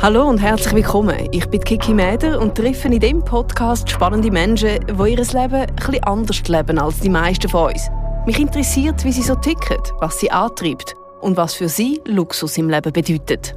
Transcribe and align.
Hallo 0.00 0.28
und 0.28 0.38
herzlich 0.38 0.74
willkommen. 0.74 1.28
Ich 1.32 1.44
bin 1.46 1.60
Kiki 1.60 1.92
Mäder 1.92 2.40
und 2.40 2.54
treffe 2.54 2.86
in 2.86 3.00
diesem 3.00 3.24
Podcast 3.24 3.90
spannende 3.90 4.30
Menschen, 4.30 4.78
die 4.86 5.10
ihr 5.10 5.16
Leben 5.16 5.54
etwas 5.54 6.02
anders 6.04 6.46
leben 6.46 6.78
als 6.78 7.00
die 7.00 7.08
meisten 7.08 7.48
von 7.48 7.72
uns. 7.72 7.90
Mich 8.24 8.38
interessiert, 8.38 9.04
wie 9.04 9.10
sie 9.10 9.24
so 9.24 9.34
ticken, 9.34 9.78
was 9.98 10.20
sie 10.20 10.30
antreibt 10.30 10.94
und 11.20 11.36
was 11.36 11.54
für 11.54 11.68
sie 11.68 12.00
Luxus 12.04 12.58
im 12.58 12.70
Leben 12.70 12.92
bedeutet 12.92 13.56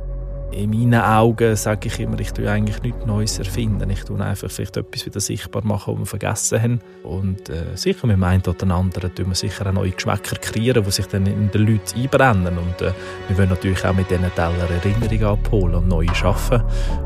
in 0.51 0.69
meinen 0.69 1.01
Augen 1.01 1.55
sage 1.55 1.87
ich 1.87 1.99
immer, 1.99 2.19
ich 2.19 2.31
tue 2.31 2.49
eigentlich 2.49 2.81
nichts 2.81 3.05
Neues 3.05 3.39
erfinden. 3.39 3.89
Ich 3.89 4.03
tue 4.03 4.19
einfach 4.19 4.49
vielleicht 4.49 4.77
etwas 4.77 5.05
wieder 5.05 5.19
sichtbar 5.19 5.63
machen, 5.63 5.93
was 5.93 5.99
wir 5.99 6.05
vergessen 6.05 6.61
haben. 6.61 6.79
Und 7.03 7.49
äh, 7.49 7.75
sicher 7.75 8.07
mit 8.07 8.17
dem 8.17 8.23
einen 8.23 8.43
oder 8.45 8.75
anderen 8.75 9.13
tun 9.13 9.27
wir 9.27 9.35
sicher 9.35 9.67
auch 9.67 9.71
neue 9.71 9.91
Geschmäcker 9.91 10.35
kreieren, 10.35 10.83
die 10.83 10.91
sich 10.91 11.05
dann 11.07 11.25
in 11.25 11.49
den 11.51 11.67
Leuten 11.67 11.99
einbrennen. 11.99 12.57
Und 12.57 12.81
äh, 12.81 12.91
wir 13.27 13.37
wollen 13.37 13.49
natürlich 13.49 13.83
auch 13.85 13.93
mit 13.93 14.09
diesen 14.09 14.33
Teller 14.35 14.69
Erinnerungen 14.69 15.23
abholen 15.23 15.75
und 15.75 15.87
neue 15.87 16.13
schaffen. 16.13 16.61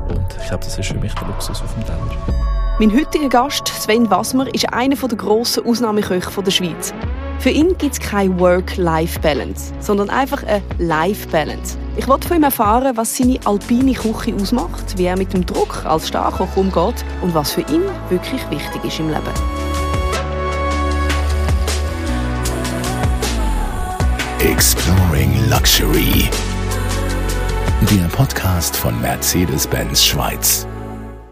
Und 0.07 0.27
ich 0.41 0.47
glaube, 0.47 0.63
das 0.63 0.77
ist 0.77 0.87
für 0.87 0.99
mich 0.99 1.13
der 1.13 1.27
Luxus 1.27 1.61
auf 1.61 1.73
dem 1.73 1.85
Teller. 1.85 2.45
Mein 2.79 2.91
heutiger 2.91 3.29
Gast, 3.29 3.67
Sven 3.67 4.09
Wassmer, 4.09 4.53
ist 4.53 4.71
einer 4.73 4.95
der 4.95 5.17
grossen 5.17 5.65
Ausnahmeköche 5.65 6.43
der 6.43 6.51
Schweiz. 6.51 6.93
Für 7.39 7.49
ihn 7.49 7.77
gibt 7.77 7.93
es 7.93 7.99
keine 7.99 8.39
Work-Life-Balance, 8.39 9.73
sondern 9.79 10.09
einfach 10.09 10.43
eine 10.43 10.61
Life-Balance. 10.79 11.77
Ich 11.97 12.07
wollte 12.07 12.27
von 12.27 12.37
ihm 12.37 12.43
erfahren, 12.43 12.97
was 12.97 13.15
seine 13.15 13.39
alpine 13.45 13.93
Küche 13.93 14.33
ausmacht, 14.35 14.97
wie 14.97 15.05
er 15.05 15.17
mit 15.17 15.31
dem 15.33 15.45
Druck 15.45 15.85
als 15.85 16.07
Starkoch 16.07 16.57
umgeht 16.57 17.05
und 17.21 17.33
was 17.33 17.51
für 17.53 17.61
ihn 17.61 17.83
wirklich 18.09 18.41
wichtig 18.49 18.83
ist 18.83 18.99
im 18.99 19.09
Leben. 19.09 19.21
Exploring 24.39 25.49
Luxury. 25.49 26.29
Der 27.81 28.07
Podcast 28.09 28.75
von 28.75 28.99
Mercedes-Benz 29.01 30.03
Schweiz. 30.03 30.67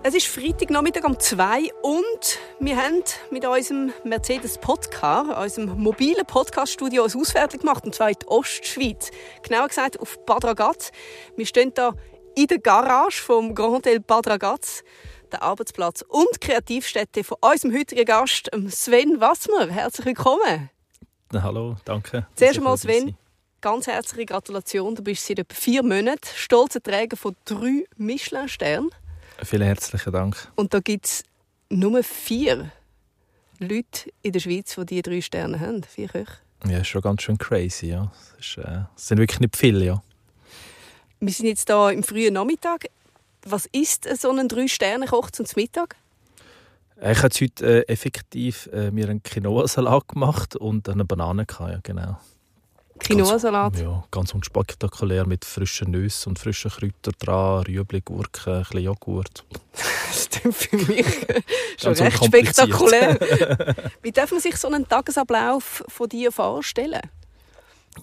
Es 0.05 0.13
ist 0.13 0.27
Freitagnachmittag 0.27 1.05
um 1.05 1.17
2 1.17 1.71
und 1.81 2.37
wir 2.59 2.75
haben 2.75 3.01
mit 3.31 3.45
unserem 3.45 3.93
Mercedes 4.03 4.57
Podcar, 4.57 5.41
unserem 5.41 5.81
mobilen 5.81 6.25
Podcaststudio, 6.25 7.05
ein 7.05 7.15
Ausfertig 7.15 7.61
gemacht, 7.61 7.85
und 7.85 7.95
zwar 7.95 8.09
in 8.09 8.17
die 8.21 8.27
Ostschweiz. 8.27 9.11
Genauer 9.43 9.69
gesagt 9.69 9.97
auf 10.01 10.19
Bad 10.25 10.43
Ragaz. 10.43 10.91
Wir 11.37 11.45
stehen 11.45 11.71
hier 11.73 11.95
in 12.35 12.47
der 12.47 12.59
Garage 12.59 13.21
vom 13.21 13.55
Grand 13.55 13.75
Hotel 13.75 14.01
Bad 14.01 14.27
Ragaz, 14.27 14.83
der 15.31 15.41
Arbeitsplatz 15.41 16.03
und 16.05 16.41
Kreativstätte 16.41 17.23
von 17.23 17.37
unserem 17.39 17.73
heutigen 17.73 18.03
Gast, 18.03 18.51
Sven 18.71 19.21
Wassmer. 19.21 19.69
Herzlich 19.69 20.05
willkommen. 20.05 20.69
Hallo, 21.33 21.77
danke. 21.85 22.27
Zuerst 22.35 22.57
einmal, 22.57 22.77
Sven, 22.77 23.15
ganz 23.61 23.87
herzliche 23.87 24.25
Gratulation. 24.25 24.95
Du 24.95 25.01
bist 25.01 25.25
seit 25.25 25.39
etwa 25.39 25.55
vier 25.55 25.81
Monaten 25.81 26.27
stolzer 26.35 26.83
Träger 26.83 27.15
von 27.15 27.37
drei 27.45 27.85
Michelin-Sternen. 27.95 28.89
Vielen 29.41 29.63
herzlichen 29.63 30.13
Dank. 30.13 30.51
Und 30.55 30.73
da 30.73 30.79
gibt 30.79 31.05
es 31.05 31.23
nur 31.69 32.03
vier 32.03 32.71
Leute 33.59 34.11
in 34.21 34.31
der 34.31 34.39
Schweiz, 34.39 34.75
die 34.75 34.85
diese 34.85 35.01
drei 35.01 35.21
Sterne 35.21 35.59
haben. 35.59 35.83
Vier 35.83 36.07
Köche. 36.07 36.37
Ja, 36.65 36.79
ist 36.79 36.87
schon 36.87 37.01
ganz 37.01 37.23
schön 37.23 37.37
crazy. 37.37 37.87
Ja. 37.87 38.11
Ist, 38.39 38.57
äh, 38.57 38.83
sind 38.95 39.17
wirklich 39.17 39.39
nicht 39.39 39.57
viele. 39.57 39.85
Ja. 39.85 40.03
Wir 41.19 41.33
sind 41.33 41.47
jetzt 41.47 41.67
hier 41.67 41.91
im 41.91 42.03
frühen 42.03 42.33
Nachmittag. 42.33 42.85
Was 43.45 43.65
ist 43.71 44.07
so 44.21 44.31
ein 44.31 44.47
Drei-Sterne-Koch 44.47 45.31
zum 45.31 45.45
Mittag? 45.55 45.97
Ich 47.01 47.21
habe 47.21 47.33
heute 47.41 47.85
äh, 47.85 47.91
effektiv 47.91 48.69
äh, 48.71 48.91
mir 48.91 49.09
einen 49.09 49.21
Quinoa-Salat 49.21 50.07
gemacht 50.07 50.55
und 50.55 50.87
eine 50.87 51.03
Banane. 51.03 51.45
Gehabt, 51.45 51.71
ja, 51.71 51.79
genau. 51.83 52.17
Quinoa-Salat? 52.99 53.79
Ja, 53.79 54.03
ganz 54.11 54.33
unspektakulär 54.33 55.25
mit 55.25 55.45
frischen 55.45 55.91
Nüssen 55.91 56.29
und 56.29 56.39
frischen 56.39 56.71
Kräutern 56.71 57.13
dran, 57.19 57.63
Rüebli, 57.63 58.01
Gurken, 58.01 58.53
ein 58.53 58.61
bisschen 58.61 58.83
Joghurt. 58.83 59.43
das 60.07 60.29
klingt 60.29 60.55
für 60.55 60.77
mich 60.77 61.05
schon 61.77 61.93
recht 61.93 62.23
spektakulär. 62.23 63.17
Wie 64.01 64.11
darf 64.11 64.31
man 64.31 64.39
sich 64.39 64.55
so 64.57 64.67
einen 64.67 64.87
Tagesablauf 64.87 65.83
von 65.87 66.07
dir 66.07 66.31
vorstellen? 66.31 67.01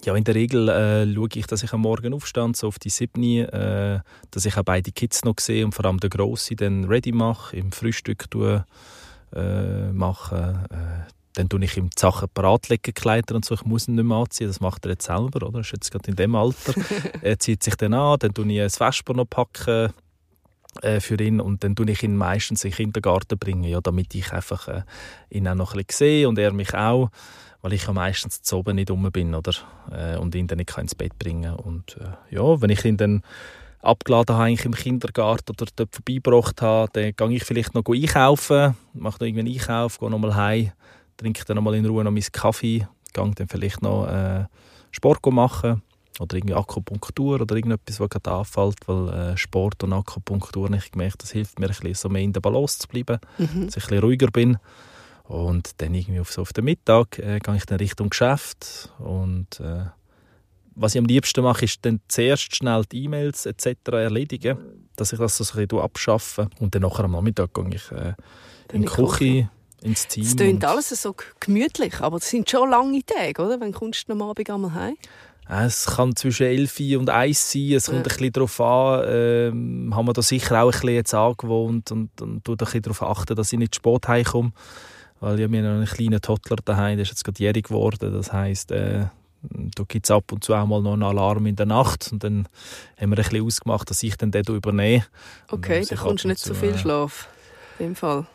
Ja, 0.04 0.14
in 0.14 0.24
der 0.24 0.34
Regel 0.34 0.68
äh, 0.68 1.12
schaue 1.12 1.28
ich, 1.34 1.46
dass 1.46 1.62
ich 1.62 1.72
am 1.72 1.80
Morgen 1.80 2.14
aufstehe, 2.14 2.52
so 2.54 2.68
auf 2.68 2.78
die 2.78 2.90
7 2.90 3.22
äh, 3.22 4.00
dass 4.30 4.44
ich 4.44 4.56
auch 4.56 4.62
beide 4.62 4.92
Kids 4.92 5.24
noch 5.24 5.40
sehe 5.40 5.64
und 5.64 5.74
vor 5.74 5.84
allem 5.84 5.98
den 5.98 6.10
Grossen 6.10 6.56
dann 6.56 6.84
ready 6.84 7.12
mache, 7.12 7.56
im 7.56 7.72
Frühstück 7.72 8.30
tue, 8.30 8.64
äh, 9.34 9.92
mache. 9.92 10.64
Äh, 10.70 11.19
dann 11.34 11.48
tue 11.48 11.64
ich 11.64 11.76
ihm 11.76 11.90
die 11.90 12.00
Sachen 12.00 12.28
parat 12.32 12.68
legen, 12.68 12.92
Kleider 12.94 13.36
und 13.36 13.44
so. 13.44 13.54
Ich 13.54 13.64
muss 13.64 13.86
ihn 13.86 13.94
nicht 13.94 14.04
mehr 14.04 14.16
anziehen, 14.16 14.48
das 14.48 14.60
macht 14.60 14.84
er 14.84 14.92
jetzt 14.92 15.06
selber, 15.06 15.46
oder? 15.46 15.58
Er 15.58 15.60
ist 15.60 15.72
jetzt 15.72 15.90
gerade 15.90 16.10
in 16.10 16.16
dem 16.16 16.34
Alter. 16.34 16.74
er 17.22 17.38
zieht 17.38 17.62
sich 17.62 17.76
dann 17.76 17.94
an, 17.94 18.18
dann 18.18 18.34
tue 18.34 18.50
ich 18.52 18.60
ein 18.60 18.70
Vesper 18.70 19.14
noch 19.14 19.26
packen 19.26 19.92
äh, 20.82 21.00
für 21.00 21.20
ihn 21.20 21.40
und 21.40 21.62
dann 21.62 21.76
tue 21.76 21.90
ich 21.90 22.02
ihn 22.02 22.16
meistens 22.16 22.64
in 22.64 22.70
den 22.70 22.76
Kindergarten 22.76 23.38
bringen, 23.38 23.64
ja, 23.64 23.80
damit 23.80 24.14
ich 24.14 24.32
einfach 24.32 24.68
äh, 24.68 24.82
ihn 25.30 25.46
auch 25.46 25.54
noch 25.54 25.74
ein 25.74 25.84
bisschen 25.84 26.06
sehe 26.06 26.28
und 26.28 26.38
er 26.38 26.52
mich 26.52 26.74
auch, 26.74 27.10
weil 27.62 27.74
ich 27.74 27.86
ja 27.86 27.92
meistens 27.92 28.42
zu 28.42 28.58
oben 28.58 28.76
nicht 28.76 28.90
rum 28.90 29.08
bin, 29.12 29.34
oder? 29.34 29.52
Äh, 29.92 30.16
und 30.16 30.34
ihn 30.34 30.48
dann 30.48 30.58
nicht 30.58 30.76
ins 30.76 30.94
Bett 30.94 31.18
bringen 31.18 31.54
und 31.54 31.96
äh, 31.98 32.34
ja, 32.34 32.60
wenn 32.60 32.70
ich 32.70 32.84
ihn 32.84 32.96
dann 32.96 33.22
abgeladen 33.82 34.36
habe 34.36 34.50
im 34.50 34.74
Kindergarten 34.74 35.52
oder 35.52 35.70
dort 35.74 35.94
vorbeigebracht 35.94 36.60
habe, 36.60 36.90
dann 36.92 37.12
gehe 37.16 37.36
ich 37.36 37.44
vielleicht 37.44 37.74
noch 37.74 37.84
einkaufen, 37.86 38.76
mache 38.92 39.24
noch 39.24 39.28
einen 39.28 39.46
Einkauf, 39.46 39.98
gehe 39.98 40.10
nochmal 40.10 40.34
heim 40.34 40.72
trinke 41.20 41.44
dann 41.44 41.56
nochmal 41.56 41.74
in 41.74 41.86
Ruhe 41.86 42.02
noch 42.02 42.10
meinen 42.10 42.32
Kaffee, 42.32 42.86
gehe 43.12 43.30
dann 43.34 43.48
vielleicht 43.48 43.82
noch 43.82 44.06
äh, 44.06 44.46
Sport 44.90 45.24
machen 45.26 45.82
oder 46.18 46.36
irgendwie 46.36 46.54
Akupunktur 46.54 47.40
oder 47.40 47.54
irgendetwas, 47.54 48.00
was 48.00 48.10
gerade 48.10 48.30
anfällt, 48.30 48.76
weil 48.86 49.08
äh, 49.08 49.36
Sport 49.36 49.82
und 49.84 49.92
Akupunktur, 49.92 50.70
ich 50.72 50.92
gemerkt, 50.92 51.22
das 51.22 51.30
hilft 51.30 51.58
mir 51.58 51.66
ein 51.66 51.68
bisschen 51.70 51.94
so 51.94 52.08
mehr 52.08 52.22
in 52.22 52.32
der 52.32 52.40
Balance 52.40 52.78
zu 52.78 52.88
bleiben, 52.88 53.18
mhm. 53.38 53.66
dass 53.66 53.76
ich 53.76 53.84
ein 53.84 53.88
bisschen 53.88 53.98
ruhiger 54.00 54.30
bin. 54.30 54.58
Und 55.24 55.80
dann 55.80 55.94
irgendwie 55.94 56.20
auf, 56.20 56.32
so 56.32 56.42
auf 56.42 56.52
den 56.52 56.64
Mittag 56.64 57.18
äh, 57.18 57.38
gehe 57.38 57.56
ich 57.56 57.64
dann 57.64 57.78
Richtung 57.78 58.10
Geschäft 58.10 58.90
und 58.98 59.60
äh, 59.60 59.84
was 60.74 60.94
ich 60.94 60.98
am 60.98 61.04
liebsten 61.04 61.44
mache, 61.44 61.66
ist 61.66 61.84
dann 61.84 62.00
zuerst 62.08 62.56
schnell 62.56 62.84
die 62.90 63.04
E-Mails 63.04 63.44
etc. 63.46 63.76
erledigen, 63.92 64.58
dass 64.96 65.12
ich 65.12 65.18
das 65.18 65.36
so 65.36 65.44
ein 65.44 65.66
bisschen 65.66 65.84
abschaffe 65.84 66.48
und 66.58 66.74
dann 66.74 66.82
nachher 66.82 67.04
am 67.04 67.12
Nachmittag 67.12 67.52
gehe 67.54 67.74
ich 67.74 67.92
äh, 67.92 68.14
in 68.72 68.82
die 68.82 68.88
Küche, 68.88 69.50
ins 69.82 70.06
Team. 70.06 70.24
Es 70.24 70.36
klingt 70.36 70.64
alles 70.64 70.88
so 70.88 71.14
gemütlich, 71.38 72.00
aber 72.00 72.18
es 72.18 72.28
sind 72.28 72.50
schon 72.50 72.70
lange 72.70 73.02
Tage, 73.04 73.42
oder? 73.42 73.60
Wenn 73.60 73.72
kommst 73.72 74.08
du 74.08 74.12
am 74.12 74.22
Abend 74.22 74.50
einmal 74.50 74.74
heim? 74.74 74.96
Es 75.48 75.86
kann 75.86 76.14
zwischen 76.14 76.46
11 76.46 76.80
und 76.98 77.10
1 77.10 77.52
sein. 77.52 77.72
Es 77.72 77.86
kommt 77.86 77.96
ja. 77.98 78.02
ein 78.02 78.08
bisschen 78.08 78.32
darauf 78.32 78.60
an. 78.60 79.04
Ähm, 79.08 79.92
haben 79.94 80.06
wir 80.06 80.12
da 80.12 80.22
sicher 80.22 80.62
auch 80.62 80.66
ein 80.66 80.70
bisschen 80.70 80.90
jetzt 80.90 81.14
angewohnt 81.14 81.90
und, 81.90 82.22
und 82.22 82.44
tue 82.44 82.54
ein 82.54 82.56
bisschen 82.56 82.82
darauf 82.82 83.02
achten, 83.02 83.34
dass 83.34 83.52
ich 83.52 83.58
nicht 83.58 83.74
spät 83.74 84.06
heimkomme. 84.06 84.52
Weil 85.18 85.40
ja, 85.40 85.50
wir 85.50 85.58
haben 85.58 85.66
einen 85.66 85.86
kleinen 85.86 86.20
Toddler 86.20 86.56
daheim, 86.64 86.96
der 86.96 87.02
ist 87.02 87.10
jetzt 87.10 87.24
gerade 87.24 87.42
jährig 87.42 87.66
geworden. 87.66 88.12
Das 88.12 88.32
heisst, 88.32 88.70
äh, 88.70 89.06
da 89.42 89.82
gibt 89.88 90.06
es 90.06 90.10
ab 90.12 90.30
und 90.30 90.44
zu 90.44 90.54
auch 90.54 90.66
mal 90.66 90.82
noch 90.82 90.92
einen 90.92 91.02
Alarm 91.02 91.46
in 91.46 91.56
der 91.56 91.66
Nacht. 91.66 92.10
Und 92.12 92.22
dann 92.22 92.46
haben 92.96 93.10
wir 93.10 93.18
ein 93.18 93.24
bisschen 93.24 93.44
ausgemacht, 93.44 93.90
dass 93.90 94.02
ich 94.04 94.16
dann 94.16 94.30
den 94.30 94.44
übernehme. 94.44 95.04
Okay, 95.50 95.84
da 95.84 95.96
kommst 95.96 96.24
du 96.24 96.28
nicht 96.28 96.40
zu 96.40 96.54
viel 96.54 96.74
äh, 96.74 96.78
Schlaf. 96.78 97.28
Dem 97.80 97.96
Fall 97.96 98.26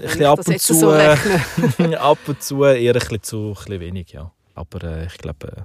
bisschen 0.00 0.26
ab 0.26 0.46
und 0.46 0.60
zu, 0.60 0.74
so 0.74 0.92
äh, 0.92 1.16
ab 1.96 2.18
und 2.26 2.42
zu 2.42 2.64
eher 2.64 2.94
ein 2.94 2.98
bisschen 2.98 3.22
zu 3.22 3.48
ein 3.48 3.54
bisschen 3.54 3.80
wenig, 3.80 4.12
ja. 4.12 4.30
Aber 4.54 4.82
äh, 4.84 5.06
ich 5.06 5.18
glaube, 5.18 5.48
äh, 5.48 5.62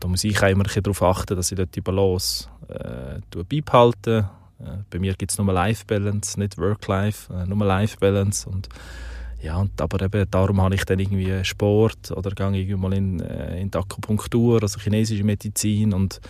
da 0.00 0.08
muss 0.08 0.24
ich 0.24 0.38
auch 0.38 0.48
immer 0.48 0.62
ein 0.62 0.64
bisschen 0.64 0.82
darauf 0.82 1.02
achten, 1.02 1.36
dass 1.36 1.50
ich 1.50 1.56
dort 1.56 1.74
die 1.74 1.80
Balance 1.80 2.48
äh, 2.68 3.20
beibehalte. 3.44 4.30
Äh, 4.60 4.78
bei 4.90 4.98
mir 4.98 5.14
gibt 5.14 5.32
es 5.32 5.38
nur 5.38 5.52
Life-Balance, 5.52 6.38
nicht 6.38 6.58
Work-Life, 6.58 7.32
äh, 7.32 7.46
nur 7.46 7.64
Life-Balance 7.64 8.48
und 8.48 8.68
ja, 9.42 9.58
und, 9.58 9.80
aber 9.80 10.02
eben 10.02 10.28
darum 10.30 10.60
habe 10.60 10.74
ich 10.74 10.84
dann 10.84 10.98
irgendwie 10.98 11.44
Sport 11.44 12.10
oder 12.10 12.30
gehe 12.30 12.46
irgendwie 12.46 12.74
mal 12.74 12.92
in, 12.94 13.20
äh, 13.20 13.60
in 13.60 13.70
die 13.70 13.78
Akupunktur, 13.78 14.62
also 14.62 14.80
chinesische 14.80 15.24
Medizin 15.24 15.92
und 15.92 16.20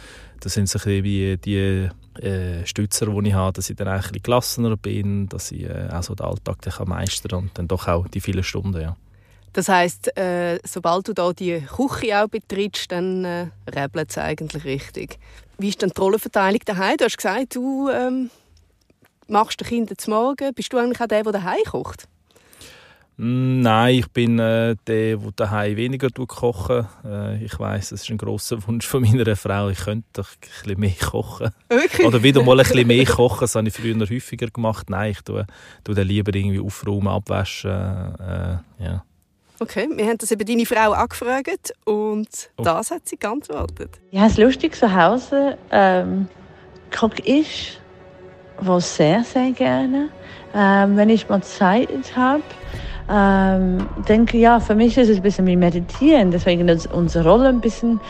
das 0.41 0.55
sind 0.55 0.69
so 0.69 0.79
wie 0.85 1.37
die 1.37 1.89
äh, 2.21 2.67
Stützer, 2.67 3.07
die 3.07 3.29
ich 3.29 3.35
habe, 3.35 3.53
dass 3.53 3.71
ich 3.71 3.77
dann 3.77 3.89
ein 3.89 4.01
bisschen 4.01 4.23
gelassener 4.23 4.77
bin, 4.77 5.29
dass 5.29 5.53
ich 5.53 5.65
äh, 5.65 5.89
auch 5.93 6.03
so 6.03 6.15
den 6.15 6.27
Alltag 6.27 6.59
dann 6.63 6.89
meistern 6.89 7.39
und 7.39 7.59
dann 7.59 7.69
doch 7.69 7.89
auch 7.89 8.09
die 8.09 8.21
vielen 8.21 8.43
Stunden, 8.43 8.81
ja. 8.81 8.97
Das 9.53 9.69
heisst, 9.69 10.15
äh, 10.19 10.59
sobald 10.65 11.09
du 11.09 11.15
da 11.15 11.33
die 11.33 11.61
Küche 11.61 12.23
auch 12.23 12.29
betrittst, 12.29 12.93
dann 12.93 13.25
äh, 13.25 13.47
rebelt 13.67 14.11
es 14.11 14.19
eigentlich 14.19 14.65
richtig. 14.65 15.19
Wie 15.57 15.71
ist 15.71 15.81
denn 15.81 15.91
die 15.97 15.99
Rollenverteilung 15.99 16.61
daheim? 16.67 16.99
Du 16.99 17.07
hast 17.07 17.17
gesagt, 17.17 17.57
du 17.57 17.89
ähm, 17.89 18.31
machst 19.29 19.61
den 19.61 19.67
Kindern 19.67 19.97
zum 19.97 20.13
Morgen. 20.13 20.53
Bist 20.53 20.73
du 20.75 20.77
eigentlich 20.77 21.01
auch 21.01 21.07
der, 21.07 21.23
der 21.23 21.33
daheim 21.33 21.65
kocht? 21.65 22.07
Mm, 23.19 23.61
nein, 23.61 23.95
ich 23.95 24.09
bin 24.09 24.39
äh, 24.39 24.77
der, 24.87 25.17
der 25.17 25.33
daheim 25.35 25.77
weniger 25.77 26.11
kochen. 26.11 26.87
Äh, 27.05 27.43
ich 27.43 27.59
weiß, 27.59 27.93
es 27.93 28.03
ist 28.03 28.11
ein 28.11 28.19
großer 28.19 28.59
Wunsch 28.67 28.87
von 28.87 29.03
meiner 29.03 29.37
Frau. 29.37 29.69
Ich 29.69 29.79
könnte 29.79 30.07
doch 30.13 30.29
ein 30.29 30.39
bisschen 30.41 30.81
mehr 30.81 30.93
kochen. 31.03 31.51
Wirklich? 31.69 32.07
Oder 32.07 32.23
wieder 32.23 32.43
mal 32.43 32.61
ein 32.61 32.67
bisschen 32.67 32.87
mehr 32.87 33.07
kochen. 33.07 33.41
Das 33.41 33.55
habe 33.55 33.69
ich 33.69 33.75
früher 33.75 33.99
häufiger 33.99 34.49
gemacht. 34.49 34.91
Nein, 34.91 35.13
ich 35.13 35.23
tue, 35.23 35.47
tue 35.83 35.95
dann 35.95 36.07
lieber 36.07 36.35
irgendwie 36.35 36.61
aufräumen, 36.61 37.09
abwaschen. 37.09 37.71
Äh, 37.71 38.85
ja. 38.85 39.05
Okay, 39.59 39.89
wir 39.91 40.07
haben 40.07 40.19
das 40.19 40.31
eben 40.31 40.45
deine 40.45 40.67
Frau 40.67 40.93
angefragt 40.93 41.73
und 41.87 42.29
oh. 42.59 42.63
das 42.63 42.91
hat 42.91 43.09
sie 43.09 43.17
geantwortet. 43.17 43.99
Ja, 44.11 44.27
es 44.27 44.33
ist 44.33 44.39
lustig 44.39 44.77
zu 44.77 44.95
Hause. 44.95 45.57
Ähm, 45.71 46.29
koche 46.95 47.23
ich 47.25 47.81
was 48.59 48.97
sehr, 48.97 49.25
sehr 49.25 49.53
gerne. 49.53 50.11
Ähm, 50.55 50.97
wenn 50.97 51.09
ich 51.09 51.29
mal 51.29 51.43
Zeit 51.43 52.17
habe, 52.17 52.43
ähm, 53.09 53.87
denke 54.09 54.39
ja, 54.39 54.61
für 54.61 54.75
mich 54.75 54.97
ist 54.99 55.09
es 55.09 55.17
ein 55.17 55.23
bisschen 55.23 55.47
wie 55.47 55.57
Meditieren, 55.57 56.31
deswegen 56.31 56.69
ist 56.69 56.93
unsere 56.93 57.29
Rolle 57.29 57.49
ein 57.49 57.61
bisschen 57.61 58.01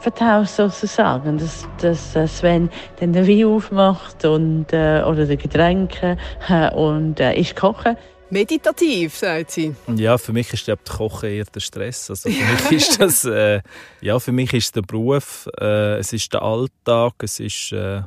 vertauscht 0.00 0.56
sozusagen, 0.56 1.38
dass, 1.38 1.66
dass 1.80 2.14
äh, 2.14 2.28
Sven 2.28 2.70
den 3.00 3.14
Wein 3.14 3.46
aufmacht 3.46 4.24
und, 4.24 4.66
äh, 4.72 5.02
oder 5.02 5.24
die 5.26 5.38
Getränke 5.38 6.18
äh, 6.48 6.70
und 6.74 7.20
äh, 7.20 7.34
ich 7.34 7.56
koche. 7.56 7.96
Meditativ, 8.30 9.16
sagt 9.16 9.52
sie. 9.52 9.74
Ja, 9.94 10.18
für 10.18 10.32
mich 10.32 10.52
ist 10.52 10.66
der 10.66 10.76
Kochen 10.76 11.30
eher 11.30 11.44
der 11.44 11.60
Stress. 11.60 12.10
Also 12.10 12.30
für 12.30 12.72
mich 12.74 12.88
ist 12.88 13.00
das, 13.00 13.24
äh, 13.24 13.60
ja, 14.00 14.18
für 14.18 14.32
mich 14.32 14.52
ist 14.52 14.74
der 14.76 14.82
Beruf, 14.82 15.48
äh, 15.60 15.98
es 15.98 16.12
ist 16.12 16.32
der 16.32 16.42
Alltag, 16.42 17.14
es 17.22 17.40
ist, 17.40 17.72
äh, 17.72 18.02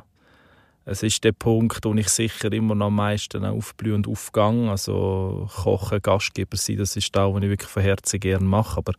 es 0.90 1.02
ist 1.02 1.22
der 1.24 1.32
Punkt, 1.32 1.84
wo 1.84 1.94
ich 1.94 2.08
sicher 2.08 2.50
immer 2.52 2.74
noch 2.74 2.86
am 2.86 2.96
meisten 2.96 3.44
aufblühe 3.44 3.94
und 3.94 4.08
aufgehe. 4.08 4.70
Also 4.70 5.48
Kochen, 5.54 6.00
Gastgeber 6.02 6.56
sein, 6.56 6.78
das 6.78 6.96
ist 6.96 7.14
da, 7.14 7.32
was 7.32 7.42
ich 7.42 7.48
wirklich 7.48 7.70
von 7.70 7.82
Herzen 7.82 8.20
gerne 8.20 8.44
mache. 8.46 8.78
Aber 8.78 8.92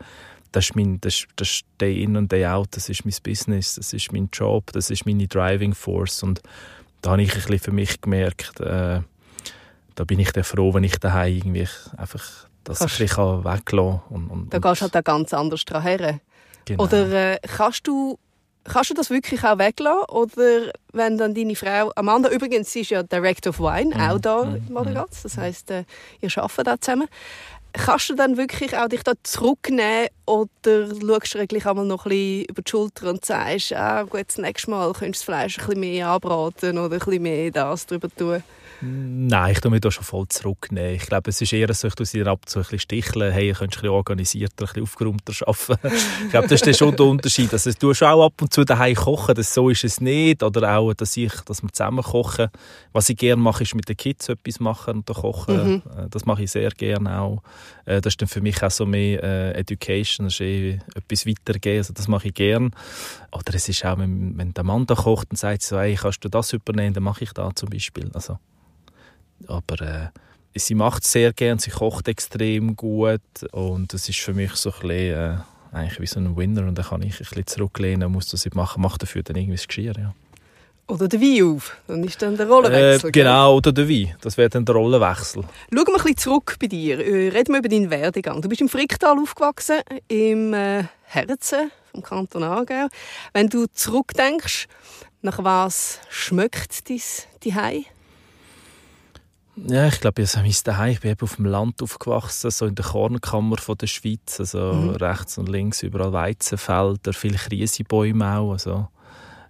das 0.52 0.66
ist 0.66 0.76
mein, 0.76 1.00
das, 1.02 1.26
das 1.36 1.50
ist 1.50 1.66
Day 1.82 2.04
in 2.04 2.16
und 2.18 2.32
Day 2.32 2.46
out, 2.46 2.70
das 2.72 2.90
ist 2.90 3.06
mein 3.06 3.14
Business, 3.24 3.76
das 3.76 3.94
ist 3.94 4.12
mein 4.12 4.30
Job, 4.32 4.72
das 4.74 4.90
ist 4.90 5.06
meine 5.06 5.28
Driving 5.28 5.74
Force. 5.74 6.24
Und 6.24 6.42
da 7.02 7.12
habe 7.12 7.22
ich 7.24 7.30
ein 7.34 7.36
bisschen 7.42 7.60
für 7.60 7.72
mich 7.72 8.02
gemerkt, 8.02 8.60
äh, 8.60 9.02
da 9.96 10.04
bin 10.06 10.20
ich 10.20 10.32
dann 10.32 10.44
froh, 10.44 10.74
wenn 10.74 10.84
ich 10.84 10.98
daheim 10.98 11.36
irgendwie 11.36 11.68
einfach 11.98 12.24
das 12.64 12.80
Kannst- 12.80 13.00
ein 13.02 13.06
bisschen 13.08 13.44
weglassen 13.46 13.66
kann. 13.66 14.02
Und, 14.10 14.28
und, 14.30 14.54
Da 14.54 14.60
gehst 14.60 14.82
du 14.82 14.84
halt 14.84 14.96
auch 14.98 15.04
ganz 15.04 15.34
anders 15.34 15.66
dran 15.66 15.82
her. 15.82 16.20
genau. 16.66 16.84
Oder 16.84 17.34
äh, 17.34 17.40
kannst 17.42 17.88
du 17.88 18.18
Kannst 18.66 18.90
du 18.90 18.94
das 18.94 19.10
wirklich 19.10 19.44
auch 19.44 19.58
weglassen? 19.58 20.04
Oder 20.10 20.72
wenn 20.94 21.18
dann 21.18 21.34
deine 21.34 21.56
Frau, 21.56 21.92
Amanda 21.96 22.30
übrigens, 22.30 22.72
sie 22.72 22.82
ist 22.82 22.92
ja 22.92 23.04
Director 23.04 23.50
of 23.52 23.60
Wine, 23.60 23.96
Mhm. 23.96 24.02
auch 24.02 24.20
da 24.20 24.44
in 24.44 24.74
Moderatz, 24.74 25.24
das 25.24 25.38
heisst, 25.38 25.72
äh, 25.72 25.86
ihr 26.22 26.30
arbeitet 26.38 26.68
da 26.68 26.80
zusammen. 26.80 27.08
Kannst 27.72 28.10
du 28.10 28.16
dann 28.16 28.36
wirklich 28.36 28.76
auch 28.76 28.88
dich 28.88 29.04
da 29.04 29.14
zurücknehmen 29.24 30.08
oder 30.26 30.88
schaust 30.88 31.36
du 31.36 31.48
gleich 31.48 31.66
einmal 31.68 31.86
noch 31.86 32.06
ein 32.06 32.10
bisschen 32.10 32.46
über 32.46 32.62
die 32.64 32.70
Schulter 32.70 33.10
und 33.12 33.24
sagst, 33.24 33.74
ah, 33.74 34.04
gut, 34.04 34.26
das 34.28 34.38
nächste 34.40 34.72
Mal 34.72 34.92
könntest 34.94 35.28
du 35.28 35.32
das 35.32 35.38
Fleisch 35.40 35.60
ein 35.60 35.66
bisschen 35.66 35.80
mehr 35.80 36.08
anbraten 36.10 36.78
oder 36.80 36.96
ein 36.96 37.00
bisschen 37.00 37.22
mehr 37.24 37.52
das 37.52 37.86
drüber 37.86 38.10
tun? 38.10 38.44
Nein, 38.82 39.52
ich 39.52 39.60
tue 39.60 39.72
mich 39.72 39.82
da 39.82 39.92
schon 39.92 40.04
voll 40.06 40.28
zurücknehmen. 40.30 40.96
Ich 40.96 41.06
glaube, 41.06 41.30
es 41.30 41.42
ist 41.42 41.52
eher 41.52 41.74
so, 41.74 41.88
ich 41.88 41.96
tue 41.96 42.06
sie 42.06 42.22
ab 42.24 42.40
und 42.42 42.50
zu 42.50 42.60
ein 42.60 42.64
bisschen 42.64 42.80
sticheln. 42.80 43.32
Hey, 43.34 43.48
ihr 43.48 43.54
könnt 43.54 43.72
ein 43.74 43.76
bisschen 43.82 43.90
organisierter, 43.90 44.64
ein 44.64 44.68
bisschen 44.68 44.84
aufgeräumter 44.84 45.34
arbeiten. 45.48 45.98
ich 46.26 46.30
glaube, 46.30 46.48
das 46.48 46.54
ist 46.62 46.68
dann 46.68 46.74
schon 46.74 46.96
der 46.96 47.06
Unterschied. 47.06 47.52
Also, 47.52 47.72
du 47.72 47.78
tust 47.78 48.04
auch 48.04 48.26
ab 48.26 48.42
und 48.42 48.54
zu 48.54 48.64
daheim 48.64 48.96
kochen, 48.96 49.36
das, 49.36 49.54
so 49.54 49.70
ist 49.70 49.84
es 49.84 50.00
nicht. 50.00 50.44
Oder 50.44 50.78
auch, 50.78 50.94
dass, 50.94 51.18
ich, 51.18 51.34
dass 51.42 51.62
wir 51.62 51.72
zusammen 51.74 52.04
kochen. 52.04 52.48
Was 52.94 53.10
ich 53.10 53.18
gerne 53.18 53.42
mache, 53.42 53.64
ist 53.64 53.76
mit 53.76 53.90
den 53.90 53.98
Kids 53.98 54.30
etwas 54.30 54.60
machen 54.62 54.98
und 54.98 55.06
kochen. 55.06 55.84
Äh, 55.86 56.08
Das 56.10 56.26
mache 56.26 56.44
ich 56.44 56.52
sehr 56.52 56.70
gerne 56.72 57.20
auch. 57.20 57.44
Äh, 57.86 58.00
Das 58.00 58.14
ist 58.14 58.22
dann 58.22 58.30
für 58.30 58.42
mich 58.42 58.64
auch 58.64 58.72
so 58.72 58.86
mehr 58.86 59.22
äh, 59.24 59.52
Education, 59.60 60.28
das 60.28 60.36
ist 60.36 60.42
eh 60.42 60.80
etwas 60.96 61.26
weitergeben. 61.26 61.80
Also, 61.80 61.94
das 61.94 62.08
mache 62.08 62.30
ich 62.30 62.34
gerne. 62.34 62.72
Oder 63.32 63.54
es 63.56 63.68
ist 63.68 63.84
auch, 63.86 63.98
wenn, 63.98 64.38
wenn 64.38 64.54
der 64.54 64.64
Mann 64.64 64.86
da 64.86 64.96
kocht 64.96 65.32
und 65.32 65.38
sagt 65.38 65.64
so, 65.64 65.78
hey, 65.78 65.96
kannst 65.96 66.24
du 66.24 66.30
das 66.30 66.54
übernehmen, 66.54 66.94
dann 66.94 67.04
mache 67.04 67.26
ich 67.26 67.34
das 67.34 67.56
zum 67.56 67.70
Beispiel. 67.70 68.10
Also, 68.14 68.40
aber 69.48 69.82
äh, 69.82 70.08
sie 70.60 70.76
macht 70.76 71.04
es 71.04 71.12
sehr 71.12 71.34
gern, 71.34 71.60
sie 71.60 71.72
kocht 71.72 72.08
extrem 72.08 72.76
gut 72.76 73.22
und 73.52 73.94
das 73.94 74.10
ist 74.10 74.20
für 74.20 74.34
mich 74.34 74.54
so 74.54 74.72
ein 74.72 74.80
bisschen, 74.82 75.14
äh, 75.14 75.38
eigentlich 75.72 76.00
wie 76.00 76.08
so 76.08 76.20
ein 76.20 76.36
Winner 76.36 76.68
und 76.68 76.76
dann 76.76 76.86
kann 76.86 77.02
ich 77.02 77.16
ein 77.16 77.18
bisschen 77.20 77.48
zurücklehnen, 77.48 78.12
muss 78.12 78.28
das 78.28 78.46
nicht 78.46 78.56
machen, 78.56 78.82
mache 78.82 78.98
dafür 78.98 79.24
dann 79.24 79.36
irgendwie 79.36 79.58
das 79.58 79.68
Geschirr, 79.68 79.94
ja. 79.98 80.14
Oder 80.88 81.08
der 81.08 81.22
Wein 81.22 81.56
auf, 81.56 81.78
dann 81.86 82.04
ist 82.04 82.20
dann 82.20 82.36
der 82.36 82.48
Rollenwechsel. 82.48 83.10
Äh, 83.10 83.12
genau, 83.12 83.58
oder 83.58 83.72
der 83.72 83.88
Wein, 83.88 84.16
das 84.22 84.38
wäre 84.38 84.50
dann 84.50 84.66
der 84.66 84.74
Rollenwechsel. 84.74 85.44
Schauen 85.44 85.52
wir 85.72 85.88
ein 85.88 85.94
bisschen 85.94 86.18
zurück 86.18 86.56
bei 86.60 86.66
dir. 86.66 87.00
Äh, 87.00 87.30
Reden 87.30 87.54
wir 87.54 87.60
über 87.60 87.70
deinen 87.70 87.92
Werdegang. 87.92 88.42
Du 88.42 88.50
bist 88.50 88.62
im 88.62 88.70
Fricktal 88.70 89.20
aufgewachsen, 89.20 89.82
im 90.08 90.52
äh, 90.56 90.86
Herzen 91.04 91.72
vom 91.92 92.02
Kanton 92.02 92.42
Aargau. 92.42 92.88
Wenn 93.34 93.50
du 93.50 93.68
zurückdenkst, 93.72 94.68
nach 95.22 95.44
was 95.44 96.00
schmeckt 96.10 96.90
dein 96.90 96.98
Zuhause? 96.98 97.86
Ja, 99.68 99.88
ich 99.88 100.00
glaube, 100.00 100.22
ich 100.22 100.36
mein 100.36 100.52
Daheim. 100.64 100.92
Ich 100.92 101.00
bin 101.02 101.12
eben 101.12 101.22
auf 101.22 101.36
dem 101.36 101.46
Land 101.46 101.82
aufgewachsen, 101.82 102.52
so 102.52 102.66
in 102.66 102.76
der 102.76 102.86
Kornkammer 102.86 103.58
von 103.58 103.78
der 103.78 103.88
Schweiz, 103.88 104.40
also 104.40 104.60
Mhm. 104.74 104.90
rechts 104.92 105.38
und 105.38 105.50
links 105.50 105.84
überall 105.84 106.14
Weizenfelder, 106.14 107.14
viele 107.14 107.38
Krisebäume 107.38 108.38
auch. 108.38 108.52
Also, 108.54 108.88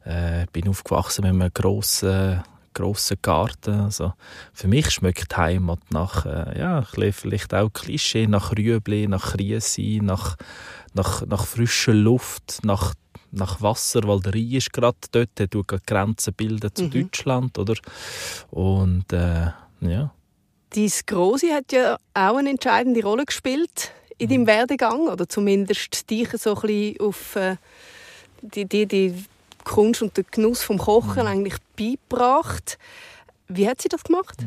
äh, 0.06 0.46
bin 0.52 0.68
aufgewachsen 0.68 1.24
mit 1.24 1.32
einem 1.32 1.54
grossen, 1.54 2.44
grossen 2.74 3.18
Garten. 3.22 3.80
Also, 3.82 4.14
für 4.54 4.68
mich 4.68 4.90
schmeckt 4.90 5.36
Heimat 5.38 5.80
nach, 5.92 6.26
äh, 6.26 6.58
ja, 6.60 6.82
vielleicht 6.82 7.54
auch 7.54 7.70
Klischee, 7.72 8.26
nach 8.28 8.52
Rüebli, 8.52 9.08
nach 9.08 9.34
Krise, 9.34 10.00
nach, 10.02 10.38
nach, 10.94 11.26
nach 11.28 11.46
frischer 11.46 11.94
Luft, 11.94 12.60
nach 12.64 12.94
nach 13.32 13.62
Wasser, 13.62 14.02
weil 14.06 14.22
der 14.22 14.34
Rhein 14.34 14.54
ist 14.54 14.74
gerade 14.74 14.98
dort, 15.12 15.30
der 15.38 15.48
tut 15.48 15.68
gerade 15.68 15.84
Grenzen 15.86 16.34
bilden 16.34 16.74
zu 16.74 16.86
Mhm. 16.86 16.90
Deutschland, 16.90 17.60
oder? 17.60 17.76
Und 18.50 19.14
äh, 19.14 19.52
ja. 19.82 20.14
Dein 20.76 20.92
Grosi 21.08 21.48
hat 21.50 21.72
ja 21.72 21.98
auch 22.14 22.38
eine 22.38 22.52
entscheidende 22.52 23.02
Rolle 23.04 23.26
gespielt 23.26 23.92
in 24.20 24.28
Mhm. 24.28 24.32
deinem 24.34 24.48
Werdegang 24.48 25.08
oder 25.08 25.28
zumindest 25.28 26.10
dich 26.10 26.30
so 26.38 26.56
ein 26.56 26.62
bisschen 26.62 27.00
auf 27.00 27.36
äh, 27.36 27.56
die, 28.42 28.66
die, 28.66 28.86
die 28.86 29.26
Kunst 29.64 30.02
und 30.02 30.16
den 30.16 30.26
Genuss 30.32 30.62
vom 30.62 30.78
Kochen 30.78 31.24
Mhm. 31.24 31.28
eigentlich 31.28 31.56
beigebracht. 31.78 32.78
Wie 33.48 33.68
hat 33.68 33.82
sie 33.82 33.90
das 33.90 34.04
gemacht? 34.04 34.38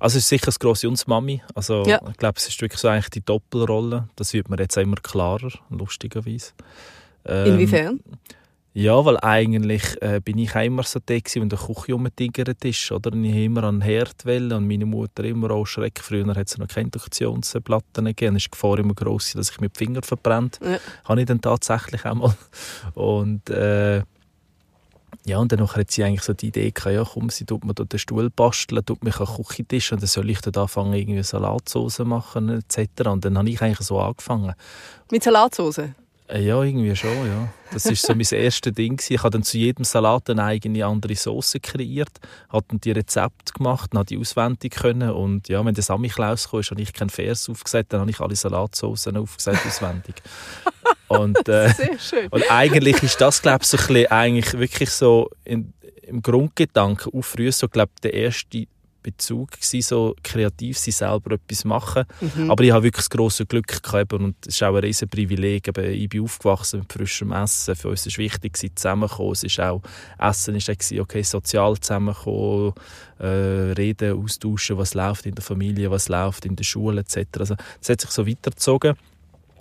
Also 0.00 0.18
es 0.18 0.24
ist 0.24 0.28
sicher 0.28 0.46
das 0.46 0.58
Grosse 0.58 0.88
und 0.88 1.06
Mami. 1.08 1.42
Also 1.54 1.84
Ja. 1.86 2.00
ich 2.10 2.16
glaube, 2.16 2.38
es 2.38 2.48
ist 2.48 2.60
wirklich 2.60 2.80
so 2.80 2.88
eigentlich 2.88 3.10
die 3.10 3.20
Doppelrolle. 3.24 4.08
Das 4.16 4.32
wird 4.32 4.48
mir 4.48 4.56
jetzt 4.58 4.76
auch 4.76 4.82
immer 4.82 4.96
klarer, 4.96 5.50
lustigerweise. 5.70 6.52
Ähm, 7.24 7.46
Inwiefern? 7.54 8.00
Ja, 8.78 9.04
weil 9.04 9.18
eigentlich 9.18 10.00
äh, 10.02 10.20
bin 10.24 10.38
ich 10.38 10.54
auch 10.54 10.62
immer 10.62 10.84
so 10.84 11.00
der, 11.00 11.20
wenn 11.34 11.48
der 11.48 11.58
Küche 11.58 11.94
rumgetigert 11.94 12.64
ist. 12.64 12.92
Oder? 12.92 13.12
Ich 13.12 13.32
habe 13.32 13.42
immer 13.42 13.64
an 13.64 13.80
den 13.80 13.82
Herd 13.82 14.24
wollen 14.24 14.52
und 14.52 14.68
meine 14.68 14.86
Mutter 14.86 15.24
immer 15.24 15.50
auch 15.50 15.66
Schreck. 15.66 15.98
Früher 16.00 16.24
hat 16.28 16.46
es 16.46 16.58
noch 16.58 16.68
keine 16.68 16.84
Induktionsplatten 16.84 18.04
gegeben. 18.04 18.34
Dann 18.34 18.36
ist 18.36 18.44
die 18.44 18.50
Gefahr 18.52 18.78
immer 18.78 18.94
gross, 18.94 19.32
dass 19.32 19.50
ich 19.50 19.60
mir 19.60 19.68
die 19.68 19.76
Finger 19.76 20.02
verbrennt. 20.02 20.60
Ja. 20.62 20.78
Habe 21.06 21.20
ich 21.20 21.26
dann 21.26 21.40
tatsächlich 21.40 22.04
einmal. 22.04 22.32
Und 22.94 23.50
äh, 23.50 24.04
ja, 25.24 25.38
und 25.38 25.50
dann 25.50 25.66
hat 25.66 25.90
sie 25.90 26.04
eigentlich 26.04 26.22
so 26.22 26.32
die 26.32 26.46
Idee 26.46 26.70
gehabt, 26.70 26.94
ja 26.94 27.04
komm, 27.04 27.30
sie 27.30 27.46
tut 27.46 27.64
mir 27.64 27.74
da 27.74 27.82
den 27.82 27.98
Stuhl 27.98 28.30
basteln, 28.30 28.86
tut 28.86 29.02
mich 29.02 29.18
an 29.18 29.26
den 29.26 29.44
Küchentisch 29.44 29.90
und 29.90 30.02
dann 30.02 30.06
soll 30.06 30.30
ich 30.30 30.40
dann 30.40 30.54
anfangen, 30.54 30.92
irgendwie 30.92 31.24
Salatsauce 31.24 31.98
machen 32.04 32.48
etc. 32.48 33.08
Und 33.08 33.24
dann 33.24 33.38
habe 33.38 33.50
ich 33.50 33.60
eigentlich 33.60 33.84
so 33.84 33.98
angefangen. 33.98 34.54
Mit 35.10 35.24
Salatsauce? 35.24 35.80
Äh, 36.28 36.42
Ja, 36.42 36.62
irgendwie 36.62 36.94
schon, 36.94 37.26
ja. 37.26 37.48
Das 37.72 37.86
ist 37.86 38.02
so 38.06 38.14
mein 38.14 38.20
erstes 38.30 38.72
Ding. 38.72 39.00
Ich 39.08 39.18
habe 39.18 39.30
dann 39.30 39.42
zu 39.42 39.58
jedem 39.58 39.84
Salat 39.84 40.30
eine 40.30 40.44
eigene 40.44 40.84
andere 40.86 41.14
Sauce 41.16 41.56
kreiert, 41.62 42.10
habe 42.48 42.64
dann 42.68 42.80
die 42.80 42.92
Rezepte 42.92 43.52
gemacht, 43.52 43.90
habe 43.94 44.04
die 44.06 44.18
auswendig 44.18 44.74
können 44.76 45.10
und 45.10 45.48
ja, 45.48 45.64
wenn 45.64 45.74
der 45.74 45.84
Samichlaus 45.84 46.48
kam, 46.50 46.62
habe 46.62 46.80
ich 46.82 46.92
keinen 46.92 47.10
Vers 47.10 47.48
aufgesagt, 47.48 47.92
dann 47.92 48.00
habe 48.00 48.10
ich 48.10 48.20
alle 48.20 48.36
Salatsaucen 48.36 49.16
aufgesagt 49.16 49.66
auswendig. 49.66 50.16
Und, 51.08 51.48
äh, 51.48 51.70
Sehr 51.72 51.98
schön. 51.98 52.28
und 52.28 52.44
eigentlich 52.50 53.02
ist 53.02 53.18
das, 53.18 53.40
glaube 53.40 53.60
ich, 53.62 53.68
so 53.68 53.78
ein 53.78 53.86
bisschen, 53.86 54.06
eigentlich 54.12 54.58
wirklich 54.58 54.90
so 54.90 55.30
in, 55.42 55.72
im 56.02 56.20
Grundgedanken 56.20 57.14
auch 57.14 57.22
früher 57.22 57.50
so, 57.50 57.66
glaube 57.66 57.92
ich, 57.94 58.00
der 58.02 58.12
erste 58.12 58.66
Bezug 59.12 59.52
gewesen, 59.52 59.82
so 59.82 60.14
kreativ 60.22 60.78
sein, 60.78 60.92
selber 60.92 61.34
etwas 61.34 61.64
machen. 61.64 62.04
Mhm. 62.20 62.50
Aber 62.50 62.64
ich 62.64 62.70
habe 62.70 62.84
wirklich 62.84 63.04
das 63.04 63.10
grosse 63.10 63.46
Glück 63.46 63.82
gehabt 63.82 64.12
und 64.12 64.34
es 64.46 64.54
ist 64.54 64.62
auch 64.62 64.74
ein 64.74 64.84
riesen 64.84 65.08
Privileg. 65.08 65.68
Eben, 65.68 65.92
ich 65.92 66.08
bin 66.08 66.24
aufgewachsen 66.24 66.80
mit 66.80 66.92
frischem 66.92 67.32
Essen. 67.32 67.76
Für 67.76 67.88
uns 67.88 68.04
war 68.04 68.10
es 68.10 68.18
wichtig, 68.18 68.56
zusammenzukommen. 68.76 69.32
Es 69.32 69.44
ist 69.44 69.60
auch, 69.60 69.82
Essen 70.18 70.54
war 70.54 70.74
auch, 70.74 71.02
okay, 71.02 71.22
sozial 71.22 71.78
zusammenkommen, 71.78 72.74
äh, 73.18 73.26
reden, 73.26 74.22
austauschen, 74.22 74.78
was 74.78 74.94
läuft 74.94 75.26
in 75.26 75.34
der 75.34 75.44
Familie, 75.44 75.90
was 75.90 76.08
läuft 76.08 76.44
in 76.46 76.56
der 76.56 76.64
Schule 76.64 77.00
etc. 77.00 77.26
Also, 77.38 77.56
das 77.80 77.88
hat 77.88 78.00
sich 78.00 78.10
so 78.10 78.26
weitergezogen. 78.26 78.96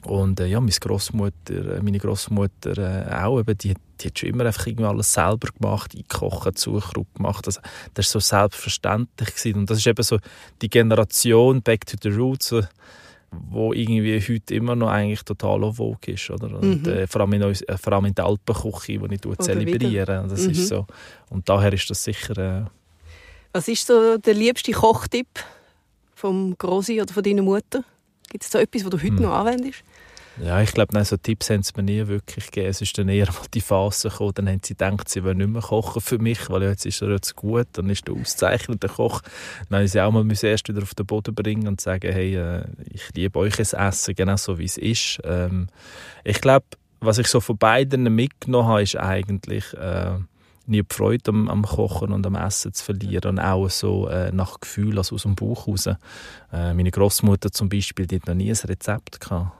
Und 0.07 0.39
äh, 0.39 0.45
ja, 0.47 0.59
meine 0.59 0.71
Großmutter, 0.71 1.81
meine 1.83 1.97
Großmutter 1.99 2.77
äh, 2.77 3.13
auch, 3.23 3.39
eben, 3.39 3.57
die, 3.57 3.73
die 3.99 4.07
hat 4.07 4.19
schon 4.19 4.29
immer 4.29 4.45
einfach 4.45 4.65
irgendwie 4.67 4.85
alles 4.85 5.13
selber 5.13 5.49
gemacht, 5.59 5.93
eingekocht, 5.95 6.57
Zuckerrupp 6.57 7.13
gemacht. 7.15 7.45
Also, 7.45 7.59
das 7.93 8.13
war 8.13 8.21
so 8.21 8.25
selbstverständlich. 8.25 9.29
Gewesen. 9.35 9.59
Und 9.59 9.69
das 9.69 9.79
ist 9.79 9.87
eben 9.87 10.03
so 10.03 10.17
die 10.61 10.69
Generation 10.69 11.61
Back 11.61 11.85
to 11.85 11.97
the 12.01 12.09
Roots, 12.09 12.51
äh, 12.53 12.63
wo 13.31 13.73
irgendwie 13.73 14.19
heute 14.21 14.55
immer 14.55 14.75
noch 14.75 14.89
eigentlich 14.89 15.23
total 15.23 15.63
en 15.63 15.73
vogue 15.73 16.13
ist. 16.13 16.29
Oder? 16.29 16.57
Und, 16.59 16.83
Mhm. 16.83 16.89
äh, 16.93 17.07
vor, 17.07 17.21
allem 17.21 17.33
in, 17.33 17.41
äh, 17.41 17.77
vor 17.77 17.93
allem 17.93 18.05
in 18.05 18.15
der 18.15 18.25
Alpenküche, 18.25 18.99
die 18.99 19.15
ich 19.15 19.25
Oder 19.25 19.39
zelebriere. 19.39 20.25
Das 20.29 20.45
Mhm. 20.45 20.51
ist 20.51 20.67
so. 20.67 20.85
Und 21.29 21.47
daher 21.49 21.73
ist 21.73 21.89
das 21.89 22.03
sicher... 22.03 22.37
Äh, 22.37 22.65
Was 23.53 23.67
ist 23.67 23.85
so 23.87 24.17
der 24.17 24.33
liebste 24.33 24.71
Kochtipp 24.71 25.27
vom 26.15 26.55
Grosi 26.57 27.01
oder 27.01 27.13
von 27.13 27.23
deiner 27.23 27.41
Mutter? 27.41 27.83
Gibt 28.29 28.43
es 28.43 28.49
da 28.49 28.59
etwas, 28.59 28.83
was 28.83 28.89
du 28.91 28.97
heute 28.97 29.07
Hm. 29.07 29.21
noch 29.21 29.31
anwendest? 29.33 29.83
Ja, 30.43 30.61
ich 30.61 30.71
glaube, 30.71 31.03
so 31.03 31.17
Tipps 31.17 31.49
haben 31.49 31.63
sie 31.63 31.73
mir 31.75 31.83
nie 31.83 32.07
wirklich 32.07 32.45
gegeben. 32.45 32.69
Es 32.69 32.81
ist 32.81 32.95
dann 32.97 33.09
eher 33.09 33.25
mal 33.25 33.47
die 33.53 33.61
Phase 33.61 34.09
gekommen, 34.09 34.33
dann 34.35 34.47
haben 34.47 34.61
sie 34.63 34.75
gedacht, 34.75 35.09
sie 35.09 35.23
wollen 35.23 35.37
nicht 35.37 35.49
mehr 35.49 35.61
kochen 35.61 36.01
für 36.01 36.19
mich, 36.19 36.49
weil 36.49 36.63
jetzt 36.63 36.85
ist 36.85 37.01
er 37.01 37.09
jetzt 37.09 37.35
gut, 37.35 37.67
dann 37.73 37.89
ist 37.89 38.07
der 38.07 38.13
ausgezeichnete 38.13 38.87
Koch. 38.87 39.21
Dann 39.69 39.81
müssen 39.81 39.93
sie 39.93 40.01
auch 40.01 40.11
mal 40.11 40.25
erst 40.29 40.69
wieder 40.69 40.83
auf 40.83 40.93
den 40.93 41.07
Boden 41.07 41.33
bringen 41.33 41.67
und 41.67 41.81
sagen, 41.81 42.11
hey, 42.11 42.35
äh, 42.35 42.65
ich 42.91 43.13
liebe 43.15 43.39
euch 43.39 43.55
das 43.55 43.73
Essen, 43.73 44.13
genau 44.15 44.37
so 44.37 44.59
wie 44.59 44.65
es 44.65 44.77
ist. 44.77 45.19
Ähm, 45.23 45.69
ich 46.23 46.39
glaube, 46.39 46.65
was 46.99 47.17
ich 47.17 47.27
so 47.27 47.39
von 47.39 47.57
beiden 47.57 48.03
mitgenommen 48.13 48.67
habe, 48.67 48.83
ist 48.83 48.95
eigentlich 48.95 49.73
äh, 49.73 50.19
nie 50.67 50.83
die 50.83 50.93
Freude 50.93 51.29
am, 51.29 51.47
am, 51.49 51.63
Kochen 51.63 52.11
und 52.11 52.25
am 52.27 52.35
Essen 52.35 52.73
zu 52.73 52.83
verlieren 52.83 53.31
und 53.31 53.39
auch 53.39 53.69
so 53.69 54.07
äh, 54.07 54.31
nach 54.31 54.59
Gefühl, 54.59 54.97
also 54.97 55.15
aus 55.15 55.23
dem 55.23 55.35
Bauch 55.35 55.67
raus. 55.67 55.87
Äh, 55.87 55.95
meine 56.51 56.91
Großmutter 56.91 57.51
zum 57.51 57.69
Beispiel, 57.69 58.05
die 58.05 58.17
hat 58.17 58.27
noch 58.27 58.35
nie 58.35 58.51
ein 58.51 58.67
Rezept 58.67 59.19
gehabt. 59.19 59.56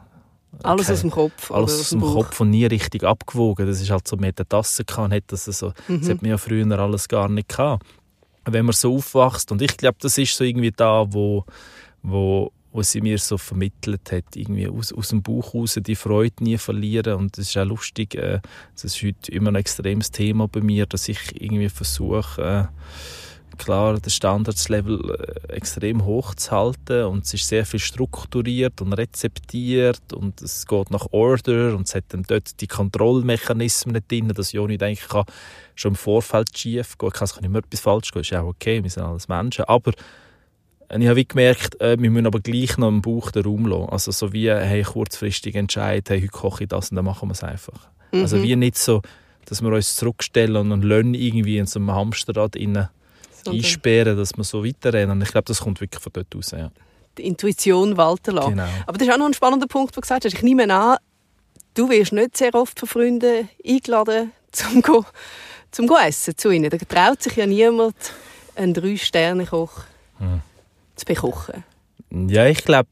Alles 0.64 0.90
aus 0.90 1.02
dem 1.02 1.12
Kopf. 1.12 1.52
Alles 1.52 1.80
aus 1.80 1.90
dem 1.92 2.02
Bauch. 2.02 2.14
Kopf 2.14 2.42
und 2.42 2.50
nie 2.50 2.66
richtig 2.66 3.04
abgewogen. 3.04 3.68
Das 3.68 3.82
ist 3.82 3.90
halt 3.90 4.08
so, 4.08 4.16
man 4.16 4.28
hat 4.28 4.40
eine 4.40 4.50
Tasse 4.50 4.86
gehabt, 4.86 5.14
hat 5.14 5.24
das 5.28 5.46
so. 5.46 5.74
Mhm. 5.88 6.00
Das 6.00 6.10
hat 6.10 6.22
man 6.22 6.32
ja 6.32 6.38
früher 6.38 6.80
alles 6.80 7.08
gar 7.08 7.30
nicht 7.30 7.50
gehabt. 7.50 7.86
Wenn 8.46 8.66
man 8.66 8.74
so 8.74 8.96
aufwächst 8.96 9.52
und 9.52 9.62
ich 9.62 9.76
glaube, 9.76 9.98
das 10.00 10.18
ist 10.18 10.36
so 10.36 10.44
irgendwie 10.44 10.72
da, 10.72 11.06
wo, 11.10 11.46
wo 12.02 12.52
was 12.78 12.92
sie 12.92 13.02
mir 13.02 13.18
so 13.18 13.38
vermittelt 13.38 14.12
hat, 14.12 14.36
irgendwie 14.36 14.68
aus, 14.68 14.94
aus 14.94 15.10
dem 15.10 15.22
Bauch 15.22 15.54
raus 15.54 15.80
die 15.82 15.96
Freude 15.96 16.44
nie 16.44 16.58
verlieren 16.58 17.16
und 17.16 17.38
das 17.38 17.50
ist 17.50 17.58
auch 17.58 17.66
lustig, 17.66 18.16
äh, 18.16 18.40
das 18.74 18.84
ist 18.84 19.02
heute 19.04 19.32
immer 19.32 19.50
ein 19.50 19.56
extremes 19.56 20.12
Thema 20.12 20.48
bei 20.48 20.62
mir, 20.62 20.86
dass 20.86 21.10
ich 21.10 21.42
irgendwie 21.42 21.70
versuche, 21.70 22.42
äh, 22.42 23.27
klar, 23.58 24.00
das 24.00 24.14
Standardslevel 24.16 25.16
äh, 25.50 25.54
extrem 25.54 26.06
hoch 26.06 26.36
zu 26.36 26.52
halten 26.52 27.06
und 27.06 27.26
es 27.26 27.34
ist 27.34 27.48
sehr 27.48 27.66
viel 27.66 27.80
strukturiert 27.80 28.82
und 28.82 28.94
rezeptiert 28.94 30.14
und 30.14 30.42
es 30.42 30.66
geht 30.68 30.92
nach 30.92 31.08
Order 31.12 31.76
und 31.76 31.88
es 31.88 31.96
hat 31.96 32.06
dann 32.10 32.24
dort 32.24 32.60
die 32.62 32.68
Kontrollmechanismen 32.68 34.02
drin, 34.08 34.30
dass 34.30 34.54
ich 34.54 34.60
auch 34.60 34.68
nicht 34.68 34.82
denken 34.82 35.08
kann, 35.10 35.26
schon 35.76 35.92
im 35.92 35.96
Vorfeld 35.96 36.58
schief 36.58 36.98
gehen, 36.98 37.12
es 37.14 37.34
kann 37.34 37.42
nicht 37.42 37.52
mehr 37.52 37.64
etwas 37.64 37.80
falsch 37.80 38.12
gehen, 38.12 38.22
ist 38.22 38.34
auch 38.34 38.48
okay, 38.48 38.84
wir 38.84 38.90
sind 38.90 39.04
alles 39.04 39.28
Menschen, 39.28 39.66
aber 39.66 39.94
ich 40.90 41.08
habe 41.08 41.26
gemerkt, 41.26 41.82
äh, 41.82 42.00
wir 42.00 42.10
müssen 42.10 42.28
aber 42.28 42.40
gleich 42.40 42.78
noch 42.78 42.88
im 42.88 43.02
Bauch 43.02 43.32
den 43.32 43.44
Raum 43.44 43.66
lassen. 43.66 43.90
Also 43.90 44.12
so 44.12 44.32
wie, 44.32 44.50
hey, 44.50 44.84
kurzfristig 44.84 45.56
entscheiden, 45.56 46.06
hey, 46.08 46.22
heute 46.22 46.32
koche 46.32 46.64
ich 46.64 46.70
das 46.70 46.92
und 46.92 46.96
dann 46.96 47.06
machen 47.06 47.28
wir 47.28 47.34
es 47.34 47.44
einfach. 47.44 47.90
Mhm. 48.14 48.22
Also 48.22 48.42
wie 48.42 48.56
nicht 48.56 48.78
so, 48.78 49.02
dass 49.46 49.62
wir 49.62 49.70
uns 49.70 49.96
zurückstellen 49.96 50.72
und 50.72 50.84
Löhn 50.84 51.14
irgendwie 51.14 51.58
in 51.58 51.66
so 51.66 51.80
einem 51.80 51.92
Hamsterrad 51.92 52.56
innen 52.56 52.88
einsperren, 53.52 54.18
dass 54.18 54.36
wir 54.36 54.44
so 54.44 54.66
weiterrennen. 54.66 55.12
Und 55.12 55.22
ich 55.22 55.32
glaube, 55.32 55.46
das 55.46 55.60
kommt 55.60 55.82
wirklich 55.82 56.02
von 56.02 56.14
dort 56.14 56.36
aus. 56.36 56.52
Ja. 56.52 56.72
Die 57.18 57.26
Intuition 57.26 57.98
walten 57.98 58.36
lassen. 58.36 58.52
Genau. 58.52 58.68
Aber 58.86 58.98
das 58.98 59.08
ist 59.08 59.14
auch 59.14 59.18
noch 59.18 59.26
ein 59.26 59.34
spannender 59.34 59.68
Punkt, 59.68 59.92
den 59.92 59.96
du 59.96 60.02
gesagt 60.02 60.26
hast. 60.26 60.34
Ich 60.34 60.44
nehme 60.44 60.72
an, 60.74 60.98
du 61.74 61.90
wirst 61.90 62.14
nicht 62.14 62.38
sehr 62.38 62.54
oft 62.56 62.80
von 62.80 62.88
Freunden 62.88 63.50
eingeladen, 63.66 64.32
zum 64.52 64.82
go, 64.82 65.06
zum 65.72 65.90
essen 65.90 66.38
zu 66.38 66.52
ihnen. 66.52 66.70
Da 66.70 66.78
traut 66.78 67.24
sich 67.24 67.36
ja 67.36 67.46
niemand, 67.46 67.96
einen 68.56 68.74
Drei-Sterne-Koch 68.74 69.72
hm 70.20 70.42
zu 70.98 71.06
bekochen? 71.06 71.64
Ja, 72.10 72.48
ich 72.48 72.64
glaube, 72.64 72.90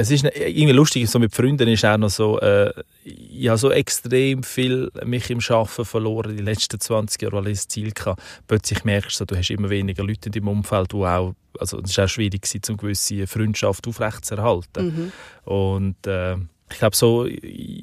es 0.00 0.10
ist 0.10 0.24
irgendwie 0.24 0.72
lustig, 0.72 1.10
so 1.10 1.18
mit 1.18 1.34
Freunden 1.34 1.68
ist 1.68 1.84
auch 1.84 1.98
noch 1.98 2.08
so, 2.08 2.40
äh, 2.40 2.72
ich 3.04 3.48
habe 3.48 3.58
so 3.58 3.70
extrem 3.70 4.42
viel 4.42 4.90
mich 5.04 5.28
im 5.28 5.40
Arbeiten 5.46 5.84
verloren 5.84 6.36
die 6.36 6.42
letzten 6.42 6.80
20 6.80 7.20
Jahre, 7.20 7.36
weil 7.36 7.48
ich 7.48 7.58
das 7.58 7.68
Ziel 7.68 7.92
hatte. 7.98 8.16
Plötzlich 8.46 8.84
merkst 8.84 9.20
du, 9.20 9.26
du 9.26 9.36
hast 9.36 9.50
immer 9.50 9.68
weniger 9.68 10.02
Leute 10.02 10.28
in 10.28 10.32
deinem 10.32 10.48
Umfeld, 10.48 10.92
die 10.92 10.96
auch, 10.96 11.34
also 11.58 11.80
es 11.80 11.90
ist 11.90 11.98
auch 11.98 12.08
schwierig 12.08 12.48
eine 12.66 12.76
gewisse 12.78 13.26
Freundschaft 13.26 13.86
aufrechtzuerhalten. 13.86 14.86
Mhm. 14.86 15.12
Und 15.52 16.06
äh, 16.06 16.36
ich 16.72 16.78
glaube 16.78 16.96
so, 16.96 17.28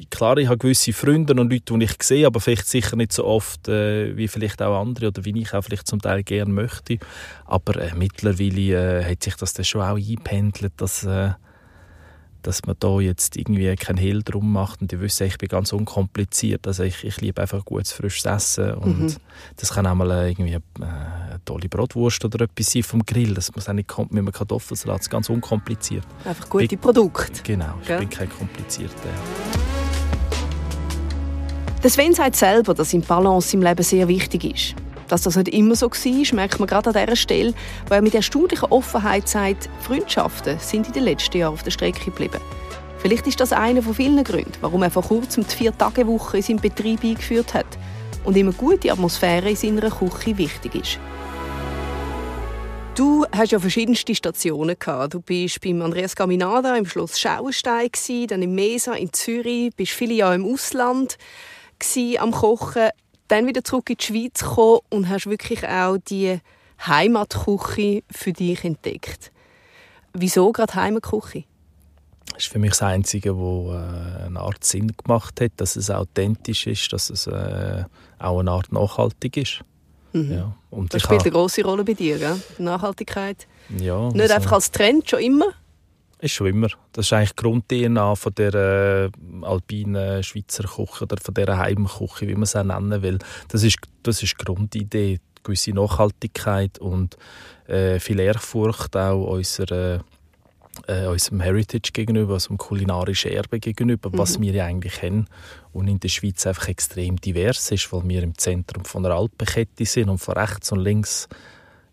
klar, 0.09 0.37
ich 0.37 0.47
habe 0.47 0.57
gewisse 0.57 0.93
Freunde 0.93 1.33
und 1.33 1.51
Leute, 1.51 1.77
die 1.77 1.83
ich 1.83 2.01
sehe, 2.01 2.25
aber 2.25 2.39
vielleicht 2.39 2.67
sicher 2.67 2.95
nicht 2.95 3.13
so 3.13 3.25
oft 3.25 3.67
äh, 3.67 4.17
wie 4.17 4.27
vielleicht 4.27 4.61
auch 4.63 4.81
andere 4.81 5.09
oder 5.09 5.23
wie 5.23 5.39
ich 5.39 5.53
auch 5.53 5.61
vielleicht 5.61 5.87
zum 5.87 6.01
Teil 6.01 6.23
gerne 6.23 6.51
möchte. 6.51 6.97
Aber 7.45 7.75
äh, 7.75 7.93
mittlerweile 7.95 9.01
äh, 9.01 9.11
hat 9.11 9.21
sich 9.21 9.35
das 9.35 9.53
dann 9.53 9.65
schon 9.65 9.81
auch 9.81 9.97
eingependelt, 9.97 10.73
dass 10.77 11.03
äh, 11.03 11.31
dass 12.47 12.65
man 12.65 12.77
da 12.79 13.01
jetzt 13.01 13.35
irgendwie 13.35 13.75
keinen 13.75 13.97
Hehl 13.97 14.23
drum 14.23 14.53
macht 14.53 14.81
und 14.81 14.93
die 14.93 15.01
wissen, 15.01 15.27
ich 15.27 15.37
bin 15.37 15.49
ganz 15.49 15.73
unkompliziert. 15.73 16.65
Also 16.65 16.83
ich, 16.83 17.03
ich 17.03 17.19
liebe 17.19 17.41
einfach 17.41 17.65
gutes, 17.65 17.91
frisches 17.91 18.25
Essen 18.25 18.73
und 18.75 18.99
mhm. 18.99 19.15
das 19.57 19.73
kann 19.73 19.85
auch 19.85 19.95
mal 19.95 20.09
äh, 20.11 20.29
irgendwie 20.29 20.55
eine, 20.55 20.63
äh, 20.79 21.31
eine 21.31 21.41
tolle 21.43 21.67
Brotwurst 21.67 22.23
oder 22.23 22.45
etwas 22.45 22.71
sein 22.71 22.83
vom 22.83 23.05
Grill. 23.05 23.33
Das 23.33 23.53
muss 23.53 23.67
auch 23.67 23.73
nicht 23.73 23.93
mit 23.97 24.11
einem 24.11 24.31
Kartoffelsalat, 24.31 24.99
das 24.99 25.07
ist 25.07 25.09
ganz 25.09 25.29
unkompliziert. 25.29 26.05
Einfach 26.23 26.47
gute 26.47 26.73
ich, 26.73 26.79
Produkte. 26.79 27.43
Genau, 27.43 27.73
ich 27.81 27.89
ja. 27.89 27.99
bin 27.99 28.09
kein 28.09 28.29
komplizierter. 28.29 28.93
Der 31.83 31.89
Sven 31.89 32.13
sagt 32.13 32.37
selber, 32.37 32.73
dass 32.73 32.93
ihm 32.93 33.01
Balance 33.01 33.57
im 33.57 33.61
Leben 33.61 33.83
sehr 33.83 34.07
wichtig 34.07 34.45
ist. 34.45 34.86
Dass 35.07 35.21
das 35.21 35.35
nicht 35.35 35.49
immer 35.49 35.75
so 35.75 35.89
war, 35.89 36.35
merkt 36.35 36.59
man 36.59 36.67
gerade 36.67 36.89
an 36.89 37.05
dieser 37.05 37.15
Stelle, 37.15 37.53
weil 37.87 37.99
er 37.99 38.01
mit 38.01 38.15
erstaunlicher 38.15 38.71
Offenheit 38.71 39.27
sagt, 39.27 39.69
Freundschaften 39.81 40.59
sind 40.59 40.87
in 40.87 40.93
den 40.93 41.03
letzten 41.03 41.37
Jahren 41.37 41.53
auf 41.53 41.63
der 41.63 41.71
Strecke 41.71 42.05
geblieben. 42.05 42.41
Vielleicht 42.99 43.27
ist 43.27 43.39
das 43.39 43.53
einer 43.53 43.81
von 43.81 43.93
vielen 43.93 44.23
Gründen, 44.23 44.53
warum 44.61 44.83
er 44.83 44.91
vor 44.91 45.03
kurzem 45.03 45.45
die 45.47 45.55
Vier-Tage-Woche 45.55 46.37
in 46.37 46.43
seinem 46.43 46.59
Betrieb 46.59 47.03
eingeführt 47.03 47.53
hat 47.53 47.77
und 48.25 48.35
immer 48.35 48.51
gute 48.51 48.91
Atmosphäre 48.91 49.49
in 49.49 49.55
seiner 49.55 49.89
Küche 49.89 50.37
wichtig 50.37 50.75
ist. 50.75 50.99
Du 52.95 53.25
hast 53.31 53.51
ja 53.51 53.59
verschiedenste 53.59 54.15
Stationen 54.15 54.75
gehabt. 54.79 55.13
Du 55.13 55.21
bist 55.21 55.61
beim 55.61 55.83
Andreas 55.83 56.15
Caminada 56.15 56.75
im 56.75 56.87
Schloss 56.87 57.19
Schauenstein, 57.19 57.91
dann 58.27 58.41
im 58.41 58.55
Mesa 58.55 58.93
in 58.93 59.13
Zürich, 59.13 59.69
bist 59.75 59.91
viele 59.91 60.15
Jahre 60.15 60.35
im 60.35 60.45
Ausland 60.45 61.17
am 62.19 62.31
Kochen 62.31 62.89
dann 63.27 63.47
wieder 63.47 63.63
zurück 63.63 63.89
in 63.89 63.97
die 63.97 64.05
Schweiz 64.05 64.39
gekommen 64.41 64.79
und 64.89 65.09
hast 65.09 65.27
wirklich 65.27 65.67
auch 65.67 65.97
die 65.97 66.39
Heimatküche 66.85 68.03
für 68.09 68.33
dich 68.33 68.63
entdeckt. 68.63 69.31
Wieso 70.13 70.51
gerade 70.51 70.75
Heimatküche? 70.75 71.43
Das 72.33 72.43
ist 72.43 72.51
für 72.51 72.59
mich 72.59 72.71
das 72.71 72.83
Einzige, 72.83 73.37
wo 73.37 73.73
äh, 73.73 74.25
eine 74.25 74.39
Art 74.39 74.63
Sinn 74.63 74.93
gemacht 74.95 75.41
hat, 75.41 75.53
dass 75.57 75.75
es 75.75 75.89
authentisch 75.89 76.67
ist, 76.67 76.91
dass 76.93 77.09
es 77.09 77.25
äh, 77.27 77.83
auch 78.19 78.39
eine 78.39 78.51
Art 78.51 78.71
nachhaltig 78.71 79.37
ist. 79.37 79.61
Mhm. 80.13 80.33
Ja. 80.33 80.55
Und 80.69 80.93
das 80.93 81.01
spielt 81.01 81.21
eine 81.21 81.31
große 81.31 81.63
Rolle 81.63 81.83
bei 81.83 81.93
dir, 81.93 82.17
gell? 82.17 82.39
Nachhaltigkeit. 82.59 83.47
Ja, 83.77 84.09
Nicht 84.09 84.21
also, 84.21 84.33
einfach 84.35 84.51
als 84.53 84.71
Trend, 84.71 85.09
schon 85.09 85.19
immer, 85.19 85.47
ist 86.19 86.31
schon 86.31 86.47
immer. 86.47 86.67
Das 86.93 87.05
ist 87.05 87.13
eigentlich 87.13 87.33
die 87.33 87.43
Grund-DNA 87.43 88.15
von 88.15 88.33
der 88.35 88.53
äh, 88.53 89.09
alpinen 89.43 90.23
Schweizer 90.23 90.63
Küche 90.63 91.03
oder 91.03 91.17
von 91.17 91.33
dieser 91.33 91.57
Heimküche, 91.57 92.27
wie 92.27 92.33
man 92.33 92.43
es 92.43 92.55
auch 92.55 92.63
nennen 92.63 93.01
will. 93.01 93.19
Das 93.49 93.63
ist, 93.63 93.77
das 94.03 94.23
ist 94.23 94.35
die 94.39 94.45
Grundidee, 94.45 95.19
gewisse 95.43 95.71
Nachhaltigkeit 95.71 96.79
und 96.79 97.17
äh, 97.67 97.99
viel 97.99 98.19
Ehrfurcht 98.19 98.97
auch 98.97 99.27
unserer, 99.27 100.03
äh, 100.87 101.05
unserem 101.05 101.41
Heritage 101.41 101.91
gegenüber, 101.93 102.33
unserem 102.33 102.57
kulinarischen 102.57 103.31
Erbe 103.31 103.59
gegenüber, 103.59 104.09
mhm. 104.09 104.17
was 104.17 104.41
wir 104.41 104.53
ja 104.53 104.65
eigentlich 104.65 105.01
haben 105.03 105.27
und 105.71 105.87
in 105.87 105.99
der 105.99 106.09
Schweiz 106.09 106.45
einfach 106.47 106.67
extrem 106.67 107.17
divers 107.17 107.71
ist, 107.71 107.91
weil 107.93 108.07
wir 108.07 108.23
im 108.23 108.37
Zentrum 108.37 108.85
von 108.85 109.03
der 109.03 109.13
Alpenkette 109.13 109.85
sind 109.85 110.09
und 110.09 110.17
von 110.17 110.35
rechts 110.35 110.71
und 110.71 110.79
links 110.79 111.29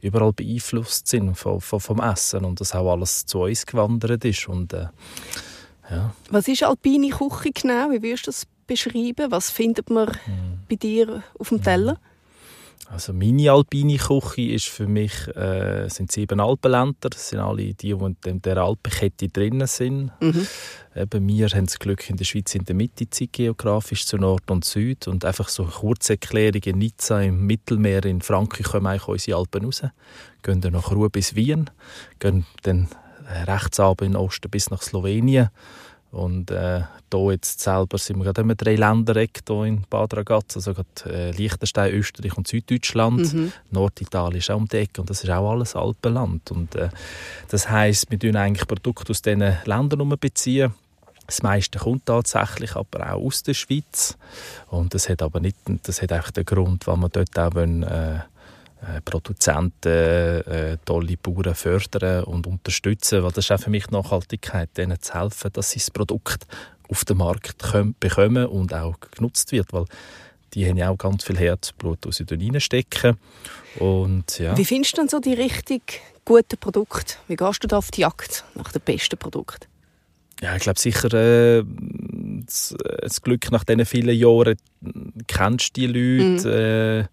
überall 0.04 0.32
beeinflusst 0.32 1.08
sind 1.08 1.34
vom, 1.34 1.60
vom, 1.60 1.80
vom 1.80 2.00
Essen 2.00 2.44
und 2.44 2.60
das 2.60 2.74
auch 2.74 2.92
alles 2.92 3.26
zu 3.26 3.42
uns 3.42 3.66
gewandert 3.66 4.24
ist. 4.24 4.48
Und, 4.48 4.72
äh, 4.72 4.88
ja. 5.90 6.14
Was 6.30 6.46
ist 6.46 6.62
alpine 6.62 7.10
Küche 7.10 7.50
genau? 7.52 7.90
Wie 7.90 8.02
würdest 8.02 8.26
du 8.26 8.30
das 8.30 8.46
beschreiben? 8.66 9.30
Was 9.30 9.50
findet 9.50 9.90
man 9.90 10.08
hm. 10.08 10.58
bei 10.68 10.76
dir 10.76 11.22
auf 11.38 11.48
dem 11.48 11.62
Teller? 11.62 11.98
Also 12.90 13.12
meine 13.12 13.50
alpine 13.50 13.96
Küche 13.96 14.52
ist 14.52 14.66
für 14.66 14.86
mich 14.86 15.28
äh, 15.36 15.88
sind 15.88 16.12
sieben 16.12 16.38
Alpenländer. 16.38 17.10
Das 17.10 17.30
sind 17.30 17.40
alle 17.40 17.74
die, 17.74 17.94
die 17.94 18.14
in 18.26 18.42
der 18.42 18.58
Alpenkette 18.58 19.28
drinnen 19.28 19.66
sind. 19.66 20.12
Mhm. 20.20 20.46
Eben, 20.94 21.28
wir 21.28 21.48
haben 21.48 21.66
das 21.66 21.78
Glück, 21.78 22.08
in 22.08 22.16
der 22.16 22.24
Schweiz 22.24 22.54
in 22.54 22.64
der 22.64 22.74
Mitte 22.74 23.08
zu 23.08 23.26
geografisch 23.26 24.06
zu 24.06 24.16
Nord 24.16 24.50
und 24.50 24.64
Süd. 24.64 25.08
Und 25.08 25.24
einfach 25.24 25.48
so 25.48 25.64
eine 25.64 25.72
Kurzerklärung 25.72 26.62
in 26.64 26.78
Nizza 26.78 27.20
im 27.22 27.46
Mittelmeer 27.46 28.04
in 28.04 28.20
Frankreich 28.20 28.66
kommen 28.66 28.86
eigentlich 28.86 29.08
unsere 29.08 29.38
Alpen 29.38 29.64
raus. 29.64 29.82
Gehen 30.42 30.60
dann 30.60 30.74
nach 30.74 30.90
Ruhe 30.92 31.10
bis 31.10 31.34
Wien, 31.34 31.70
gehen 32.18 32.44
dann 32.62 32.88
rechts 33.46 33.80
ab 33.80 34.02
in 34.02 34.12
den 34.12 34.16
Osten 34.16 34.50
bis 34.50 34.70
nach 34.70 34.82
Slowenien 34.82 35.48
und 36.14 36.50
äh, 36.52 36.82
hier 37.12 37.32
jetzt 37.32 37.60
selber 37.60 37.98
sind 37.98 38.18
wir 38.18 38.24
gerade 38.24 38.42
im 38.42 38.56
Dreiländereck 38.56 39.40
hier 39.46 39.64
in 39.64 39.84
Bad 39.90 40.14
Ragaz, 40.14 40.56
also 40.56 40.72
gerade 40.72 40.88
äh, 41.06 41.30
Liechtenstein, 41.32 41.92
Österreich 41.92 42.36
und 42.36 42.46
Süddeutschland. 42.46 43.34
Mhm. 43.34 43.52
Norditalien 43.70 44.38
ist 44.38 44.50
auch 44.50 44.56
um 44.56 44.68
die 44.68 44.76
Ecke 44.76 45.00
und 45.00 45.10
das 45.10 45.24
ist 45.24 45.30
auch 45.30 45.50
alles 45.50 45.74
Alpenland. 45.74 46.50
Und, 46.52 46.76
äh, 46.76 46.90
das 47.48 47.68
heisst, 47.68 48.10
wir 48.10 48.18
beziehen 48.18 48.36
eigentlich 48.36 48.68
Produkte 48.68 49.10
aus 49.10 49.22
diesen 49.22 49.56
Ländern 49.64 50.08
beziehen. 50.20 50.72
Das 51.26 51.42
meiste 51.42 51.78
kommt 51.78 52.06
tatsächlich 52.06 52.76
aber 52.76 53.12
auch 53.12 53.24
aus 53.24 53.42
der 53.42 53.54
Schweiz. 53.54 54.16
Und 54.68 54.94
das 54.94 55.08
hat 55.08 55.22
aber 55.22 55.40
nicht, 55.40 55.56
das 55.82 56.00
hat 56.00 56.12
einfach 56.12 56.30
den 56.30 56.44
Grund, 56.44 56.86
weil 56.86 56.96
wir 56.96 57.08
dort 57.08 57.38
auch 57.38 57.54
wollen, 57.54 57.82
äh, 57.82 58.16
äh, 58.16 58.20
Produzenten, 59.04 59.88
äh, 59.88 60.78
tolle 60.84 61.16
Bauern 61.16 61.54
fördern 61.54 62.24
und 62.24 62.46
unterstützen, 62.46 63.22
weil 63.22 63.32
das 63.32 63.46
ist 63.46 63.52
auch 63.52 63.60
für 63.60 63.70
mich 63.70 63.90
Nachhaltigkeit, 63.90 64.70
denen 64.76 65.00
zu 65.00 65.14
helfen, 65.14 65.50
dass 65.52 65.70
sie 65.70 65.78
das 65.78 65.90
Produkt 65.90 66.46
auf 66.88 67.04
den 67.04 67.16
Markt 67.18 67.62
können, 67.62 67.94
bekommen 67.98 68.46
und 68.46 68.74
auch 68.74 68.96
genutzt 69.16 69.52
wird, 69.52 69.72
weil 69.72 69.84
die 70.54 70.68
haben 70.68 70.76
ja 70.76 70.90
auch 70.90 70.98
ganz 70.98 71.24
viel 71.24 71.38
Herzblut, 71.38 71.98
das 72.02 72.16
sie 72.16 72.26
reinstecken. 72.30 73.16
Und, 73.78 74.38
ja. 74.38 74.56
Wie 74.56 74.64
findest 74.64 74.96
du 74.96 75.00
denn 75.02 75.08
so 75.08 75.18
die 75.18 75.34
richtig 75.34 76.00
guten 76.24 76.56
Produkte? 76.58 77.14
Wie 77.26 77.36
gehst 77.36 77.64
du 77.64 77.68
da 77.68 77.78
auf 77.78 77.90
die 77.90 78.02
Jagd 78.02 78.44
nach 78.54 78.70
den 78.70 78.82
besten 78.82 79.18
Produkten? 79.18 79.66
Ja, 80.40 80.56
ich 80.56 80.62
glaube 80.62 80.78
sicher 80.78 81.12
äh, 81.14 81.64
das, 82.44 82.74
das, 83.00 83.22
Glück 83.22 83.50
nach 83.50 83.64
diesen 83.64 83.86
vielen 83.86 84.16
Jahren 84.16 84.56
kennst 85.26 85.76
die 85.76 85.86
Leute. 85.86 86.48
Mhm. 86.48 86.52
Äh, 86.52 87.08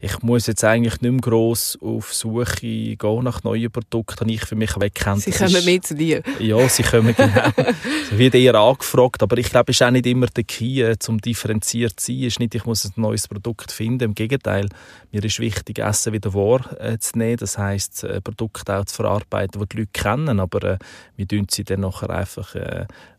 ich 0.00 0.22
muss 0.22 0.46
jetzt 0.46 0.62
eigentlich 0.64 1.00
nicht 1.00 1.12
mehr 1.12 1.20
gross 1.20 1.78
auf 1.80 2.12
Suche 2.12 2.44
gehen 2.60 3.24
nach 3.24 3.42
neuen 3.42 3.70
Produkten, 3.70 4.20
habe 4.20 4.32
ich 4.32 4.44
für 4.44 4.54
mich 4.54 4.78
wegkennt. 4.78 5.22
Sie 5.22 5.30
kommen 5.30 5.54
ist, 5.54 5.64
mit 5.64 5.86
zu 5.86 5.94
dir. 5.94 6.22
Ja, 6.38 6.68
sie 6.68 6.82
kommen 6.82 7.14
genau. 7.16 7.50
sie 8.10 8.18
wird 8.18 8.34
eher 8.34 8.54
angefragt, 8.54 9.22
aber 9.22 9.38
ich 9.38 9.48
glaube, 9.48 9.72
es 9.72 9.80
ist 9.80 9.86
auch 9.86 9.90
nicht 9.90 10.06
immer 10.06 10.26
der 10.26 10.44
Key, 10.44 10.82
äh, 10.82 10.98
zum 10.98 11.20
differenziert 11.20 12.00
zu 12.00 12.12
sein. 12.12 12.20
Es 12.20 12.26
ist 12.34 12.40
nicht, 12.40 12.54
ich 12.54 12.66
muss 12.66 12.84
ein 12.84 12.92
neues 12.96 13.28
Produkt 13.28 13.72
finden. 13.72 14.04
Im 14.04 14.14
Gegenteil, 14.14 14.68
mir 15.10 15.24
ist 15.24 15.40
wichtig, 15.40 15.78
Essen 15.78 16.12
wieder 16.12 16.34
wahr 16.34 16.78
äh. 16.78 16.98
Das 17.36 17.56
heisst, 17.56 18.06
Produkte 18.22 18.76
auch 18.76 18.84
zu 18.84 18.96
verarbeiten, 18.96 19.60
die 19.60 19.68
die 19.68 19.76
Leute 19.78 19.90
kennen, 19.92 20.40
aber 20.40 20.78
wir 21.16 21.28
tun 21.28 21.46
sie 21.50 21.64
dann 21.64 21.80
nachher 21.80 22.10
einfach 22.10 22.54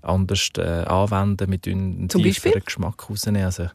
anders 0.01 0.51
anwenden. 0.57 1.51
Wir 1.51 1.59
einen 1.73 2.09
Zum 2.09 2.21
tieferen 2.21 2.53
Beispiel? 2.53 2.61
Geschmack 2.61 3.09
rausnehmen. 3.09 3.45
Also, 3.45 3.69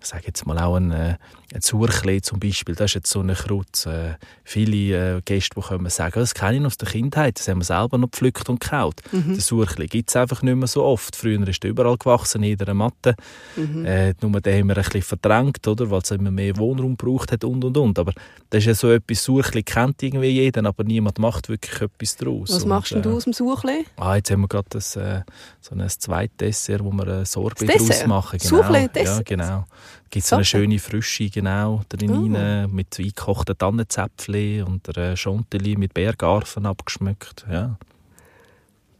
ich 0.00 0.06
sage 0.06 0.24
jetzt 0.26 0.46
mal 0.46 0.58
auch 0.58 0.76
ein, 0.76 0.90
äh, 0.92 1.16
ein 1.54 1.60
Zurchli 1.60 2.20
zum 2.20 2.38
Beispiel, 2.38 2.74
das 2.74 2.90
ist 2.90 2.94
jetzt 2.94 3.10
so 3.10 3.20
eine 3.20 3.34
Kruz. 3.34 3.86
Äh, 3.86 4.14
viele 4.44 5.16
äh, 5.16 5.20
Gäste, 5.24 5.54
die 5.56 5.66
kommen 5.66 5.90
sagen, 5.90 6.20
das 6.20 6.34
kenne 6.34 6.58
ich 6.58 6.64
aus 6.64 6.76
der 6.76 6.88
Kindheit, 6.88 7.38
das 7.38 7.48
haben 7.48 7.58
wir 7.58 7.64
selber 7.64 7.98
noch 7.98 8.10
gepflückt 8.10 8.48
und 8.48 8.60
gekaut. 8.60 9.00
Mhm. 9.12 9.34
Das 9.36 9.46
Surchli 9.46 9.86
gibt 9.86 10.10
es 10.10 10.16
einfach 10.16 10.42
nicht 10.42 10.56
mehr 10.56 10.68
so 10.68 10.84
oft. 10.84 11.16
Früher 11.16 11.46
ist 11.48 11.64
er 11.64 11.70
überall 11.70 11.96
gewachsen, 11.96 12.42
in 12.42 12.50
jeder 12.50 12.72
Matte. 12.74 13.14
Mhm. 13.56 13.84
Äh, 13.84 14.14
nur 14.20 14.40
den 14.40 14.60
haben 14.60 14.68
wir 14.68 14.76
ein 14.76 14.82
bisschen 14.84 15.02
verdrängt, 15.02 15.66
oder, 15.66 15.90
weil 15.90 16.00
es 16.00 16.10
immer 16.10 16.30
mehr 16.30 16.56
Wohnraum 16.56 16.96
braucht 16.96 17.32
hat 17.32 17.44
und 17.44 17.64
und 17.64 17.76
und. 17.76 17.98
Aber 17.98 18.12
das 18.50 18.60
ist 18.60 18.66
ja 18.66 18.74
so 18.74 18.90
etwas, 18.90 19.24
Surchli 19.24 19.62
kennt 19.62 20.02
irgendwie 20.02 20.28
jeder, 20.28 20.64
aber 20.64 20.84
niemand 20.84 21.18
macht 21.18 21.48
wirklich 21.48 21.80
etwas 21.80 22.16
daraus. 22.16 22.50
Was 22.50 22.64
machst 22.64 22.92
und, 22.92 23.04
du 23.04 23.16
aus 23.16 23.24
dem 23.24 23.32
Surchli? 23.32 23.86
Ah, 23.96 24.16
jetzt 24.16 24.30
haben 24.30 24.42
wir 24.42 24.48
gerade 24.48 24.68
das, 24.68 24.94
äh, 24.96 25.22
so 25.60 25.74
ein 25.74 25.88
Zweitdessert, 25.88 26.84
wo 26.84 26.92
wir 26.92 27.06
ein 27.08 27.24
Sorbet 27.24 27.68
daraus 27.68 28.06
machen. 28.06 28.38
Genau. 28.38 28.72
Ja, 28.94 29.20
genau 29.22 29.64
gibt 30.10 30.24
es 30.24 30.30
so 30.30 30.36
eine 30.36 30.44
schöne 30.44 30.78
Frische 30.78 31.28
genau 31.30 31.82
drin 31.88 32.34
oh. 32.34 32.68
mit 32.68 32.98
eingekochten 32.98 33.56
Tannenzäpfchen 33.56 34.64
und 34.64 34.96
einer 34.96 35.16
Chantilly 35.16 35.76
mit 35.76 35.94
Bergarfen 35.94 36.66
abgeschmückt. 36.66 37.44
Ja. 37.50 37.76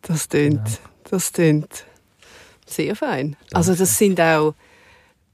Das 0.02 0.28
klingt, 0.28 0.69
ja. 0.69 0.78
das 1.11 1.33
klingt 1.33 1.85
sehr 2.66 2.95
fein. 2.97 3.33
Danke. 3.33 3.57
Also 3.57 3.75
das 3.75 3.97
sind 3.99 4.21
auch 4.21 4.55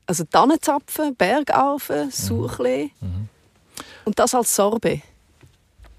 also 0.07 0.25
Tannenzapfen, 0.25 1.15
Bergarfen, 1.17 2.11
Suchle 2.11 2.91
mhm. 3.01 3.09
mhm. 3.09 3.29
und 4.05 4.19
das 4.19 4.35
als 4.35 4.55
Sorbet. 4.55 5.03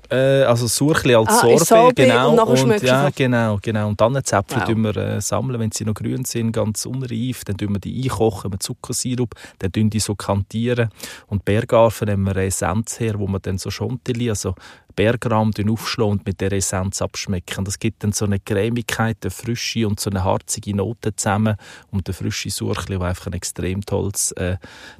Äh, 0.10 0.44
also 0.44 0.68
Surchli 0.68 1.16
als 1.16 1.30
ah, 1.30 1.42
Sorbet, 1.42 1.68
Sorbet, 1.68 1.96
genau. 1.96 2.32
Und, 2.46 2.64
und 2.64 2.84
ja, 2.84 3.10
genau, 3.10 3.60
genau. 3.62 3.88
Und 3.88 4.02
dann 4.02 4.24
Zäpfchen 4.24 4.84
wow. 4.84 4.96
wir 4.96 4.98
äh, 4.98 5.22
sammeln, 5.22 5.60
wenn 5.60 5.72
sie 5.72 5.86
noch 5.86 5.94
grün 5.94 6.26
sind, 6.26 6.52
ganz 6.52 6.86
unreif. 6.86 7.44
Dann 7.46 7.58
tun 7.58 7.74
wir 7.74 7.80
die 7.80 8.04
einkochen 8.04 8.52
mit 8.52 8.62
Zuckersirup, 8.62 9.34
dann 9.60 9.72
tun 9.72 9.90
die 9.90 10.00
so 10.00 10.16
kantieren. 10.16 10.90
Und 11.28 11.46
Bergarfen 11.46 12.08
nehmen 12.08 12.26
wir 12.26 12.38
Essenz 12.38 13.00
her, 13.00 13.18
wo 13.18 13.28
man 13.28 13.42
dann 13.42 13.58
so 13.58 13.70
Chantilly, 13.70 14.30
also 14.30 14.56
Bergrahm 14.96 15.52
aufschlagen 15.70 16.12
und 16.12 16.26
mit 16.26 16.42
der 16.42 16.52
Essenz 16.52 17.02
abschmecken. 17.02 17.66
Das 17.66 17.80
gibt 17.80 18.04
dann 18.04 18.12
so 18.12 18.26
eine 18.26 18.40
Cremigkeit, 18.40 19.18
eine 19.22 19.32
Frische 19.32 19.88
und 19.88 20.00
so 20.00 20.10
eine 20.10 20.24
harzige 20.24 20.76
Note 20.76 21.16
zusammen 21.16 21.58
und 21.92 22.08
der 22.08 22.14
frische 22.14 22.50
Surchli, 22.50 22.98
der 22.98 23.08
einfach 23.08 23.28
ein 23.28 23.34
extrem 23.34 23.86
tolles 23.86 24.32
äh, 24.34 24.58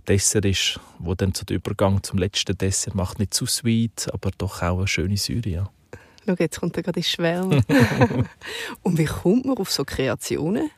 Dessert 0.08 0.46
ist, 0.46 0.80
wo 1.00 1.16
dann 1.16 1.34
zu 1.34 1.46
dem 1.46 1.58
Übergang 1.58 2.02
zum 2.04 2.20
letzten 2.20 2.58
Dessert 2.58 2.96
macht. 2.96 3.20
Nicht 3.20 3.34
zu 3.34 3.46
sweet, 3.46 4.10
aber 4.12 4.32
doch 4.38 4.62
auch 4.62 4.80
eine 4.80 4.88
schöne 4.88 5.18
Säure. 5.18 5.50
Ja. 5.50 5.70
Schau, 6.26 6.36
jetzt 6.40 6.60
kommt 6.60 6.78
er 6.78 6.84
gerade 6.84 7.00
ins 7.00 7.10
Schwärmen. 7.10 7.64
und 8.82 8.98
wie 8.98 9.06
kommt 9.06 9.46
man 9.46 9.58
auf 9.58 9.72
so 9.72 9.84
Kreationen? 9.84 10.70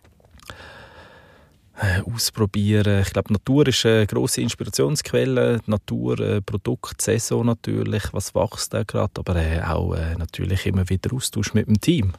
Äh, 1.82 2.02
ausprobieren. 2.10 3.02
Ich 3.02 3.12
glaube, 3.12 3.34
Natur 3.34 3.68
ist 3.68 3.86
eine 3.86 4.08
grosse 4.08 4.40
Inspirationsquelle. 4.40 5.60
Natur, 5.66 6.18
äh, 6.22 6.42
Produkt, 6.42 7.02
Saison 7.02 7.46
natürlich, 7.46 8.14
was 8.14 8.34
wächst 8.34 8.74
da 8.74 8.84
gerade, 8.84 9.12
aber 9.16 9.36
äh, 9.36 9.62
auch 9.62 9.94
äh, 9.94 10.16
natürlich 10.16 10.66
immer 10.68 10.88
wieder 10.88 11.14
Austausch 11.14 11.54
mit 11.54 11.68
dem 11.68 11.82
Team. 11.82 12.14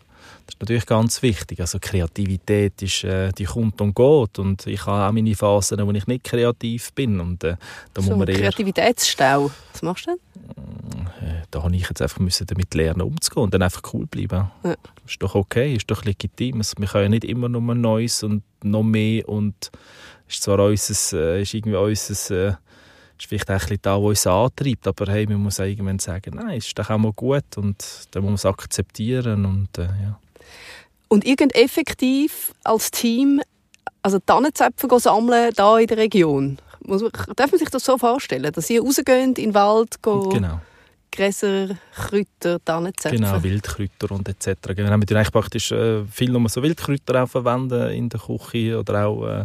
Das 0.44 0.54
ist 0.54 0.60
natürlich 0.60 0.84
ganz 0.84 1.22
wichtig. 1.22 1.60
Also 1.60 1.78
Kreativität 1.80 2.82
ist, 2.82 3.04
äh, 3.04 3.32
die 3.32 3.44
kommt 3.44 3.80
und 3.80 3.94
geht 3.94 4.38
und 4.38 4.66
ich 4.66 4.84
habe 4.84 5.08
auch 5.08 5.12
meine 5.12 5.34
Phasen, 5.34 5.86
wo 5.86 5.90
ich 5.92 6.06
nicht 6.06 6.24
kreativ 6.24 6.92
bin. 6.92 7.18
Und, 7.18 7.42
äh, 7.42 7.56
da 7.94 8.02
so 8.02 8.10
muss 8.10 8.18
man 8.18 8.28
Kreativitätsstau, 8.28 9.50
was 9.72 9.80
machst 9.80 10.06
du 10.06 10.10
denn? 10.10 10.20
Da 11.56 11.62
habe 11.62 11.74
ich 11.74 11.88
jetzt 11.88 12.02
einfach 12.02 12.18
müssen 12.18 12.46
damit 12.46 12.74
lernen 12.74 13.00
umzugehen 13.00 13.44
und 13.44 13.54
dann 13.54 13.62
einfach 13.62 13.82
cool 13.94 14.04
bleiben. 14.04 14.50
Ja. 14.62 14.74
Ist 15.06 15.22
doch 15.22 15.34
okay, 15.34 15.74
ist 15.74 15.90
doch 15.90 16.04
legitim. 16.04 16.58
Also, 16.58 16.74
wir 16.76 16.86
können 16.86 17.04
ja 17.04 17.08
nicht 17.08 17.24
immer 17.24 17.48
nur 17.48 17.74
Neues 17.74 18.22
und 18.22 18.42
noch 18.62 18.82
mehr 18.82 19.26
und 19.26 19.70
ist 20.28 20.42
zwar 20.42 20.58
unser, 20.58 21.18
äh, 21.18 21.40
ist 21.40 21.54
irgendwie 21.54 21.76
unser 21.76 22.48
äh, 22.48 22.54
ist 23.18 23.26
vielleicht 23.26 23.50
auch 23.50 23.70
ein 23.70 23.78
da, 23.80 23.96
was 23.96 24.08
uns 24.08 24.26
antreibt, 24.26 24.86
aber 24.86 25.10
hey, 25.10 25.26
man 25.26 25.38
muss 25.38 25.58
irgendwann 25.58 25.98
sagen, 25.98 26.34
nein, 26.34 26.58
ist 26.58 26.78
doch 26.78 26.90
auch 26.90 26.98
mal 26.98 27.14
gut 27.14 27.56
und 27.56 27.82
dann 28.10 28.22
muss 28.22 28.28
man 28.28 28.34
es 28.34 28.44
akzeptieren 28.44 29.46
und 29.46 29.78
äh, 29.78 29.84
ja. 29.84 30.20
Und 31.08 31.24
irgend 31.24 31.54
effektiv 31.54 32.52
als 32.64 32.90
Team 32.90 33.40
also 34.02 34.18
Tannenzäpfe 34.18 34.88
sammeln 35.00 35.52
da 35.56 35.78
in 35.78 35.86
der 35.86 35.96
Region? 35.96 36.58
Muss 36.80 37.00
man, 37.00 37.10
darf 37.34 37.50
man 37.50 37.58
sich 37.58 37.70
das 37.70 37.84
so 37.84 37.96
vorstellen, 37.96 38.52
dass 38.52 38.68
ihr 38.68 38.82
rausgeht 38.82 39.08
in 39.08 39.34
den 39.34 39.54
Wald, 39.54 40.02
go 40.02 40.28
genau. 40.28 40.60
Gräser, 41.16 41.76
Kräuter, 41.94 42.62
Tannenzäpfe? 42.64 43.16
Genau, 43.16 43.42
Wildkräuter 43.42 44.10
und 44.12 44.28
etc. 44.28 44.74
Genau, 44.74 44.90
wir 44.90 44.94
eigentlich 44.94 45.32
praktisch 45.32 45.72
äh, 45.72 46.04
viel 46.04 46.30
nur 46.30 46.48
so 46.48 46.62
Wildkräuter 46.62 47.22
auch 47.22 47.28
verwenden 47.28 47.90
in 47.90 48.08
der 48.08 48.20
Küche 48.20 48.78
oder 48.78 49.06
auch, 49.06 49.26
äh, 49.26 49.44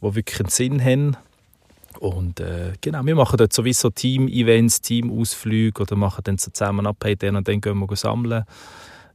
wo 0.00 0.14
wirklich 0.14 0.40
einen 0.40 0.48
Sinn 0.48 0.84
haben. 0.84 1.16
Und 2.00 2.40
äh, 2.40 2.72
genau, 2.80 3.04
wir 3.04 3.14
machen 3.14 3.36
dort 3.36 3.52
sowieso 3.52 3.90
Team-Events, 3.90 4.80
Team-Ausflüge 4.80 5.82
oder 5.82 5.94
machen 5.94 6.22
dann 6.24 6.38
so 6.38 6.50
zusammen 6.50 6.86
ab, 6.86 6.96
hey, 7.04 7.14
dann 7.14 7.36
und 7.36 7.46
dann 7.46 7.60
gehen 7.60 7.78
wir 7.78 7.96
sammeln. 7.96 8.44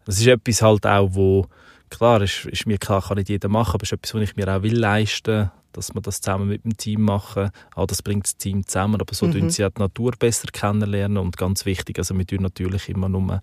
Das 0.05 0.19
ist 0.19 0.27
etwas 0.27 0.61
halt 0.61 0.85
auch, 0.85 1.09
wo 1.11 1.47
Klar, 1.89 2.21
ist, 2.21 2.45
ist 2.45 2.65
mir 2.67 2.77
klar, 2.77 3.01
kann 3.01 3.17
nicht 3.17 3.29
jeder 3.29 3.47
machen, 3.47 3.75
aber 3.75 3.83
es 3.83 3.91
ist 3.91 3.93
etwas, 3.93 4.13
was 4.13 4.21
ich 4.21 4.35
mir 4.35 4.53
auch 4.53 4.61
will 4.61 4.77
leisten 4.77 5.51
dass 5.73 5.93
wir 5.93 6.01
das 6.01 6.21
zusammen 6.21 6.47
mit 6.47 6.63
dem 6.63 6.77
Team 6.77 7.03
machen. 7.03 7.49
Auch 7.75 7.87
das 7.87 8.01
bringt 8.01 8.25
das 8.25 8.37
Team 8.37 8.65
zusammen, 8.65 8.99
aber 8.99 9.13
so 9.13 9.27
mhm. 9.27 9.49
sie 9.49 9.65
auch 9.65 9.69
die 9.69 9.81
Natur 9.81 10.13
besser 10.17 10.47
kennenlernen 10.51 11.17
und 11.17 11.37
ganz 11.37 11.65
wichtig, 11.65 11.97
also 11.99 12.17
wir 12.17 12.25
tun 12.25 12.41
natürlich 12.41 12.89
immer 12.89 13.09
nur 13.09 13.41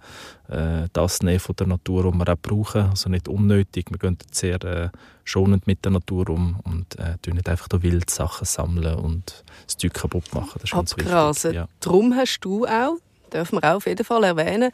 äh, 0.49 0.89
das 0.93 1.23
nehmen 1.23 1.41
von 1.41 1.57
der 1.57 1.67
Natur, 1.67 2.05
was 2.07 2.15
wir 2.15 2.33
auch 2.33 2.39
brauchen, 2.41 2.83
also 2.91 3.09
nicht 3.09 3.29
unnötig. 3.29 3.87
Wir 3.91 3.99
gehen 3.99 4.19
sehr 4.31 4.63
äh, 4.65 4.91
schonend 5.25 5.67
mit 5.67 5.85
der 5.85 5.93
Natur 5.93 6.29
um 6.31 6.61
und 6.65 6.99
äh, 6.99 7.17
tun 7.23 7.35
nicht 7.35 7.49
einfach 7.49 7.69
wild 7.73 8.11
Sachen 8.11 8.45
sammeln 8.45 8.95
und 8.97 9.45
das 9.67 9.77
Zeug 9.77 9.95
kaputt 9.95 10.35
machen. 10.35 10.53
Das 10.55 10.65
ist 10.65 10.73
ganz 10.73 10.93
Abgrasen. 10.93 11.51
wichtig. 11.51 11.55
Ja. 11.55 11.69
Darum 11.81 12.15
hast 12.15 12.41
du 12.41 12.67
auch, 12.67 12.97
dürfen 13.33 13.61
wir 13.61 13.71
auch 13.71 13.77
auf 13.77 13.87
jeden 13.87 14.05
Fall 14.05 14.25
erwähnen, 14.25 14.71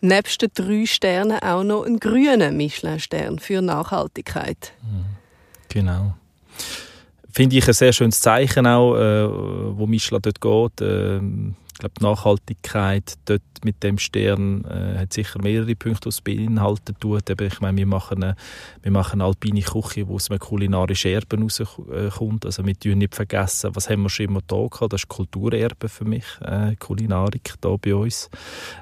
nebst 0.00 0.42
den 0.42 0.50
drei 0.54 0.86
Sternen 0.86 1.38
auch 1.42 1.62
noch 1.62 1.84
einen 1.84 2.00
grünen 2.00 2.56
Michelin-Stern 2.56 3.38
für 3.38 3.60
Nachhaltigkeit. 3.62 4.72
Mhm. 4.82 5.04
Genau. 5.68 6.14
Finde 7.32 7.56
ich 7.56 7.66
ein 7.66 7.74
sehr 7.74 7.92
schönes 7.92 8.20
Zeichen 8.20 8.66
auch, 8.66 8.96
äh, 8.96 9.28
wo 9.76 9.86
Michelin 9.86 10.22
dort 10.22 10.40
geht. 10.40 10.80
Äh, 10.80 11.20
ich 11.72 11.78
glaube, 11.80 11.94
die 11.98 12.04
Nachhaltigkeit 12.04 13.14
dort 13.24 13.42
mit 13.64 13.82
dem 13.82 13.96
Stern 13.96 14.64
äh, 14.66 14.98
hat 14.98 15.14
sicher 15.14 15.40
mehrere 15.42 15.74
Punkte, 15.74 16.02
die 16.04 16.08
es 16.10 16.20
beinhaltet 16.20 17.00
tut. 17.00 17.30
Eben, 17.30 17.46
ich 17.46 17.60
meine, 17.60 17.78
wir 17.78 17.86
machen 17.86 18.22
eine, 18.22 18.36
wir 18.82 18.92
machen 18.92 19.20
eine 19.20 19.24
alpine 19.24 19.62
Küche, 19.62 20.06
wo 20.06 20.16
aus 20.16 20.30
einem 20.30 20.40
kulinarischen 20.40 21.12
Erbe 21.12 21.40
rauskommt. 21.40 22.44
Also 22.44 22.66
wir 22.66 22.74
dürfen 22.74 22.98
nicht 22.98 23.14
vergessen, 23.14 23.70
was 23.74 23.88
haben 23.88 24.02
wir 24.02 24.10
schon 24.10 24.26
immer 24.26 24.40
da 24.46 24.66
gehabt. 24.70 24.92
Das 24.92 25.02
ist 25.02 25.08
Kulturerbe 25.08 25.88
für 25.88 26.04
mich, 26.04 26.24
äh, 26.42 26.76
Kulinarik 26.76 27.54
da 27.62 27.74
bei 27.80 27.94
uns. 27.94 28.28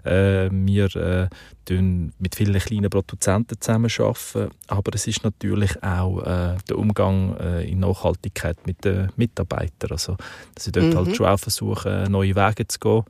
Äh, 0.04 0.48
wir 0.50 0.96
äh, 0.96 1.28
mit 1.70 2.34
vielen 2.34 2.58
kleinen 2.60 2.90
Produzenten 2.90 3.60
zusammenarbeiten, 3.60 4.50
aber 4.66 4.94
es 4.94 5.06
ist 5.06 5.24
natürlich 5.24 5.82
auch 5.82 6.20
äh, 6.22 6.56
der 6.68 6.78
Umgang 6.78 7.36
äh, 7.38 7.70
in 7.70 7.80
Nachhaltigkeit 7.80 8.66
mit 8.66 8.84
den 8.84 9.10
Mitarbeitern. 9.16 9.90
Also, 9.90 10.16
dass 10.54 10.66
ich 10.66 10.72
dort 10.72 10.86
mhm. 10.86 10.96
halt 10.96 11.16
schon 11.16 11.26
auch 11.26 11.38
versuche, 11.38 12.06
neue 12.08 12.34
Wege 12.34 12.66
zu 12.66 12.78
gehen. 12.78 13.04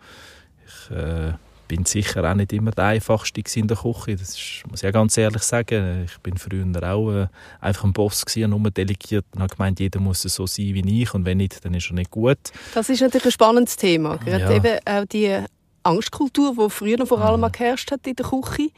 Ich, 0.67 0.97
äh, 0.97 1.33
bin 1.69 1.85
sicher 1.85 2.29
auch 2.29 2.35
nicht 2.35 2.53
immer 2.53 2.71
der 2.71 2.85
Einfachste 2.85 3.43
in 3.55 3.69
der 3.69 3.77
Küche. 3.77 4.17
Das 4.17 4.31
ist, 4.31 4.65
muss 4.69 4.83
ich 4.83 4.89
auch 4.89 4.93
ganz 4.93 5.17
ehrlich 5.17 5.43
sagen. 5.43 6.05
Ich 6.07 6.19
bin 6.19 6.37
früher 6.39 6.65
auch 6.83 7.13
äh, 7.13 7.27
einfach 7.61 7.85
ein 7.85 7.93
Boss 7.93 8.25
gewesen, 8.25 8.51
nur 8.51 8.71
delegiert 8.71 9.27
und 9.35 9.43
habe 9.43 9.55
gemeint, 9.55 9.79
jeder 9.79 10.01
muss 10.01 10.23
so 10.23 10.47
sein 10.47 10.75
wie 10.75 11.03
ich 11.03 11.15
und 11.15 11.27
wenn 11.27 11.37
nicht, 11.37 11.65
dann 11.65 11.75
ist 11.75 11.91
er 11.91 11.95
nicht 11.95 12.11
gut. 12.11 12.39
Das 12.75 12.89
ist 12.89 13.03
natürlich 13.03 13.27
ein 13.27 13.33
spannendes 13.33 13.77
Thema. 13.77 14.17
Gerade 14.17 14.45
Ja. 14.45 14.51
eben 14.51 14.79
auch 14.85 15.05
die 15.05 15.45
Angstkultur, 15.83 16.55
die 16.59 16.71
früher 16.71 17.07
vor 17.07 17.21
allem 17.21 17.41
mal 17.41 17.51
geherrscht 17.51 17.91
hat 17.91 18.07
in 18.07 18.17
der 18.17 18.27
Küche. 18.27 18.71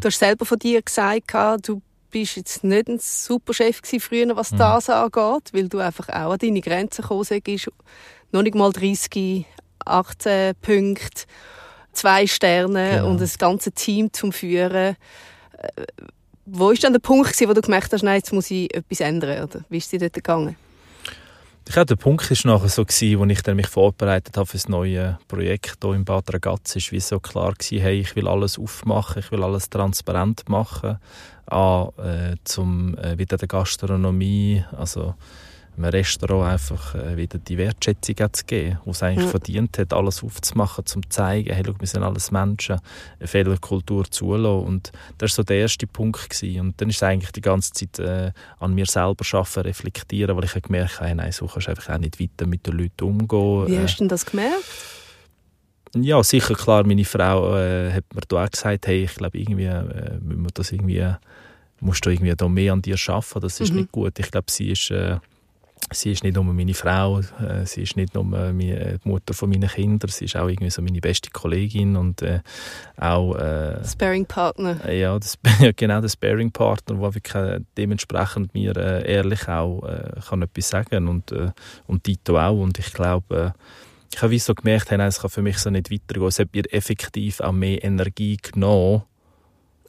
Du 0.00 0.06
hast 0.08 0.18
selber 0.18 0.44
von 0.44 0.58
dir 0.58 0.82
gesagt, 0.82 1.28
gehabt, 1.28 1.68
du 1.68 1.82
bist 2.10 2.36
jetzt 2.36 2.64
nicht 2.64 2.88
ein 2.88 2.98
super 2.98 3.52
Chef 3.52 3.80
früher, 4.00 4.34
was 4.36 4.50
das 4.50 4.88
angeht, 4.88 5.52
weil 5.52 5.68
du 5.68 5.78
einfach 5.78 6.08
auch 6.08 6.32
an 6.32 6.38
deine 6.38 6.60
Grenzen 6.60 7.02
gekommen 7.02 7.26
bist. 7.44 7.70
Noch 8.32 8.42
nicht 8.42 8.54
mal 8.54 8.72
30, 8.72 9.44
18 9.84 10.54
Punkte, 10.62 11.24
zwei 11.92 12.26
Sterne 12.26 12.90
Genau. 12.96 13.10
und 13.10 13.20
das 13.20 13.38
ganze 13.38 13.72
Team 13.72 14.12
zum 14.12 14.32
Führen. 14.32 14.96
Äh, 15.58 15.82
Wo 16.44 16.70
ist 16.70 16.84
dann 16.84 16.92
der 16.92 17.00
Punkt, 17.00 17.40
wo 17.40 17.52
du 17.52 17.60
gemerkt 17.60 17.92
hast, 17.92 18.02
nein, 18.02 18.16
jetzt 18.18 18.32
muss 18.32 18.50
ich 18.50 18.72
etwas 18.74 19.00
ändern? 19.00 19.44
Oder 19.44 19.64
wie 19.68 19.78
ist 19.78 19.84
es 19.84 19.90
dir 19.90 19.98
dort 19.98 20.14
gegangen? 20.14 20.56
Ich 21.68 21.72
glaube, 21.72 21.86
der 21.86 21.96
Punkt 21.96 22.30
war 22.30 22.52
nachher 22.52 22.68
so, 22.68 22.84
gewesen, 22.84 23.20
als 23.20 23.32
ich 23.32 23.42
dann 23.42 23.56
mich 23.56 23.66
vorbereitet 23.66 24.36
habe 24.36 24.46
für 24.46 24.56
das 24.56 24.68
neue 24.68 25.18
Projekt 25.26 25.78
hier 25.82 25.94
in 25.94 26.04
Bad 26.04 26.32
Ragaz, 26.32 26.76
ist 26.76 26.92
wie 26.92 27.00
so 27.00 27.18
klar 27.18 27.54
gewesen, 27.54 27.82
hey, 27.82 28.00
ich 28.00 28.14
will 28.14 28.28
alles 28.28 28.56
aufmachen, 28.56 29.18
ich 29.18 29.32
will 29.32 29.42
alles 29.42 29.68
transparent 29.68 30.48
machen, 30.48 30.98
A, 31.46 31.88
äh, 31.98 32.36
zum 32.44 32.96
äh, 32.98 33.18
wieder 33.18 33.36
der 33.36 33.48
Gastronomie, 33.48 34.64
also 34.76 35.14
einem 35.76 35.84
Restaurant 35.90 36.52
einfach 36.52 36.94
äh, 36.94 37.16
wieder 37.16 37.38
die 37.38 37.58
Wertschätzung 37.58 38.16
zu 38.32 38.44
geben, 38.46 38.78
die 38.84 38.90
es 38.90 39.02
eigentlich 39.02 39.24
Ja. 39.24 39.30
verdient 39.30 39.78
hat, 39.78 39.92
alles 39.92 40.22
aufzumachen, 40.24 40.84
um 40.94 41.02
zu 41.02 41.08
zeigen, 41.08 41.52
hey, 41.52 41.62
schau, 41.66 41.74
wir 41.78 41.86
sind 41.86 42.02
alles 42.02 42.30
Menschen, 42.30 42.80
eine 43.18 43.28
Fehlerkultur 43.28 44.10
zulassen. 44.10 44.66
Und 44.66 44.92
das 45.18 45.32
war 45.32 45.34
so 45.36 45.42
der 45.42 45.58
erste 45.58 45.86
Punkt. 45.86 46.30
Gewesen. 46.30 46.60
Und 46.60 46.80
dann 46.80 46.88
ist 46.88 46.96
es 46.96 47.02
eigentlich 47.02 47.32
die 47.32 47.40
ganze 47.40 47.72
Zeit 47.72 47.98
äh, 47.98 48.32
an 48.58 48.74
mir 48.74 48.86
selber 48.86 49.24
arbeiten, 49.32 49.60
reflektieren, 49.60 50.36
weil 50.36 50.44
ich 50.44 50.62
gemerkt 50.62 51.00
habe, 51.00 51.14
nein, 51.14 51.32
so 51.32 51.46
kannst 51.46 51.66
du 51.66 51.70
einfach 51.70 51.94
auch 51.94 51.98
nicht 51.98 52.18
weiter 52.20 52.46
mit 52.46 52.66
den 52.66 52.78
Leuten 52.78 53.04
umgehen. 53.04 53.66
Wie 53.68 53.76
Äh, 53.76 53.82
hast 53.82 53.96
du 53.96 54.04
denn 54.04 54.08
das 54.08 54.24
gemerkt? 54.26 54.64
ja, 55.94 56.22
sicher, 56.22 56.54
klar, 56.54 56.84
meine 56.86 57.04
Frau 57.04 57.56
äh, 57.56 57.92
hat 57.92 58.04
mir 58.14 58.20
da 58.28 58.44
auch 58.44 58.50
gesagt, 58.50 58.86
hey, 58.86 59.04
ich 59.04 59.14
glaube, 59.14 59.38
irgendwie 59.38 59.64
äh, 59.64 60.18
müssen 60.20 60.42
wir 60.42 60.50
das 60.52 60.72
irgendwie, 60.72 61.06
musst 61.80 62.04
du 62.04 62.10
irgendwie 62.10 62.34
da 62.34 62.48
mehr 62.48 62.72
an 62.72 62.82
dir 62.82 62.96
arbeiten, 63.08 63.40
das 63.40 63.60
ist 63.60 63.70
Mhm. 63.72 63.76
nicht 63.80 63.92
gut. 63.92 64.18
Ich 64.18 64.30
glaube, 64.30 64.50
sie 64.50 64.70
ist, 64.72 64.90
äh, 64.90 65.16
sie 65.92 66.12
ist 66.12 66.24
nicht 66.24 66.34
nur 66.34 66.44
meine 66.44 66.74
Frau, 66.74 67.20
äh, 67.20 67.64
sie 67.64 67.82
ist 67.82 67.96
nicht 67.96 68.14
nur 68.14 68.24
meine, 68.24 68.98
die 68.98 69.08
Mutter 69.08 69.34
von 69.34 69.48
meinen 69.48 69.68
Kindern, 69.68 70.10
sie 70.10 70.24
ist 70.24 70.36
auch 70.36 70.48
irgendwie 70.48 70.70
so 70.70 70.82
meine 70.82 71.00
beste 71.00 71.30
Kollegin 71.30 71.96
und 71.96 72.22
äh, 72.22 72.40
auch 72.96 73.34
äh, 73.36 73.84
Sparring-Partner. 73.84 74.90
ja, 74.90 75.18
das, 75.18 75.38
ja, 75.60 75.70
genau, 75.72 76.00
der 76.00 76.08
Sparing-Partner, 76.08 76.96
der 76.96 77.14
wirklich 77.14 77.34
äh, 77.34 77.60
dementsprechend 77.76 78.54
mir 78.54 78.76
äh, 78.76 79.10
ehrlich 79.10 79.48
auch 79.48 79.82
äh, 79.84 80.20
kann 80.28 80.42
etwas 80.42 80.68
sagen 80.68 81.08
und, 81.08 81.30
äh, 81.32 81.52
und 81.86 82.04
Tito 82.04 82.38
auch. 82.38 82.60
Und 82.60 82.78
ich 82.78 82.92
glaube, 82.92 83.54
äh, 83.54 83.62
ich 84.12 84.22
habe 84.22 84.30
wie 84.30 84.38
so 84.38 84.54
gemerkt, 84.54 84.90
hey, 84.90 84.98
nein, 84.98 85.08
es 85.08 85.20
kann 85.20 85.30
für 85.30 85.42
mich 85.42 85.58
so 85.58 85.70
nicht 85.70 85.90
weitergehen. 85.90 86.28
Es 86.28 86.38
hat 86.38 86.48
mir 86.54 86.72
effektiv 86.72 87.40
auch 87.40 87.52
mehr 87.52 87.82
Energie 87.84 88.38
genommen, 88.38 89.02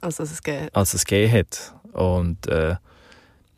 Also, 0.02 0.24
als 0.74 0.94
es 0.94 1.06
gegeben 1.06 1.32
hat. 1.32 1.74
Und 1.94 2.48
äh, 2.48 2.76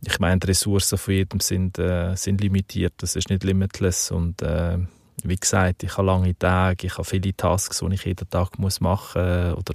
ich 0.06 0.20
meine, 0.20 0.40
die 0.40 0.48
Ressourcen 0.48 0.98
von 0.98 1.14
jedem 1.14 1.40
sind, 1.40 1.78
äh, 1.80 2.16
sind 2.16 2.42
limitiert, 2.42 2.94
das 2.98 3.16
ist 3.16 3.30
nicht 3.30 3.44
limitless. 3.44 4.12
Und 4.12 4.42
äh, 4.42 4.78
wie 5.24 5.36
gesagt, 5.36 5.84
ich 5.84 5.98
habe 5.98 6.08
lange 6.08 6.38
Tage, 6.38 6.88
ich 6.88 6.94
habe 6.94 7.04
viele 7.04 7.36
Tasks, 7.36 7.80
die 7.86 7.94
ich 7.94 8.06
jeden 8.06 8.30
Tag 8.30 8.58
muss 8.60 8.80
machen 8.80 9.50
muss 9.50 9.58
oder 9.58 9.74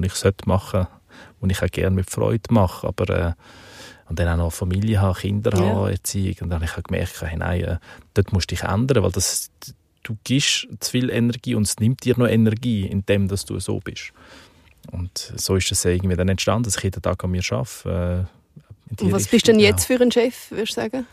die 0.00 0.06
ich 0.06 0.14
sollte 0.14 0.48
machen 0.48 0.86
die 1.42 1.52
ich 1.52 1.62
auch 1.62 1.70
gerne 1.70 1.94
mit 1.94 2.10
Freude 2.10 2.42
mache. 2.50 2.88
Aber 2.88 3.08
äh, 3.10 3.32
und 4.08 4.18
dann 4.18 4.28
auch 4.40 4.44
noch 4.44 4.52
Familie 4.52 5.00
haben, 5.00 5.14
Kinder 5.14 5.52
Ja. 5.54 5.60
haben, 5.60 5.90
Erziehung. 5.90 6.34
Und 6.40 6.50
dann 6.50 6.60
habe 6.60 6.64
ich 6.64 6.84
gemerkt, 6.84 7.22
hey, 7.22 7.36
nein, 7.38 7.60
äh, 7.62 7.76
dort 8.14 8.32
musst 8.32 8.50
du 8.50 8.56
dich 8.56 8.64
ändern, 8.64 9.04
weil 9.04 9.12
das, 9.12 9.50
du 10.02 10.16
gibst 10.24 10.66
zu 10.80 10.90
viel 10.90 11.10
Energie 11.10 11.54
und 11.54 11.62
es 11.62 11.78
nimmt 11.78 12.04
dir 12.04 12.18
noch 12.18 12.26
Energie, 12.26 12.86
indem 12.86 13.28
dass 13.28 13.44
du 13.44 13.60
so 13.60 13.78
bist. 13.78 14.12
Und 14.90 15.32
so 15.36 15.54
ist 15.54 15.70
es 15.70 15.84
irgendwie 15.84 16.16
dann 16.16 16.28
entstanden, 16.28 16.64
dass 16.64 16.76
ich 16.76 16.82
jeden 16.82 17.00
Tag 17.00 17.22
an 17.22 17.30
mir 17.30 17.42
arbeite. 17.50 18.28
Und 18.90 19.12
was 19.12 19.24
Richtung, 19.24 19.30
bist 19.30 19.48
du 19.48 19.52
denn 19.52 19.60
ja. 19.60 19.68
jetzt 19.68 19.84
für 19.86 20.00
ein 20.00 20.10
Chef, 20.10 20.50
würdest 20.50 20.76
du 20.76 20.80
sagen? 20.80 21.06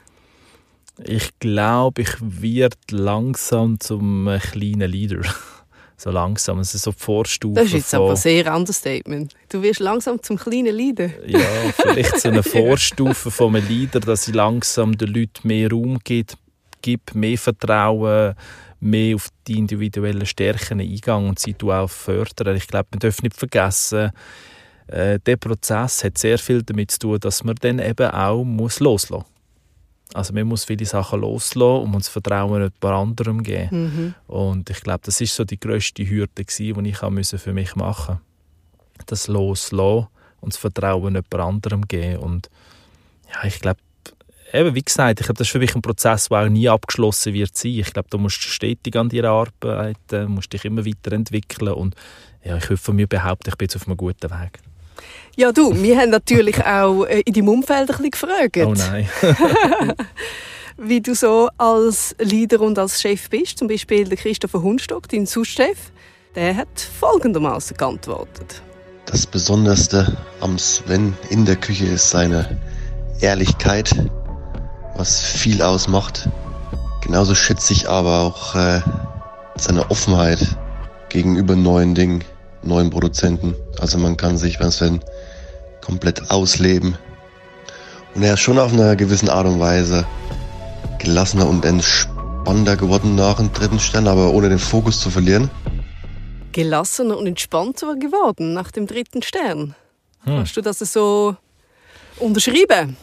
Ich 1.03 1.37
glaube, 1.39 2.01
ich 2.01 2.15
werde 2.19 2.77
langsam 2.89 3.79
zum 3.79 4.27
äh, 4.27 4.39
kleinen 4.39 4.89
Leader. 4.89 5.21
so 5.97 6.09
langsam, 6.09 6.59
es 6.59 6.73
ist 6.73 6.83
so 6.83 6.91
die 6.91 6.99
Vorstufe 6.99 7.55
Das 7.55 7.65
ist 7.67 7.73
jetzt 7.73 7.89
von, 7.91 8.01
aber 8.01 8.09
ein 8.11 8.15
sehr 8.15 8.55
Understatement. 8.55 9.33
Du 9.49 9.61
wirst 9.61 9.79
langsam 9.79 10.21
zum 10.21 10.37
kleinen 10.37 10.75
Leader. 10.75 11.09
ja, 11.27 11.39
vielleicht 11.75 12.19
so 12.19 12.29
eine 12.29 12.43
Vorstufe 12.43 13.29
von 13.29 13.55
einem 13.55 13.67
Leader, 13.67 13.99
dass 13.99 14.27
ich 14.27 14.33
langsam 14.33 14.97
den 14.97 15.09
Leuten 15.09 15.47
mehr 15.47 15.69
Raum 15.69 15.99
gibt, 16.03 16.37
gibt 16.81 17.13
mehr 17.13 17.37
Vertrauen, 17.37 18.35
mehr 18.79 19.15
auf 19.15 19.29
die 19.47 19.57
individuellen 19.57 20.25
Stärken 20.25 20.79
eingegangen 20.79 21.29
und 21.29 21.39
sie 21.39 21.55
auch 21.63 21.89
fördern. 21.89 22.55
Ich 22.55 22.67
glaube, 22.67 22.89
man 22.91 22.99
darf 22.99 23.21
nicht 23.21 23.35
vergessen, 23.35 24.11
äh, 24.87 25.19
der 25.19 25.37
Prozess 25.37 26.03
hat 26.03 26.17
sehr 26.17 26.37
viel 26.37 26.63
damit 26.63 26.91
zu 26.91 26.99
tun, 26.99 27.19
dass 27.19 27.43
man 27.43 27.55
dann 27.55 27.79
eben 27.79 28.09
auch 28.09 28.43
muss 28.43 28.79
loslassen 28.79 29.23
muss. 29.23 29.37
Also 30.13 30.33
man 30.33 30.47
muss 30.47 30.63
viele 30.63 30.85
Sachen 30.85 31.21
loslassen 31.21 31.83
und 31.83 31.95
uns 31.95 32.07
Vertrauen 32.07 32.61
jemand 32.61 32.83
anderem 32.83 33.43
geben. 33.43 34.15
Mhm. 34.27 34.33
Und 34.33 34.69
ich 34.69 34.81
glaube, 34.81 35.01
das 35.03 35.19
ist 35.19 35.35
so 35.35 35.43
die 35.43 35.59
grösste 35.59 36.09
Hürde, 36.09 36.45
gewesen, 36.45 36.83
die 36.83 36.89
ich 36.89 37.03
auch 37.03 37.11
für 37.39 37.53
mich 37.53 37.75
machen 37.75 38.15
musste. 38.15 39.05
Das 39.05 39.27
Loslassen 39.27 40.07
und 40.39 40.53
das 40.53 40.57
Vertrauen 40.57 41.15
jemand 41.15 41.35
anderem 41.35 41.87
geben. 41.87 42.17
Und 42.17 42.49
ja, 43.33 43.47
ich 43.47 43.59
glaube, 43.59 43.79
eben, 44.53 44.75
wie 44.75 44.81
gesagt, 44.81 45.19
ich 45.19 45.25
glaube, 45.25 45.37
das 45.37 45.47
ist 45.47 45.51
für 45.51 45.59
mich 45.59 45.75
ein 45.75 45.81
Prozess, 45.81 46.29
der 46.29 46.45
auch 46.45 46.49
nie 46.49 46.69
abgeschlossen 46.69 47.33
wird 47.33 47.55
sein. 47.57 47.71
Ich 47.71 47.93
glaube, 47.93 48.09
du 48.09 48.17
musst 48.17 48.41
stetig 48.41 48.95
an 48.95 49.09
dir 49.09 49.25
arbeiten, 49.25 50.31
musst 50.31 50.53
dich 50.53 50.65
immer 50.65 50.85
weiterentwickeln 50.85 51.73
und 51.73 51.95
ja, 52.43 52.57
ich 52.57 52.69
würde 52.69 52.81
von 52.81 52.95
mir 52.95 53.07
behaupten, 53.07 53.49
ich 53.49 53.55
bin 53.55 53.65
jetzt 53.65 53.75
auf 53.75 53.87
einem 53.87 53.97
guten 53.97 54.31
Weg. 54.31 54.59
Ja, 55.35 55.51
du, 55.51 55.71
wir 55.81 55.97
haben 55.97 56.09
natürlich 56.09 56.65
auch 56.65 57.05
äh, 57.05 57.21
in 57.21 57.33
deinem 57.33 57.49
Umfeld 57.49 57.91
ein 57.91 58.09
bisschen 58.09 58.11
gefragt, 58.11 58.57
Oh 58.57 58.73
nein. 58.73 59.07
wie 60.77 61.01
du 61.01 61.15
so 61.15 61.49
als 61.57 62.15
Leader 62.19 62.61
und 62.61 62.77
als 62.79 63.01
Chef 63.01 63.29
bist. 63.29 63.57
Zum 63.57 63.67
Beispiel 63.67 64.05
der 64.05 64.17
Christopher 64.17 64.61
Hundstock, 64.61 65.09
dein 65.09 65.25
Sous-Chef, 65.25 65.77
der 66.35 66.55
hat 66.55 66.79
folgendermaßen 66.99 67.77
geantwortet. 67.77 68.61
Das 69.05 69.25
Besonderste 69.25 70.17
am 70.41 70.59
Sven 70.59 71.15
in 71.29 71.45
der 71.45 71.55
Küche 71.55 71.85
ist 71.85 72.09
seine 72.09 72.59
Ehrlichkeit, 73.21 73.95
was 74.95 75.21
viel 75.21 75.61
ausmacht. 75.61 76.29
Genauso 77.01 77.33
schätze 77.33 77.73
ich 77.73 77.89
aber 77.89 78.21
auch 78.21 78.55
äh, 78.55 78.81
seine 79.55 79.89
Offenheit 79.89 80.39
gegenüber 81.09 81.55
neuen 81.55 81.95
Dingen, 81.95 82.23
neuen 82.63 82.89
Produzenten. 82.89 83.55
Also 83.79 83.97
man 83.97 84.17
kann 84.17 84.37
sich 84.37 84.59
beim 84.59 84.71
Sven 84.71 85.01
komplett 85.81 86.31
ausleben. 86.31 86.97
Und 88.15 88.23
er 88.23 88.33
ist 88.33 88.39
schon 88.39 88.59
auf 88.59 88.73
einer 88.73 88.95
gewissen 88.95 89.29
Art 89.29 89.45
und 89.45 89.59
Weise 89.59 90.05
gelassener 90.99 91.47
und 91.47 91.63
entspannter 91.63 92.75
geworden 92.75 93.15
nach 93.15 93.37
dem 93.37 93.53
dritten 93.53 93.79
Stern, 93.79 94.07
aber 94.07 94.31
ohne 94.31 94.49
den 94.49 94.59
Fokus 94.59 94.99
zu 94.99 95.09
verlieren. 95.09 95.49
Gelassener 96.51 97.17
und 97.17 97.27
entspannter 97.27 97.95
geworden 97.95 98.53
nach 98.53 98.71
dem 98.71 98.87
dritten 98.87 99.21
Stern. 99.21 99.75
Hast 100.25 100.57
du 100.57 100.61
das 100.61 100.79
so 100.79 101.37
unterschrieben? 102.19 102.97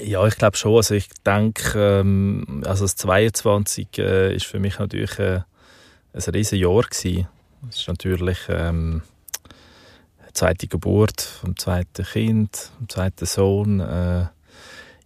Ja, 0.00 0.26
ich 0.26 0.36
glaube 0.36 0.56
schon. 0.56 0.76
Also 0.76 0.94
ich 0.94 1.08
denke, 1.24 1.78
ähm, 1.78 2.62
also 2.66 2.84
das 2.84 2.96
22 2.96 3.98
äh, 3.98 4.34
ist 4.34 4.46
für 4.46 4.58
mich 4.58 4.78
natürlich 4.78 5.18
äh, 5.18 5.40
ein 6.12 6.34
riesen 6.34 6.58
Jahr 6.58 6.82
gewesen. 6.82 7.28
Es 7.68 7.80
ist 7.80 7.88
natürlich 7.88 8.38
ähm, 8.48 9.02
die 10.28 10.32
zweite 10.32 10.68
Geburt 10.68 11.20
vom 11.20 11.56
zweiten 11.56 12.04
Kind, 12.04 12.70
vom 12.78 12.88
zweiten 12.88 13.26
Sohn. 13.26 13.80
Äh, 13.80 14.26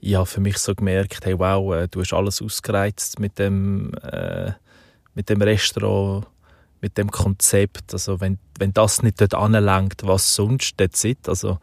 ich 0.01 0.17
habe 0.17 0.27
für 0.27 0.41
mich 0.41 0.59
so 0.59 0.75
gemerkt, 0.75 1.25
hey 1.25 1.38
wow, 1.38 1.75
äh, 1.75 1.88
du 1.88 2.01
hast 2.01 2.12
alles 2.12 2.43
ausgereizt 2.43 3.21
mit 3.21 3.38
dem, 3.38 3.95
äh, 4.03 4.53
mit 5.15 5.31
dem 5.31 5.41
Restaurant, 5.41 6.27
mit 6.81 6.99
dem 6.99 7.11
Konzept. 7.11 7.93
Also 7.93 8.21
wenn, 8.21 8.38
wenn 8.59 8.75
das 8.75 9.03
nicht 9.03 9.21
dort 9.21 9.35
anlangt, 9.35 10.03
was 10.03 10.35
sonst 10.35 10.79
dort 10.79 10.97
sitzt, 10.97 11.29
also 11.29 11.59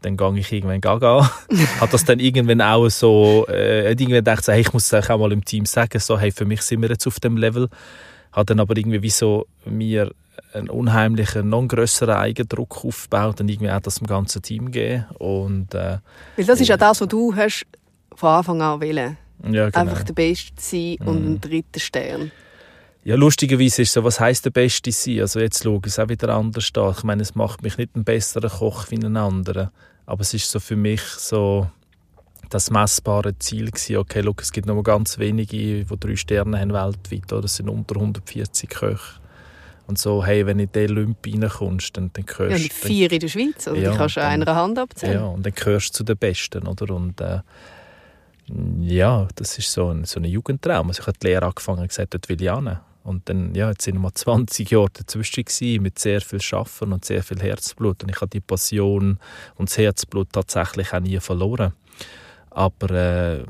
dann 0.00 0.16
gehe 0.16 0.38
ich 0.38 0.52
irgendwann 0.52 0.80
gaga. 0.80 1.30
hat 1.80 1.92
das 1.92 2.04
dann 2.04 2.20
irgendwann 2.20 2.62
auch 2.62 2.88
so, 2.88 3.46
äh, 3.48 3.88
irgendwann 3.90 4.24
gedacht, 4.24 4.46
hey, 4.46 4.60
ich 4.60 4.72
muss 4.72 4.90
es 4.90 5.10
auch 5.10 5.18
mal 5.18 5.32
im 5.32 5.44
Team 5.44 5.66
sagen, 5.66 5.98
so, 5.98 6.18
hey, 6.18 6.30
für 6.30 6.44
mich 6.44 6.62
sind 6.62 6.80
wir 6.80 6.88
jetzt 6.88 7.06
auf 7.06 7.20
dem 7.20 7.36
Level. 7.36 7.68
Hat 8.32 8.50
dann 8.50 8.60
aber 8.60 8.76
irgendwie 8.76 9.02
wie 9.02 9.10
so 9.10 9.46
mir 9.64 10.12
einen 10.52 10.70
unheimlichen, 10.70 11.48
noch 11.48 11.66
grösseren 11.66 12.16
Eigendruck 12.16 12.84
aufgebaut 12.84 13.40
und 13.40 13.48
irgendwie 13.48 13.70
auch 13.70 13.80
das 13.80 13.96
dem 13.96 14.06
ganzen 14.06 14.42
Team 14.42 14.66
gegeben. 14.66 15.06
Und 15.18 15.74
äh, 15.74 15.98
Weil 16.36 16.44
das 16.44 16.60
ist 16.60 16.68
ja 16.68 16.76
das, 16.76 17.00
was 17.00 17.08
du 17.08 17.34
hast 17.34 17.66
von 18.14 18.30
Anfang 18.30 18.62
an 18.62 18.80
wollen. 18.80 19.16
ja, 19.44 19.70
genau. 19.70 19.78
Einfach 19.78 20.02
der 20.04 20.14
Beste 20.14 20.52
sein 20.56 20.96
und 21.06 21.26
ein 21.26 21.40
dritter 21.40 21.80
Stern. 21.80 22.30
Ja, 23.04 23.16
lustigerweise 23.16 23.82
ist 23.82 23.92
so, 23.92 24.04
was 24.04 24.20
heißt 24.20 24.44
der 24.44 24.50
Beste 24.50 24.92
sein? 24.92 25.20
Also 25.20 25.40
jetzt 25.40 25.62
schaue 25.62 25.78
ich 25.78 25.86
es 25.86 25.98
auch 25.98 26.08
wieder 26.08 26.30
anders 26.30 26.70
an. 26.76 26.94
Ich 26.96 27.04
meine, 27.04 27.22
es 27.22 27.34
macht 27.34 27.62
mich 27.62 27.78
nicht 27.78 27.94
einen 27.94 28.04
besseren 28.04 28.50
Koch 28.50 28.90
wie 28.90 28.96
einen 28.96 29.16
anderen. 29.16 29.70
Aber 30.04 30.22
es 30.22 30.34
ist 30.34 30.50
so 30.50 30.60
für 30.60 30.76
mich 30.76 31.00
so 31.00 31.68
das 32.48 32.70
messbare 32.70 33.38
Ziel 33.38 33.70
gewesen. 33.70 33.96
Okay, 33.96 34.20
look, 34.20 34.42
es 34.42 34.52
gibt 34.52 34.66
noch 34.66 34.82
ganz 34.82 35.18
wenige, 35.18 35.84
die 35.84 35.86
drei 36.00 36.16
Sterne 36.16 36.58
haben 36.58 36.72
weltweit. 36.72 37.32
Oder? 37.32 37.44
Es 37.44 37.56
sind 37.56 37.68
unter 37.68 37.96
140 37.96 38.68
Köche. 38.68 39.20
Und 39.86 39.98
so, 39.98 40.22
hey, 40.22 40.44
wenn 40.44 40.58
du 40.58 40.64
in 40.64 40.72
den 40.72 40.90
Olymp 40.90 41.26
reinkommst, 41.26 41.96
dann, 41.96 42.10
dann 42.12 42.26
gehörst 42.26 42.62
ja, 42.62 42.68
vier 42.70 43.10
in 43.10 43.20
der 43.20 43.28
Schweiz, 43.28 43.66
also 43.66 43.80
ja, 43.80 43.90
die 43.90 43.96
kannst 43.96 44.16
du 44.16 44.20
an 44.20 44.42
einer 44.42 44.54
Hand 44.54 44.78
abzählen. 44.78 45.14
Ja, 45.14 45.24
und 45.24 45.46
dann 45.46 45.54
gehörst 45.54 45.88
du 45.88 45.92
zu 45.98 46.04
den 46.04 46.18
Besten, 46.18 46.66
oder? 46.66 46.94
Und 46.94 47.18
äh, 47.22 47.40
ja, 48.80 49.26
das 49.34 49.56
ist 49.56 49.72
so 49.72 49.88
ein, 49.88 50.04
so 50.04 50.20
ein 50.20 50.24
Jugendtraum. 50.24 50.88
Also 50.88 51.00
ich 51.00 51.06
habe 51.06 51.16
die 51.18 51.26
Lehre 51.28 51.46
angefangen 51.46 51.80
und 51.80 51.88
gesagt, 51.88 52.12
dort 52.12 52.28
will 52.28 52.42
ich 52.42 52.50
hin. 52.50 52.78
Und 53.02 53.26
dann, 53.30 53.54
ja, 53.54 53.70
jetzt 53.70 53.84
sind 53.84 53.98
wir 53.98 54.14
20 54.14 54.70
Jahre 54.70 54.90
dazwischen 54.92 55.44
gewesen, 55.44 55.82
mit 55.82 55.98
sehr 55.98 56.20
viel 56.20 56.42
Schaffen 56.42 56.92
und 56.92 57.06
sehr 57.06 57.22
viel 57.22 57.40
Herzblut. 57.40 58.02
Und 58.02 58.10
ich 58.10 58.16
habe 58.16 58.28
die 58.28 58.40
Passion 58.40 59.18
und 59.56 59.70
das 59.70 59.78
Herzblut 59.78 60.28
tatsächlich 60.30 60.92
auch 60.92 61.00
nie 61.00 61.18
verloren. 61.18 61.72
Aber 62.58 62.90
äh, 62.90 63.44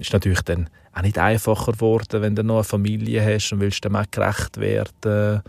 ist 0.00 0.14
natürlich 0.14 0.40
dann 0.40 0.70
auch 0.94 1.02
nicht 1.02 1.18
einfacher 1.18 1.72
geworden, 1.72 2.22
wenn 2.22 2.34
du 2.34 2.42
noch 2.42 2.54
eine 2.54 2.64
Familie 2.64 3.22
hast 3.22 3.52
und 3.52 3.60
willst 3.60 3.84
dem 3.84 3.94
auch 3.94 4.10
gerecht 4.10 4.58
werden. 4.58 5.42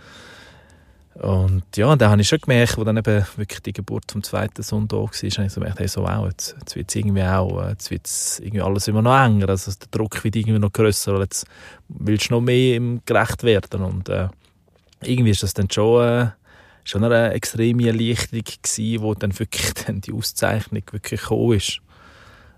Und 1.13 1.63
ja, 1.77 1.95
da 1.95 2.09
habe 2.09 2.19
ich 2.19 2.27
schon 2.27 2.39
gemerkt, 2.39 2.77
als 2.77 2.85
dann 2.85 2.97
eben 2.97 3.25
wirklich 3.37 3.61
die 3.61 3.71
Geburt 3.71 4.11
vom 4.11 4.21
zweiten 4.21 4.63
Sohn 4.63 4.89
da 4.89 4.97
war, 4.97 5.07
habe 5.07 5.27
ich 5.27 5.33
so 5.33 5.61
gemerkt, 5.61 5.79
hey, 5.79 5.87
so, 5.87 6.01
wow, 6.01 6.27
jetzt, 6.27 6.57
jetzt 6.59 6.75
wird 6.75 6.89
es 6.89 6.95
irgendwie 6.95 7.23
auch, 7.23 7.69
jetzt 7.69 7.89
wird 7.89 8.09
irgendwie 8.39 8.61
alles 8.61 8.89
immer 8.89 9.01
noch 9.01 9.17
enger, 9.17 9.47
also 9.47 9.71
der 9.71 9.87
Druck 9.91 10.21
wird 10.25 10.35
irgendwie 10.35 10.59
noch 10.59 10.73
grösser, 10.73 11.13
weil 11.13 11.21
jetzt 11.21 11.45
willst 11.87 12.29
du 12.29 12.33
noch 12.33 12.41
mehr 12.41 12.81
gerecht 13.05 13.43
werden 13.43 13.81
und 13.81 14.09
äh, 14.09 14.27
irgendwie 15.03 15.31
ist 15.31 15.41
das 15.41 15.53
dann 15.53 15.71
schon, 15.71 16.05
äh, 16.05 16.27
schon 16.83 17.05
eine 17.05 17.31
extreme 17.31 17.87
Erleichterung 17.87 18.43
gewesen, 18.61 19.01
wo 19.01 19.13
dann 19.13 19.39
wirklich 19.39 19.73
dann 19.85 20.01
die 20.01 20.11
Auszeichnung 20.11 20.83
wirklich 20.91 21.21
gekommen 21.21 21.53
ist. 21.53 21.79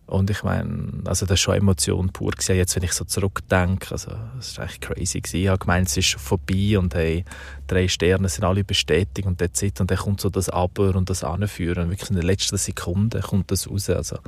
Und 0.07 0.29
ich 0.29 0.41
meine, 0.41 1.01
also 1.03 1.25
das 1.25 1.31
war 1.31 1.37
schon 1.37 1.55
Emotion 1.55 2.09
pur. 2.09 2.31
Gewesen. 2.31 2.55
Jetzt, 2.55 2.75
wenn 2.77 2.83
ich 2.83 2.93
so 2.93 3.03
zurückdenke, 3.03 3.91
also 3.91 4.11
das 4.37 4.57
war 4.57 4.65
echt 4.65 4.81
crazy. 4.81 5.19
Gewesen. 5.19 5.37
Ich 5.37 5.47
habe 5.49 5.59
gemeint, 5.59 5.89
es 5.89 5.97
ist 5.97 6.05
schon 6.05 6.21
vorbei 6.21 6.79
und 6.79 6.95
hey, 6.95 7.25
drei 7.67 7.89
Sterne 7.89 8.29
sind 8.29 8.45
alle 8.45 8.63
bestätigt 8.63 9.27
und 9.27 9.41
it. 9.41 9.81
Und 9.81 9.91
dann 9.91 9.97
kommt 9.97 10.21
so 10.21 10.29
das 10.29 10.49
Aber 10.49 10.95
und 10.95 11.09
das 11.09 11.25
Anführen. 11.25 11.83
Und 11.83 11.89
wirklich 11.89 12.09
in 12.09 12.15
der 12.15 12.23
letzten 12.23 12.57
Sekunde 12.57 13.19
kommt 13.19 13.51
das 13.51 13.69
raus. 13.69 13.89
Also, 13.89 14.19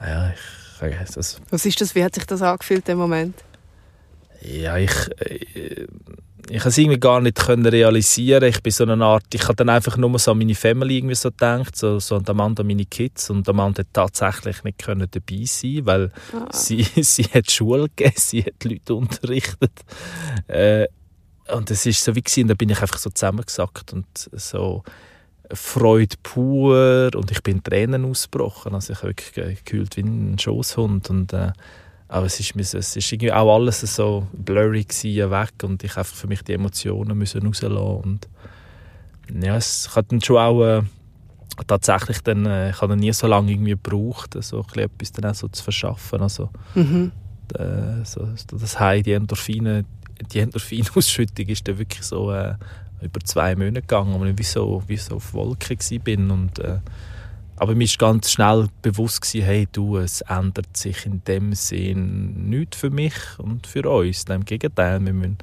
ja, 0.00 0.30
ich, 0.30 0.82
ich 0.82 1.10
das. 1.12 1.40
Was 1.50 1.66
ist 1.66 1.80
das? 1.80 1.96
Wie 1.96 2.04
hat 2.04 2.14
sich 2.14 2.24
das 2.24 2.40
angefühlt 2.40 2.88
im 2.88 2.98
Moment? 2.98 3.34
Ja, 4.40 4.76
ich, 4.78 4.92
äh, 5.18 5.88
ich 6.50 6.64
es 6.64 6.78
irgendwie 6.78 7.00
gar 7.00 7.20
nicht 7.20 7.36
können 7.36 7.66
realisieren. 7.66 8.44
Ich 8.44 8.62
bin 8.62 8.72
so 8.72 8.84
eine 8.84 9.04
Art, 9.04 9.24
ich 9.32 9.42
habe 9.44 9.56
dann 9.56 9.68
einfach 9.68 9.96
nur 9.96 10.18
so 10.18 10.32
an 10.32 10.38
meine 10.38 10.54
Family 10.54 10.98
irgendwie 10.98 11.14
so 11.14 11.30
gedacht, 11.30 11.76
so, 11.76 11.98
so 11.98 12.16
an 12.16 12.24
Amanda, 12.26 12.62
meine 12.62 12.84
Kids. 12.84 13.30
Und 13.30 13.48
Amanda 13.48 13.80
hat 13.80 13.88
tatsächlich 13.92 14.64
nicht 14.64 14.78
können 14.78 15.08
dabei 15.10 15.44
sein, 15.44 15.80
weil 15.84 16.10
ah. 16.32 16.48
sie, 16.52 16.82
sie 17.02 17.24
hat 17.24 17.50
Schule 17.50 17.88
gegeben, 17.88 18.14
sie 18.16 18.44
hat 18.44 18.64
Leute 18.64 18.94
unterrichtet. 18.94 19.72
Äh, 20.46 20.86
und 21.52 21.70
es 21.70 21.86
ist 21.86 22.04
so 22.04 22.14
wie 22.14 22.22
gewesen, 22.22 22.48
da 22.48 22.54
bin 22.54 22.70
ich 22.70 22.80
einfach 22.80 22.98
so 22.98 23.10
zusammengesackt 23.10 23.92
und 23.92 24.06
so 24.14 24.82
Freude 25.50 26.16
pur 26.22 27.10
und 27.14 27.30
ich 27.30 27.42
bin 27.42 27.62
Tränen 27.62 28.04
ausgebrochen. 28.04 28.74
Also 28.74 28.92
ich 28.92 28.98
habe 28.98 29.08
wirklich 29.08 29.64
gefühlt 29.64 29.96
wie 29.96 30.02
ein 30.02 30.38
Schoßhund 30.38 31.08
und 31.10 31.32
äh, 31.32 31.52
aber 32.08 32.26
es 32.26 32.40
ist, 32.40 32.74
es 32.74 32.96
ist 32.96 33.12
irgendwie 33.12 33.32
auch 33.32 33.54
alles 33.54 33.80
so 33.80 34.26
blurry 34.32 34.84
gewesen, 34.84 35.30
weg 35.30 35.52
und 35.62 35.84
ich 35.84 35.96
einfach 35.96 36.14
für 36.14 36.26
mich 36.26 36.42
die 36.42 36.54
Emotionen 36.54 37.16
müssen 37.16 37.46
rauslassen 37.46 37.76
und 37.76 38.28
ja, 39.42 39.56
es 39.56 39.94
hat 39.94 40.10
dann 40.10 40.22
schon 40.22 40.38
auch 40.38 40.64
äh, 40.64 40.82
tatsächlich 41.66 42.20
dann, 42.22 42.46
äh, 42.46 42.70
ich 42.70 42.80
habe 42.80 42.96
nie 42.96 43.12
so 43.12 43.26
lange 43.26 43.52
irgendwie 43.52 43.72
gebraucht, 43.72 44.36
so 44.42 44.64
etwas 44.74 45.12
dann 45.12 45.30
auch 45.30 45.34
so 45.34 45.48
zu 45.48 45.62
verschaffen, 45.62 46.22
also 46.22 46.48
mhm. 46.74 47.12
äh, 47.54 48.04
so, 48.04 48.26
das 48.52 48.80
High, 48.80 49.02
die 49.02 49.12
Endorphine, 49.12 49.84
die 50.32 50.40
Endorphinausschüttung 50.40 51.46
ist 51.46 51.68
dann 51.68 51.78
wirklich 51.78 52.04
so 52.04 52.32
äh, 52.32 52.54
über 53.02 53.20
zwei 53.20 53.54
Monate 53.54 53.82
gegangen, 53.82 54.18
wo 54.18 54.24
ich 54.24 54.38
wie 54.38 54.42
so, 54.44 54.82
wie 54.86 54.96
so 54.96 55.16
auf 55.16 55.34
Wolken 55.34 55.78
war 55.78 56.34
und 56.34 56.58
äh, 56.58 56.78
aber 57.60 57.74
mir 57.74 57.84
ist 57.84 57.98
ganz 57.98 58.30
schnell 58.30 58.68
bewusst 58.82 59.22
gewesen, 59.22 59.44
hey, 59.44 59.68
du, 59.70 59.98
es 59.98 60.20
ändert 60.22 60.76
sich 60.76 61.06
in 61.06 61.22
dem 61.24 61.54
Sinn 61.54 62.48
nichts 62.48 62.78
für 62.78 62.90
mich 62.90 63.14
und 63.38 63.66
für 63.66 63.88
uns. 63.88 64.24
Im 64.24 64.44
Gegenteil, 64.44 65.04
wir 65.04 65.12
müssen, 65.12 65.38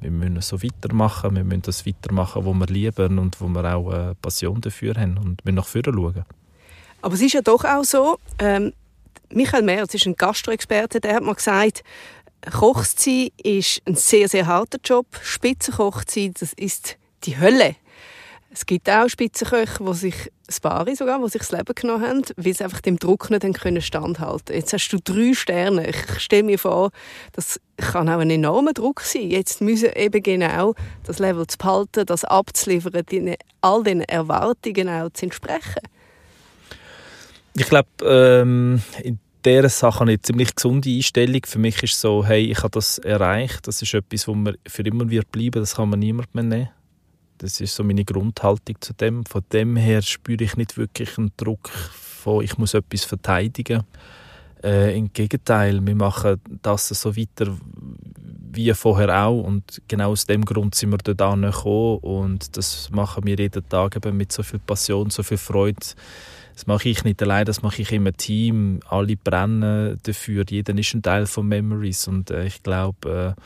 wir 0.00 0.10
müssen 0.10 0.40
so 0.40 0.62
weitermachen, 0.62 1.36
wir 1.36 1.44
müssen 1.44 1.62
das 1.62 1.86
weitermachen, 1.86 2.44
was 2.46 2.54
wir 2.54 2.66
lieben 2.66 3.18
und 3.18 3.40
wo 3.40 3.48
wir 3.48 3.74
auch 3.74 3.90
eine 3.90 4.14
Passion 4.14 4.60
dafür 4.60 4.94
haben 4.94 5.18
und 5.18 5.44
wir 5.44 5.52
nach 5.52 5.66
vorne 5.66 5.92
schauen. 5.92 6.24
Aber 7.02 7.14
es 7.14 7.20
ist 7.20 7.34
ja 7.34 7.42
doch 7.42 7.64
auch 7.64 7.84
so, 7.84 8.18
ähm, 8.38 8.72
Michael 9.30 9.62
Merz 9.62 9.94
ist 9.94 10.06
ein 10.06 10.16
Gastroexperte, 10.16 11.00
der 11.00 11.16
hat 11.16 11.22
mal 11.22 11.34
gesagt, 11.34 11.82
Koch 12.52 12.84
zu 12.84 13.10
sein 13.10 13.28
ist 13.42 13.82
ein 13.84 13.94
sehr, 13.94 14.28
sehr 14.28 14.46
harter 14.46 14.78
Job. 14.82 15.06
Spitzenkoch 15.22 16.04
zu 16.04 16.20
sein, 16.20 16.34
das 16.38 16.52
ist 16.54 16.96
die 17.24 17.38
Hölle. 17.38 17.76
Es 18.50 18.64
gibt 18.64 18.88
auch 18.88 19.08
Spitzenköche, 19.08 19.84
die 19.84 19.94
sich, 19.94 20.32
das 20.46 20.60
Paare 20.60 20.96
sogar, 20.96 21.22
die 21.22 21.28
sich 21.28 21.42
das 21.42 21.52
Leben 21.52 21.74
genommen 21.74 22.06
haben, 22.06 22.22
weil 22.36 22.54
sie 22.54 22.64
einfach 22.64 22.80
dem 22.80 22.98
Druck 22.98 23.30
nicht 23.30 23.42
können 23.60 23.82
standhalten 23.82 24.54
Jetzt 24.56 24.72
hast 24.72 24.88
du 24.88 24.98
drei 25.02 25.34
Sterne. 25.34 25.90
Ich 25.90 26.20
stelle 26.20 26.44
mir 26.44 26.58
vor, 26.58 26.90
das 27.32 27.60
kann 27.76 28.08
auch 28.08 28.18
ein 28.18 28.30
enormer 28.30 28.72
Druck 28.72 29.02
sein. 29.02 29.30
Jetzt 29.30 29.60
müssen 29.60 29.90
eben 29.94 30.22
genau 30.22 30.74
das 31.04 31.18
Level 31.18 31.46
zu 31.46 31.58
behalten, 31.58 32.06
das 32.06 32.24
abzuliefern, 32.24 33.04
all 33.60 33.82
den 33.82 34.00
Erwartungen 34.00 34.88
auch 34.88 35.10
zu 35.10 35.26
entsprechen. 35.26 35.82
Ich 37.54 37.68
glaube, 37.68 37.88
ähm, 38.02 38.80
in 39.02 39.18
dieser 39.44 39.68
Sache 39.68 40.00
habe 40.00 40.12
ich 40.12 40.18
eine 40.18 40.22
ziemlich 40.22 40.54
gesunde 40.54 40.90
Einstellung. 40.90 41.42
Für 41.44 41.58
mich 41.58 41.82
ist 41.82 41.94
es 41.94 42.00
so, 42.00 42.24
hey, 42.24 42.50
ich 42.50 42.58
habe 42.58 42.70
das 42.70 42.98
erreicht. 42.98 43.66
Das 43.66 43.82
ist 43.82 43.92
etwas, 43.92 44.26
wo 44.26 44.34
mir 44.34 44.54
für 44.66 44.82
immer 44.82 45.10
wird 45.10 45.30
bleiben. 45.32 45.60
Das 45.60 45.74
kann 45.74 45.90
man 45.90 45.98
niemand 45.98 46.34
mehr 46.34 46.44
nehmen. 46.44 46.68
Das 47.38 47.60
ist 47.60 47.74
so 47.74 47.84
meine 47.84 48.04
Grundhaltung 48.04 48.76
zu 48.80 48.92
dem. 48.92 49.24
Von 49.24 49.42
dem 49.52 49.76
her 49.76 50.02
spüre 50.02 50.44
ich 50.44 50.56
nicht 50.56 50.76
wirklich 50.76 51.16
einen 51.18 51.32
Druck 51.36 51.68
von, 51.68 52.44
ich 52.44 52.58
muss 52.58 52.74
etwas 52.74 53.04
verteidigen. 53.04 53.84
Äh, 54.62 54.98
Im 54.98 55.12
Gegenteil, 55.12 55.84
wir 55.86 55.94
machen 55.94 56.40
das 56.62 56.88
so 56.88 57.16
weiter 57.16 57.56
wie 58.50 58.72
vorher 58.74 59.24
auch 59.24 59.42
und 59.42 59.80
genau 59.86 60.10
aus 60.10 60.26
dem 60.26 60.44
Grund 60.44 60.74
sind 60.74 60.90
wir 60.90 60.98
dort 60.98 61.22
angekommen 61.22 61.98
und 61.98 62.56
das 62.56 62.90
machen 62.90 63.24
wir 63.24 63.36
jeden 63.36 63.68
Tag 63.68 63.94
eben 63.94 64.16
mit 64.16 64.32
so 64.32 64.42
viel 64.42 64.58
Passion, 64.58 65.10
so 65.10 65.22
viel 65.22 65.36
Freude. 65.36 65.86
Das 66.54 66.66
mache 66.66 66.88
ich 66.88 67.04
nicht 67.04 67.22
allein, 67.22 67.44
das 67.44 67.62
mache 67.62 67.82
ich 67.82 67.92
im 67.92 68.10
Team. 68.16 68.80
Alle 68.88 69.16
brennen 69.16 69.98
dafür, 70.02 70.44
jeder 70.48 70.76
ist 70.76 70.92
ein 70.92 71.02
Teil 71.02 71.26
von 71.26 71.46
Memories 71.46 72.08
und 72.08 72.32
äh, 72.32 72.46
ich 72.46 72.62
glaube, 72.64 73.36
äh, 73.36 73.40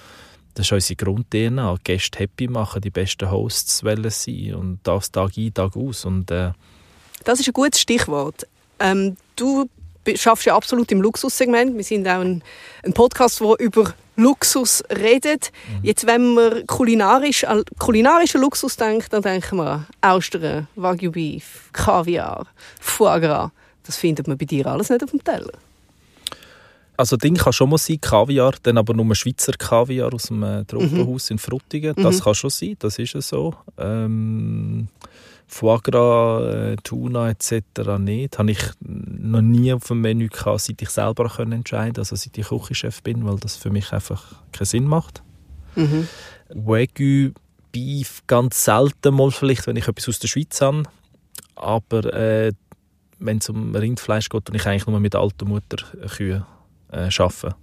das 0.55 0.67
ist 0.67 0.73
unsere 0.73 0.97
Grund-DNA. 0.97 1.77
Gäste 1.85 2.19
happy 2.19 2.49
machen, 2.49 2.81
die 2.81 2.91
besten 2.91 3.31
Hosts 3.31 3.85
wollen 3.85 4.11
sein 4.11 4.55
und 4.55 4.81
das 4.83 5.11
Tag 5.11 5.33
ein, 5.37 5.55
Tag 5.55 5.77
aus. 5.77 6.05
Und, 6.05 6.31
äh 6.31 6.53
das 7.25 7.41
ist 7.41 7.49
ein 7.49 7.53
gutes 7.53 7.81
Stichwort. 7.81 8.47
Ähm, 8.79 9.17
du 9.37 9.69
schaffst 10.15 10.47
ja 10.47 10.57
absolut 10.57 10.91
im 10.93 11.01
Luxussegment. 11.01 11.77
Wir 11.77 11.85
sind 11.85 12.07
auch 12.09 12.21
ein, 12.21 12.43
ein 12.85 12.93
Podcast, 12.93 13.41
der 13.41 13.59
über 13.61 13.95
Luxus 14.17 14.83
redet. 14.91 15.53
Mhm. 15.69 15.85
Jetzt, 15.85 16.07
wenn 16.07 16.35
man 16.35 16.67
kulinarisch 16.67 17.45
an 17.45 17.65
kulinarischen 17.79 18.41
Luxus 18.41 18.77
denkt, 18.77 19.13
dann 19.13 19.23
denken 19.23 19.57
wir 19.57 19.67
an 19.67 19.87
Austern, 20.01 20.69
Wagyu 20.75 21.11
Beef, 21.11 21.71
Kaviar, 21.73 22.47
Foie 22.81 23.21
Gras. 23.21 23.51
Das 23.85 23.97
findet 23.97 24.29
man 24.29 24.39
bei 24.39 24.45
dir 24.45 24.67
alles 24.67 24.91
nicht 24.91 25.03
auf 25.03 25.11
dem 25.11 25.25
Teller. 25.25 25.53
Also 27.03 27.17
Ding 27.17 27.35
kann 27.35 27.53
schon 27.53 27.69
mal 27.69 27.79
sein, 27.79 28.01
Kaviar, 28.01 28.55
dann 28.63 28.79
aber 28.79 28.95
nur 28.95 29.13
Schweizer 29.17 29.55
Kaviar 29.55 30.15
aus 30.15 30.29
dem 30.29 30.45
äh, 30.45 30.65
Tropenhaus 30.65 31.31
mhm. 31.31 31.35
in 31.35 31.39
Frutigen. 31.41 31.97
Das 31.97 32.21
mhm. 32.21 32.21
kann 32.21 32.35
schon 32.37 32.51
sein, 32.51 32.77
das 32.79 32.97
ist 32.97 33.15
ja 33.15 33.21
so. 33.21 33.57
Ähm, 33.77 34.87
Foie 35.49 35.81
Gras, 35.81 36.45
äh, 36.45 36.77
Tuna 36.77 37.31
etc. 37.31 37.99
nicht. 37.99 38.39
Habe 38.39 38.53
ich 38.53 38.61
noch 38.79 39.43
nie 39.43 39.73
auf 39.73 39.89
dem 39.89 40.01
Menü 40.01 40.29
gehabt, 40.29 40.61
seit 40.61 40.81
ich 40.81 40.91
selber 40.91 41.29
können 41.29 41.51
entscheiden 41.51 41.99
also 41.99 42.15
seit 42.15 42.39
ich 42.39 42.47
Küchenchef 42.47 43.03
bin, 43.03 43.27
weil 43.27 43.41
das 43.41 43.57
für 43.57 43.71
mich 43.71 43.93
einfach 43.93 44.37
keinen 44.53 44.67
Sinn 44.67 44.85
macht. 44.85 45.25
Mhm. 45.75 46.07
Wagyu 46.51 47.33
Beef 47.73 48.23
ganz 48.29 48.65
selten 48.65 49.17
mal 49.17 49.33
vielleicht, 49.33 49.67
wenn 49.67 49.75
ich 49.75 49.89
etwas 49.89 50.09
aus 50.09 50.21
der 50.21 50.29
Schweiz 50.29 50.61
habe. 50.61 50.85
Aber 51.57 52.15
äh, 52.15 52.53
wenn 53.19 53.39
es 53.39 53.49
um 53.49 53.75
Rindfleisch 53.75 54.29
geht, 54.29 54.49
dann 54.49 54.55
ich 54.55 54.67
eigentlich 54.69 54.87
nur 54.87 55.01
mit 55.01 55.17
alter 55.17 55.47
Mutter 55.47 55.79
Kühe 56.17 56.47
äh, 56.93 57.09
arbeiten. 57.19 57.55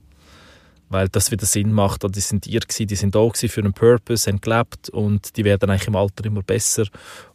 Weil 0.90 1.08
das 1.08 1.30
wieder 1.30 1.46
Sinn 1.46 1.72
macht. 1.72 2.04
Die 2.16 2.20
sind 2.20 2.48
ihr 2.48 2.62
gewesen, 2.62 2.88
die 2.88 2.96
sind 2.96 3.14
da 3.14 3.30
für 3.32 3.62
einen 3.62 3.74
Purpose, 3.74 4.30
haben 4.30 4.42
gelebt 4.42 4.90
und 4.90 5.38
die 5.38 5.46
werden 5.46 5.70
eigentlich 5.70 5.88
im 5.88 5.96
Alter 5.96 6.26
immer 6.26 6.42
besser. 6.42 6.86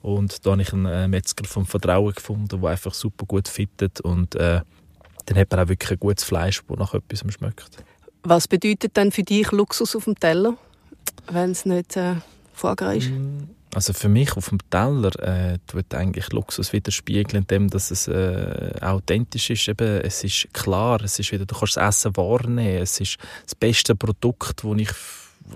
Und 0.03 0.45
da 0.45 0.53
habe 0.53 0.63
ich 0.63 0.73
einen 0.73 0.87
äh, 0.87 1.07
Metzger 1.07 1.45
vom 1.45 1.65
Vertrauen 1.65 2.13
gefunden, 2.13 2.61
der 2.61 2.71
einfach 2.71 2.93
super 2.93 3.27
gut 3.27 3.47
fittet 3.47 4.01
und 4.01 4.35
äh, 4.35 4.61
dann 5.27 5.39
hat 5.39 5.51
man 5.53 5.61
auch 5.61 5.69
wirklich 5.69 5.93
ein 5.93 6.01
gutes 6.01 6.25
Fleisch, 6.25 6.63
das 6.69 6.79
nach 6.79 6.95
etwas 6.95 7.21
schmeckt. 7.33 7.85
Was 8.25 8.49
bedeutet 8.49 8.97
denn 8.97 9.13
für 9.13 9.23
dich 9.23 9.53
Luxus 9.53 9.95
auf 9.97 10.05
dem 10.05 10.19
Teller? 10.19 10.57
wenn 11.31 11.51
es 11.51 11.65
nicht 11.65 11.97
äh, 11.97 12.17
Foie 12.53 12.97
ist? 12.97 13.11
Mm, 13.11 13.49
also 13.75 13.93
für 13.93 14.09
mich 14.09 14.37
auf 14.37 14.49
dem 14.49 14.59
Teller 14.71 15.19
äh, 15.21 15.59
tut 15.67 15.95
eigentlich 15.95 16.33
Luxus 16.33 16.73
widerspiegeln, 16.73 17.43
indem 17.43 17.69
dass 17.69 17.91
es 17.91 18.09
äh, 18.09 18.73
authentisch 18.81 19.51
ist. 19.51 19.69
Eben, 19.69 20.01
es 20.01 20.25
ist 20.25 20.49
klar, 20.53 21.03
es 21.03 21.19
ist 21.19 21.33
wieder, 21.33 21.47
du 21.47 21.55
kannst 21.55 21.77
das 21.77 21.97
Essen 21.99 22.17
wahrnehmen. 22.17 22.83
Es 22.83 23.01
ist 23.01 23.19
das 23.45 23.55
beste 23.55 23.95
Produkt, 23.95 24.65
das 24.65 24.79
ich 24.79 24.91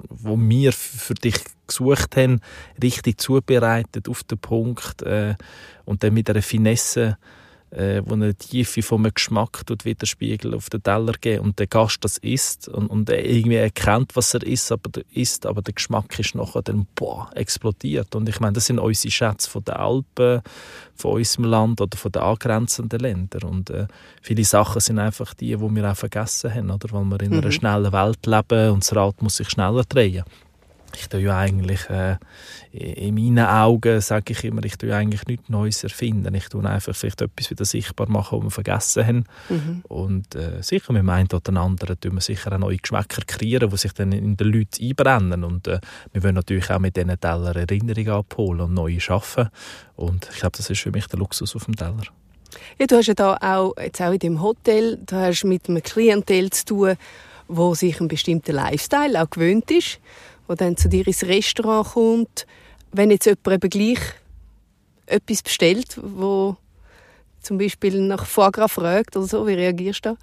wo 0.09 0.39
wir 0.39 0.73
für 0.73 1.15
dich 1.15 1.37
gesucht 1.67 2.17
haben, 2.17 2.41
richtig 2.83 3.21
zubereitet 3.21 4.09
auf 4.09 4.23
den 4.23 4.39
Punkt 4.39 5.03
äh, 5.03 5.35
und 5.85 6.03
dann 6.03 6.15
mit 6.15 6.29
einer 6.29 6.43
Finesse 6.43 7.17
äh, 7.71 8.03
wo 8.05 8.15
eine 8.15 8.35
Tiefe 8.35 8.83
vom 8.83 9.09
Geschmack 9.13 9.67
tut 9.67 9.85
widerspiegelt 9.85 10.55
auf 10.55 10.71
den 10.71 10.83
Teller 10.83 11.13
geben 11.13 11.45
und 11.45 11.59
der 11.59 11.67
Gast 11.67 12.05
das 12.05 12.19
isst 12.19 12.69
und, 12.69 12.89
und 12.89 13.11
er 13.11 13.25
irgendwie 13.25 13.57
erkennt, 13.57 14.17
was 14.17 14.35
er 14.35 14.43
isst, 14.43 14.73
aber 14.73 14.91
der 14.91 15.05
isst, 15.13 15.47
aber 15.47 15.63
der 15.63 15.75
Geschmack 15.75 16.19
ist 16.19 16.35
nachher 16.35 16.63
dann 16.63 16.87
boah, 16.95 17.31
explodiert 17.35 18.15
und 18.15 18.29
ich 18.29 18.41
meine, 18.41 18.55
das 18.55 18.67
sind 18.67 18.79
unsere 18.79 19.11
Schätze 19.11 19.51
von 19.51 19.65
den 19.65 19.75
Alpen, 19.75 20.43
von 20.95 21.13
unserem 21.13 21.45
Land 21.45 21.81
oder 21.81 21.97
von 21.97 22.13
den 22.13 22.23
angrenzenden 22.23 23.01
Ländern 23.01 23.43
und 23.45 23.71
äh, 23.71 23.87
viele 24.23 24.45
Sachen 24.45 24.81
sind 24.81 24.99
einfach 24.99 25.35
die, 25.35 25.57
die 25.57 25.61
wir 25.61 25.91
auch 25.91 25.97
vergessen 25.97 26.53
haben, 26.53 26.71
oder? 26.71 26.89
weil 26.93 27.05
wir 27.05 27.21
in 27.21 27.33
mhm. 27.33 27.39
einer 27.39 27.53
schnellen 27.53 27.93
Welt 27.93 28.27
leben 28.27 28.71
und 28.71 28.83
das 28.83 28.95
Rad 28.97 29.23
muss 29.23 29.37
sich 29.37 29.51
schneller 29.51 29.85
drehen 29.85 30.25
ich 30.97 31.09
tue 31.09 31.21
ja 31.21 31.39
eigentlich 31.39 31.89
äh, 31.91 32.17
in 32.73 33.15
meinen 33.15 33.47
Augen 33.47 34.01
sage 34.01 34.33
ich 34.33 34.45
immer, 34.45 34.65
ich 34.65 34.77
tue 34.77 34.95
eigentlich 34.95 35.27
nichts 35.27 35.49
Neues 35.49 35.83
erfinden. 35.85 36.35
Ich 36.35 36.49
tue 36.49 36.65
einfach 36.65 36.95
vielleicht 36.95 37.23
etwas 37.23 37.51
wieder 37.51 37.65
sichtbar 37.65 38.09
machen, 38.09 38.39
was 38.39 38.45
wir 38.45 38.51
vergessen 38.51 39.07
haben. 39.07 39.25
Mhm. 39.49 39.83
Und 39.89 40.35
äh, 40.35 40.63
sicher, 40.63 40.93
mit 40.93 41.09
einem 41.09 41.29
oder 41.33 41.61
anderen 41.61 41.99
tun 41.99 42.15
wir 42.15 42.21
sicher 42.21 42.53
auch 42.53 42.59
neue 42.59 42.77
Geschmäcker 42.77 43.23
kreieren, 43.27 43.71
die 43.71 43.77
sich 43.77 43.93
dann 43.93 44.13
in 44.13 44.37
den 44.37 44.53
Leuten 44.53 44.85
einbrennen. 44.85 45.45
Und 45.45 45.67
äh, 45.67 45.81
wir 46.13 46.23
wollen 46.23 46.35
natürlich 46.35 46.71
auch 46.71 46.79
mit 46.79 46.97
diesen 46.97 47.19
Teller 47.19 47.57
Erinnerungen 47.57 48.11
abholen 48.11 48.61
und 48.61 48.75
neue 48.75 49.01
schaffen. 49.01 49.49
Und 49.97 50.29
ich 50.31 50.41
glaube, 50.41 50.57
das 50.57 50.69
ist 50.71 50.81
für 50.81 50.91
mich 50.91 51.07
der 51.07 51.19
Luxus 51.19 51.57
auf 51.57 51.65
dem 51.65 51.77
Teller. 51.77 52.03
Ja, 52.79 52.87
du 52.87 52.97
hast 52.97 53.07
ja 53.07 53.15
da 53.15 53.37
auch, 53.41 53.75
jetzt 53.79 54.01
auch 54.01 54.13
in 54.13 54.19
dem 54.19 54.43
Hotel, 54.43 54.99
du 55.05 55.17
hast 55.17 55.45
mit 55.45 55.69
einem 55.69 55.83
Klientel 55.83 56.51
zu 56.51 56.65
tun, 56.65 56.97
wo 57.47 57.75
sich 57.75 57.99
einen 57.99 58.09
bestimmten 58.09 58.53
Lifestyle 58.53 59.21
auch 59.23 59.31
gewöhnt 59.31 59.71
ist 59.71 60.01
der 60.49 60.57
dann 60.57 60.77
zu 60.77 60.89
dir 60.89 61.07
ins 61.07 61.25
Restaurant 61.25 61.89
kommt. 61.93 62.47
Wenn 62.93 63.11
jetzt 63.11 63.27
jemand 63.27 63.65
eben 63.65 63.71
gleich 63.71 64.01
etwas 65.07 65.43
bestellt, 65.43 65.99
wo 66.03 66.57
zum 67.41 67.59
Beispiel 67.59 68.01
nach 68.01 68.27
Foie 68.27 68.51
Gras 68.51 68.73
fragt 68.73 69.17
oder 69.17 69.27
so, 69.27 69.47
wie 69.47 69.55
reagierst 69.55 70.05
du 70.05 70.11
da? 70.11 70.17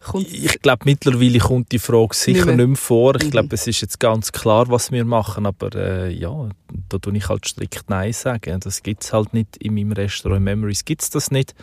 Kommt's 0.00 0.32
ich 0.32 0.62
glaube, 0.62 0.84
mittlerweile 0.84 1.38
kommt 1.38 1.72
die 1.72 1.78
Frage 1.78 2.14
sicher 2.14 2.38
nicht 2.38 2.46
mehr, 2.46 2.56
nicht 2.56 2.66
mehr 2.68 2.76
vor. 2.76 3.16
Ich 3.16 3.26
mhm. 3.26 3.30
glaube, 3.30 3.54
es 3.54 3.66
ist 3.66 3.80
jetzt 3.80 3.98
ganz 3.98 4.30
klar, 4.30 4.68
was 4.68 4.92
wir 4.92 5.04
machen, 5.04 5.44
aber 5.44 5.74
äh, 5.74 6.12
ja, 6.12 6.48
da 6.88 6.98
tue 6.98 7.16
ich 7.16 7.28
halt 7.28 7.46
strikt 7.46 7.90
Nein 7.90 8.12
sagen. 8.12 8.60
Das 8.60 8.82
gibt 8.82 9.02
es 9.02 9.12
halt 9.12 9.34
nicht 9.34 9.56
in 9.56 9.74
meinem 9.74 9.92
Restaurant. 9.92 10.38
In 10.38 10.44
Memories 10.44 10.84
gibt 10.84 11.02
es 11.02 11.10
das 11.10 11.30
nicht. 11.30 11.54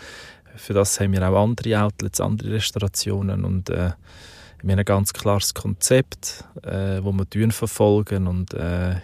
Für 0.58 0.73
das 0.73 0.99
haben 0.99 1.13
wir 1.13 1.28
auch 1.28 1.43
andere 1.43 1.82
Outlets, 1.82 2.19
andere 2.21 2.51
Restaurationen 2.51 3.45
und 3.45 3.69
äh, 3.69 3.91
wir 4.65 4.71
haben 4.71 4.80
ein 4.80 4.86
ganz 4.86 5.13
klares 5.13 5.54
Konzept, 5.54 6.43
äh, 6.63 6.99
wo 7.04 7.13
wir 7.13 7.51
verfolgen 7.51 8.28
und 8.28 8.54
äh, 8.56 8.95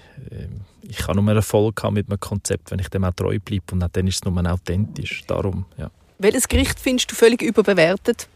ich 0.81 0.97
kann 0.97 1.23
nur 1.23 1.35
Erfolg 1.35 1.83
haben 1.83 1.93
mit 1.93 2.09
einem 2.09 2.19
Konzept, 2.19 2.71
wenn 2.71 2.79
ich 2.79 2.89
dem 2.89 3.03
auch 3.03 3.13
treu 3.13 3.37
bleibe 3.39 3.63
und 3.71 3.79
dann 3.79 4.07
ist 4.07 4.15
es 4.15 4.23
nur 4.25 4.51
authentisch. 4.51 5.23
Darum, 5.27 5.65
ja. 5.77 5.91
Welches 6.17 6.47
Gericht 6.47 6.79
findest 6.79 7.11
du 7.11 7.15
völlig 7.15 7.41
überbewertet? 7.43 8.27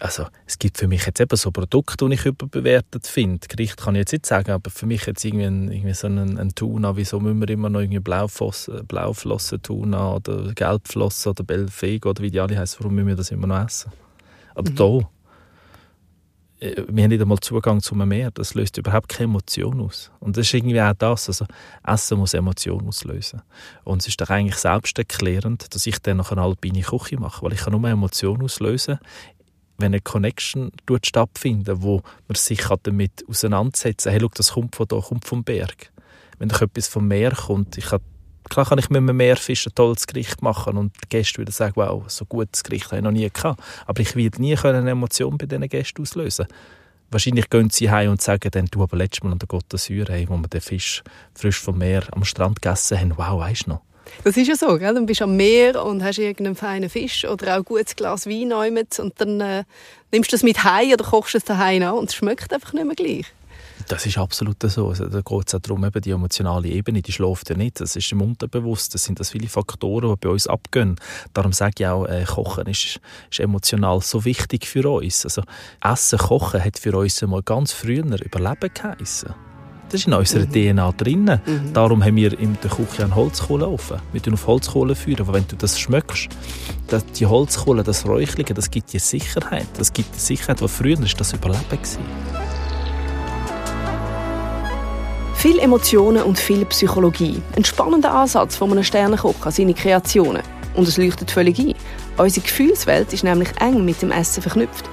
Also, 0.00 0.26
es 0.44 0.58
gibt 0.58 0.76
für 0.76 0.88
mich 0.88 1.06
jetzt 1.06 1.20
eben 1.20 1.36
so 1.36 1.52
Produkte, 1.52 2.08
die 2.08 2.14
ich 2.14 2.26
überbewertet 2.26 3.06
finde. 3.06 3.46
Gericht 3.46 3.76
kann 3.76 3.94
ich 3.94 4.00
jetzt 4.00 4.12
nicht 4.12 4.26
sagen, 4.26 4.50
aber 4.50 4.70
für 4.70 4.86
mich 4.86 5.06
jetzt 5.06 5.24
irgendwie, 5.24 5.46
ein, 5.46 5.70
irgendwie 5.70 5.94
so 5.94 6.08
ein, 6.08 6.36
ein 6.36 6.54
Tuna, 6.54 6.96
wieso 6.96 7.20
müssen 7.20 7.40
wir 7.40 7.48
immer 7.48 7.70
noch 7.70 7.80
irgendwie 7.80 8.00
Blauflossen, 8.00 8.86
Blauflossen 8.86 9.62
Tuna 9.62 10.16
oder 10.16 10.52
Gelbflossen 10.52 11.30
oder 11.30 11.44
Belfego 11.44 12.10
oder 12.10 12.22
wie 12.22 12.30
die 12.30 12.40
alle 12.40 12.58
heißen, 12.58 12.80
warum 12.80 12.96
müssen 12.96 13.06
wir 13.06 13.16
das 13.16 13.30
immer 13.30 13.46
noch 13.46 13.64
essen? 13.64 13.92
Oder 14.56 14.70
mhm. 14.70 14.76
da, 14.76 14.84
äh, 14.84 15.13
wir 16.88 17.04
haben 17.04 17.10
nicht 17.10 17.20
einmal 17.20 17.38
Zugang 17.40 17.80
zum 17.80 18.06
Meer. 18.08 18.30
Das 18.30 18.54
löst 18.54 18.78
überhaupt 18.78 19.08
keine 19.08 19.24
Emotion 19.24 19.80
aus. 19.80 20.10
Und 20.20 20.36
das 20.36 20.46
ist 20.46 20.54
irgendwie 20.54 20.80
auch 20.80 20.94
das. 20.94 21.28
Also, 21.28 21.46
Essen 21.86 22.18
muss 22.18 22.34
Emotionen 22.34 22.88
auslösen. 22.88 23.42
Und 23.84 24.02
es 24.02 24.08
ist 24.08 24.20
doch 24.20 24.30
eigentlich 24.30 24.56
selbsterklärend, 24.56 25.74
dass 25.74 25.86
ich 25.86 25.98
dann 25.98 26.18
noch 26.18 26.32
eine 26.32 26.42
alpine 26.42 26.82
Küche 26.82 27.18
mache, 27.18 27.44
weil 27.44 27.52
ich 27.52 27.60
kann 27.60 27.72
nur 27.72 27.88
Emotionen 27.88 28.42
auslösen 28.42 28.98
wenn 29.76 29.86
eine 29.86 30.00
Connection 30.00 30.70
stattfindet, 31.02 31.82
wo 31.82 32.02
man 32.28 32.36
sich 32.36 32.64
damit 32.82 33.24
auseinandersetzen 33.28 34.04
kann, 34.04 34.12
hey, 34.12 34.20
schau, 34.20 34.30
das 34.34 34.52
kommt 34.52 34.76
von 34.76 34.86
da, 34.86 35.00
kommt 35.00 35.24
vom 35.24 35.42
Berg. 35.42 35.90
Wenn 36.38 36.48
doch 36.48 36.62
etwas 36.62 36.88
vom 36.88 37.08
Meer 37.08 37.32
kommt, 37.32 37.76
ich 37.76 37.90
habe 37.90 38.04
Klar 38.50 38.66
kann 38.66 38.78
ich 38.78 38.90
mit 38.90 38.98
einem 38.98 39.16
Meerfisch 39.16 39.66
ein 39.66 39.74
tolles 39.74 40.06
Gericht 40.06 40.42
machen 40.42 40.76
und 40.76 40.92
die 41.02 41.08
Gäste 41.08 41.40
wieder 41.40 41.52
sagen, 41.52 41.74
wow, 41.76 42.04
so 42.08 42.24
gutes 42.26 42.62
Gericht 42.62 42.86
habe 42.86 42.96
ich 42.96 43.02
noch 43.02 43.10
nie 43.10 43.28
gehabt. 43.30 43.62
Aber 43.86 44.00
ich 44.00 44.14
werde 44.16 44.40
nie 44.40 44.56
eine 44.56 44.90
Emotion 44.90 45.38
bei 45.38 45.46
diesen 45.46 45.68
Gästen 45.68 46.02
auslösen 46.02 46.46
Wahrscheinlich 47.10 47.48
gehen 47.48 47.70
sie 47.70 47.90
heim 47.90 48.10
und 48.10 48.22
sagen 48.22 48.50
dann, 48.50 48.66
du, 48.66 48.82
aber 48.82 48.96
letztes 48.96 49.22
Mal 49.22 49.32
an 49.32 49.38
der 49.38 49.48
d'Azur, 49.48 50.08
hey, 50.08 50.28
wo 50.28 50.36
wir 50.36 50.48
den 50.48 50.60
Fisch 50.60 51.02
frisch 51.34 51.60
vom 51.60 51.78
Meer 51.78 52.02
am 52.10 52.24
Strand 52.24 52.60
gegessen 52.60 52.98
haben, 52.98 53.12
wow, 53.16 53.40
weißt 53.40 53.66
du 53.66 53.70
noch? 53.70 53.80
Das 54.24 54.36
ist 54.36 54.48
ja 54.48 54.56
so, 54.56 54.76
gell? 54.78 54.94
du 54.94 55.06
bist 55.06 55.22
am 55.22 55.36
Meer 55.36 55.84
und 55.84 56.02
hast 56.02 56.18
irgendeinen 56.18 56.56
feinen 56.56 56.90
Fisch 56.90 57.24
oder 57.24 57.52
auch 57.52 57.58
ein 57.58 57.64
gutes 57.64 57.96
Glas 57.96 58.26
Wein 58.26 58.52
und 58.52 59.14
dann 59.20 59.40
äh, 59.40 59.64
nimmst 60.12 60.32
du 60.32 60.36
es 60.36 60.42
mit 60.42 60.64
heim 60.64 60.92
oder 60.92 61.04
kochst 61.04 61.36
es 61.36 61.44
daheim 61.44 61.82
an 61.82 61.94
und 61.94 62.10
es 62.10 62.14
schmeckt 62.16 62.52
einfach 62.52 62.72
nicht 62.72 62.84
mehr 62.84 62.96
gleich. 62.96 63.26
Das 63.88 64.06
ist 64.06 64.18
absolut 64.18 64.62
so. 64.62 64.88
Also, 64.88 65.06
da 65.06 65.20
geht 65.20 65.48
es 65.48 65.54
auch 65.54 65.60
darum, 65.60 65.84
eben 65.84 66.00
die 66.00 66.10
emotionale 66.10 66.68
Ebene, 66.68 67.02
die 67.02 67.12
schläft 67.12 67.50
ja 67.50 67.56
nicht. 67.56 67.80
Das 67.80 67.96
ist 67.96 68.10
im 68.12 68.22
Unterbewussten. 68.22 68.92
Das 68.92 69.04
sind 69.04 69.20
das 69.20 69.30
viele 69.30 69.48
Faktoren, 69.48 70.10
die 70.10 70.16
bei 70.26 70.28
uns 70.28 70.46
abgehen. 70.46 70.96
Darum 71.32 71.52
sage 71.52 71.74
ich 71.78 71.86
auch, 71.86 72.06
äh, 72.06 72.24
Kochen 72.24 72.66
ist, 72.66 73.00
ist, 73.30 73.40
emotional 73.40 74.00
so 74.00 74.24
wichtig 74.24 74.66
für 74.66 74.88
uns. 74.88 75.24
Also, 75.24 75.42
Essen, 75.82 76.18
Kochen 76.18 76.64
hat 76.64 76.78
für 76.78 76.96
uns 76.96 77.22
einmal 77.22 77.42
ganz 77.42 77.72
früher 77.72 78.04
Überleben 78.04 78.70
geheissen. 78.72 79.34
Das 79.88 80.00
ist 80.00 80.06
in 80.06 80.14
unserer 80.14 80.46
mhm. 80.46 80.74
DNA 80.74 80.92
drin. 80.92 81.40
Mhm. 81.46 81.72
Darum 81.72 82.02
haben 82.02 82.16
wir 82.16 82.36
in 82.38 82.56
der 82.62 82.70
Küche 82.70 83.04
einen 83.04 83.14
Holzkohleofen. 83.14 83.98
Wir 84.12 84.20
führen 84.20 84.34
auf 84.34 84.46
Holzkohle 84.46 84.94
führen. 84.94 85.20
Aber 85.20 85.34
wenn 85.34 85.46
du 85.46 85.56
das 85.56 85.78
schmeckst, 85.78 86.28
das, 86.88 87.04
die 87.06 87.26
Holzkohle, 87.26 87.82
das 87.84 88.06
Räuchlige, 88.06 88.54
das 88.54 88.70
gibt 88.70 88.92
dir 88.92 89.00
Sicherheit. 89.00 89.68
Das 89.78 89.92
gibt 89.92 90.14
dir 90.14 90.20
Sicherheit, 90.20 90.60
weil 90.60 90.68
früher 90.68 90.98
war 90.98 91.06
das 91.16 91.32
Überleben. 91.32 91.64
Gewesen. 91.70 92.43
Viel 95.44 95.58
Emotionen 95.58 96.22
und 96.22 96.38
viel 96.38 96.64
Psychologie. 96.64 97.42
Ein 97.54 97.66
spannender 97.66 98.14
Ansatz 98.14 98.56
von 98.56 98.72
einem 98.72 98.82
Sternenkoch 98.82 99.44
an 99.44 99.52
seine 99.52 99.74
Kreationen. 99.74 100.42
Und 100.74 100.88
es 100.88 100.96
leuchtet 100.96 101.30
völlig 101.30 101.58
ein. 101.58 101.74
Unsere 102.16 102.46
Gefühlswelt 102.46 103.12
ist 103.12 103.24
nämlich 103.24 103.50
eng 103.60 103.84
mit 103.84 104.00
dem 104.00 104.10
Essen 104.10 104.42
verknüpft. 104.42 104.88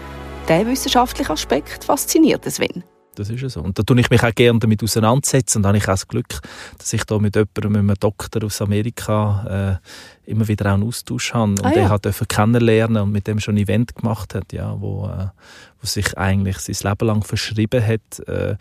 Der 0.50 0.68
wissenschaftliche 0.68 1.32
Aspekt 1.32 1.86
fasziniert 1.86 2.44
Sven. 2.52 2.84
Das 3.16 3.30
ist 3.30 3.50
so. 3.50 3.62
Und 3.62 3.80
da 3.80 3.84
tue 3.84 3.98
ich 4.02 4.10
mich 4.10 4.22
auch 4.24 4.36
gerne 4.36 4.60
damit 4.60 4.84
auseinandersetzen. 4.84 5.60
Und 5.60 5.64
da 5.64 5.70
habe 5.70 5.78
ich 5.78 5.86
auch 5.86 5.92
das 5.92 6.06
Glück, 6.10 6.42
dass 6.78 6.92
ich 6.92 7.06
da 7.06 7.18
mit 7.18 7.34
jemandem, 7.34 7.72
mit 7.72 7.80
einem 7.80 7.96
Doktor 7.98 8.44
aus 8.44 8.62
Amerika, 8.62 9.80
äh, 10.26 10.30
immer 10.30 10.50
wieder 10.50 10.66
auch 10.66 10.74
einen 10.74 10.84
Austausch 10.84 11.34
habe. 11.34 11.52
Und 11.52 11.66
ah, 11.66 11.70
ja. 11.70 11.98
der 11.98 12.14
hat 12.14 12.28
kennenlernen 12.28 13.04
und 13.04 13.14
mit 13.14 13.26
dem 13.26 13.40
schon 13.40 13.56
ein 13.56 13.64
Event 13.64 13.96
gemacht 13.96 14.36
hat, 14.36 14.52
ja, 14.52 14.76
wo, 14.78 15.08
äh, 15.08 15.28
wo 15.80 15.88
sich 15.88 16.18
eigentlich 16.18 16.58
sein 16.58 16.92
Leben 16.92 17.08
lang 17.08 17.24
verschrieben 17.24 17.82
hat, 17.82 18.20
äh, 18.28 18.58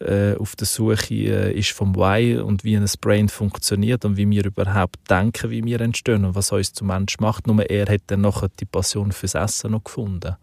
äh, 0.00 0.34
auf 0.36 0.56
der 0.56 0.66
Suche 0.66 1.14
äh, 1.14 1.52
ist 1.52 1.70
vom 1.70 1.94
Why 1.94 2.38
und 2.38 2.64
wie 2.64 2.76
ein 2.76 2.86
Brain 3.00 3.28
funktioniert 3.28 4.04
und 4.04 4.16
wie 4.16 4.28
wir 4.28 4.44
überhaupt 4.44 4.98
denken, 5.10 5.50
wie 5.50 5.62
wir 5.64 5.80
entstehen 5.80 6.24
und 6.24 6.34
was 6.34 6.52
uns 6.52 6.72
zum 6.72 6.88
Mensch 6.88 7.18
macht. 7.20 7.46
Nur 7.46 7.68
er 7.68 7.86
hat 7.92 8.02
dann 8.06 8.22
nachher 8.22 8.48
die 8.60 8.64
Passion 8.64 9.12
fürs 9.12 9.34
Essen 9.34 9.72
noch 9.72 9.84
gefunden. 9.84 10.36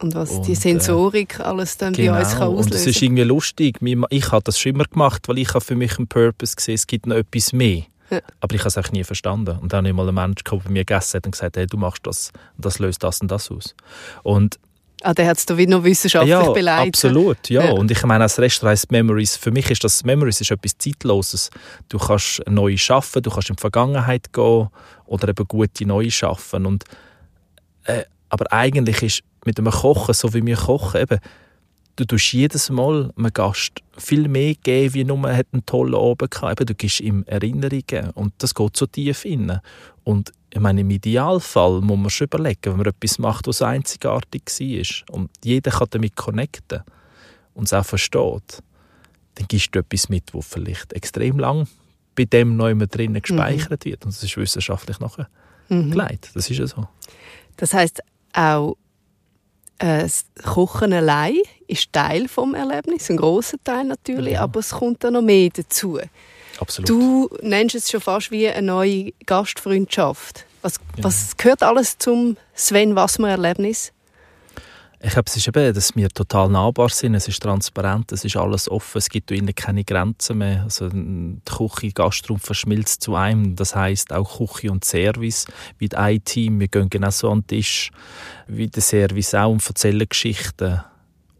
Und 0.00 0.14
was 0.14 0.30
und, 0.30 0.46
die 0.46 0.54
Sensorik 0.54 1.38
äh, 1.38 1.42
alles 1.42 1.76
dann 1.76 1.92
genau, 1.92 2.12
bei 2.12 2.20
uns 2.20 2.32
kann 2.32 2.42
auslösen 2.42 2.72
Und 2.72 2.74
es 2.74 2.86
ist 2.86 3.02
irgendwie 3.02 3.22
lustig. 3.22 3.78
Ich 4.10 4.32
habe 4.32 4.42
das 4.42 4.58
schon 4.58 4.74
immer 4.74 4.84
gemacht, 4.84 5.28
weil 5.28 5.38
ich 5.38 5.50
für 5.50 5.76
mich 5.76 5.98
einen 5.98 6.08
Purpose 6.08 6.56
gesehen 6.56 6.74
es 6.74 6.86
gibt 6.86 7.06
noch 7.06 7.16
etwas 7.16 7.52
mehr. 7.52 7.84
Ja. 8.10 8.20
Aber 8.40 8.54
ich 8.54 8.62
habe 8.62 8.68
es 8.68 8.78
auch 8.78 8.90
nie 8.90 9.04
verstanden. 9.04 9.58
Und 9.58 9.72
dann 9.72 9.78
habe 9.78 9.88
ich 9.88 9.94
mal 9.94 10.08
einen 10.08 10.14
Menschen 10.14 10.44
der 10.50 10.58
bei 10.58 10.70
mir 10.70 10.84
gegessen 10.84 11.18
hat 11.18 11.26
und 11.26 11.32
gesagt, 11.32 11.56
hey, 11.56 11.66
du 11.66 11.76
machst 11.76 12.06
das 12.06 12.32
und 12.56 12.64
das 12.64 12.78
löst 12.78 13.04
das 13.04 13.20
und 13.20 13.30
das 13.30 13.50
aus. 13.50 13.74
Und 14.24 14.58
Ah, 15.02 15.14
der 15.14 15.26
hat 15.26 15.38
es 15.38 15.46
da 15.46 15.56
wieder 15.56 15.70
noch 15.70 15.84
wissenschaftlich 15.84 16.30
ja, 16.30 16.50
beleidigt. 16.50 16.96
Absolut, 16.96 17.48
ja. 17.48 17.64
ja. 17.64 17.72
Und 17.72 17.90
ich 17.90 18.02
meine, 18.04 18.24
als 18.24 18.38
Restaurant 18.38 18.72
heißt 18.72 18.92
Memories, 18.92 19.36
für 19.36 19.50
mich 19.50 19.70
ist 19.70 19.82
das 19.82 20.04
Memories 20.04 20.40
ist 20.40 20.50
etwas 20.50 20.76
Zeitloses. 20.76 21.50
Du 21.88 21.98
kannst 21.98 22.42
neu 22.48 22.76
schaffen, 22.76 23.22
du 23.22 23.30
kannst 23.30 23.48
in 23.48 23.56
die 23.56 23.60
Vergangenheit 23.60 24.32
gehen 24.32 24.68
oder 25.06 25.28
eben 25.28 25.48
gute 25.48 25.86
neue 25.86 26.10
schaffen. 26.10 26.66
Und, 26.66 26.84
äh, 27.84 28.04
aber 28.28 28.52
eigentlich 28.52 29.02
ist 29.02 29.22
mit 29.46 29.58
einem 29.58 29.72
Kochen, 29.72 30.12
so 30.12 30.34
wie 30.34 30.44
wir 30.44 30.56
kochen, 30.56 31.00
eben, 31.00 31.18
du 31.96 32.04
tust 32.04 32.32
jedes 32.32 32.68
Mal 32.68 33.10
einem 33.16 33.32
Gast 33.32 33.72
viel 33.96 34.28
mehr 34.28 34.54
geben, 34.54 34.94
wie 34.94 35.04
nur 35.04 35.34
hat 35.34 35.46
einen 35.52 35.64
tollen 35.64 35.94
Abend 35.94 36.30
gehabt. 36.30 36.60
Eben, 36.60 36.66
du 36.66 36.74
gibst 36.74 37.00
ihm 37.00 37.24
Erinnerungen 37.26 38.10
und 38.14 38.34
das 38.38 38.54
geht 38.54 38.76
so 38.76 38.86
tief 38.86 39.24
rein. 39.24 39.60
Und 40.04 40.32
ich 40.52 40.60
meine, 40.60 40.80
im 40.80 40.90
Idealfall 40.90 41.80
muss 41.80 41.98
man 41.98 42.10
schon 42.10 42.26
überlegen, 42.26 42.60
wenn 42.64 42.76
man 42.78 42.86
etwas 42.86 43.18
macht, 43.18 43.46
was 43.46 43.62
einzigartig 43.62 44.42
war. 44.46 45.14
Und 45.16 45.30
jeder 45.44 45.70
kann 45.70 45.86
damit 45.90 46.16
connecten. 46.16 46.82
und 47.54 47.64
es 47.64 47.72
auch 47.72 47.84
versteht, 47.84 48.62
dann 49.34 49.46
gibst 49.48 49.74
du 49.74 49.80
etwas 49.80 50.08
mit, 50.08 50.32
wo 50.32 50.40
vielleicht 50.40 50.92
extrem 50.92 51.38
lang 51.38 51.66
bei 52.16 52.24
dem 52.24 52.56
neu 52.56 52.74
drinnen 52.74 53.14
Mhm. 53.14 53.22
gespeichert 53.22 53.84
wird. 53.84 54.04
Und 54.04 54.14
das 54.14 54.22
ist 54.22 54.36
wissenschaftlich 54.36 54.98
nachher 55.00 55.28
Mhm. 55.68 55.90
geleitet. 55.90 56.30
Das 56.34 56.48
ist 56.48 56.58
ja 56.58 56.66
so. 56.66 56.88
Das 57.56 57.74
heißt 57.74 58.00
auch 58.32 58.76
äh, 59.78 60.02
das 60.02 60.24
Kochen 60.44 60.92
allein 60.92 61.36
ist 61.66 61.92
Teil 61.92 62.28
vom 62.28 62.54
Erlebnis, 62.54 63.10
ein 63.10 63.16
großer 63.16 63.56
Teil 63.64 63.84
natürlich, 63.84 64.34
Ja. 64.34 64.42
aber 64.42 64.60
es 64.60 64.70
kommt 64.70 65.02
dann 65.04 65.14
noch 65.14 65.22
mehr 65.22 65.48
dazu. 65.52 65.98
Absolut. 66.60 66.88
Du 66.88 67.30
nennst 67.42 67.74
es 67.74 67.90
schon 67.90 68.00
fast 68.00 68.30
wie 68.30 68.48
eine 68.48 68.66
neue 68.66 69.12
Gastfreundschaft. 69.26 70.44
Was, 70.62 70.74
Ja. 70.96 71.04
was 71.04 71.36
gehört 71.36 71.62
alles 71.62 71.96
zum 71.98 72.36
Sven 72.54 72.94
Wassmer 72.94 73.30
Erlebnis? 73.30 73.92
Ich 75.02 75.12
glaube, 75.12 75.28
es 75.28 75.36
ist 75.38 75.48
eben, 75.48 75.72
dass 75.72 75.96
wir 75.96 76.10
total 76.10 76.50
nahbar 76.50 76.90
sind. 76.90 77.14
Es 77.14 77.26
ist 77.26 77.42
transparent, 77.42 78.12
es 78.12 78.22
ist 78.26 78.36
alles 78.36 78.70
offen, 78.70 78.98
es 78.98 79.08
gibt 79.08 79.30
innen 79.30 79.54
keine 79.54 79.82
Grenzen 79.82 80.36
mehr. 80.38 80.64
Also 80.64 80.90
die 80.90 81.38
Küche, 81.46 81.92
Gastraum 81.92 82.38
verschmilzt 82.38 83.00
zu 83.00 83.14
einem. 83.14 83.56
Das 83.56 83.74
heißt 83.74 84.12
auch 84.12 84.36
Küche 84.36 84.70
und 84.70 84.84
Service 84.84 85.46
wie 85.78 85.90
ein 85.94 86.22
Team. 86.22 86.60
Wir 86.60 86.68
gehen 86.68 86.90
genauso 86.90 87.30
an 87.30 87.40
den 87.40 87.46
Tisch 87.46 87.90
wie 88.46 88.68
der 88.68 88.82
Service 88.82 89.32
auch 89.32 89.48
und 89.50 89.66
erzählen 89.66 90.06
Geschichten. 90.06 90.82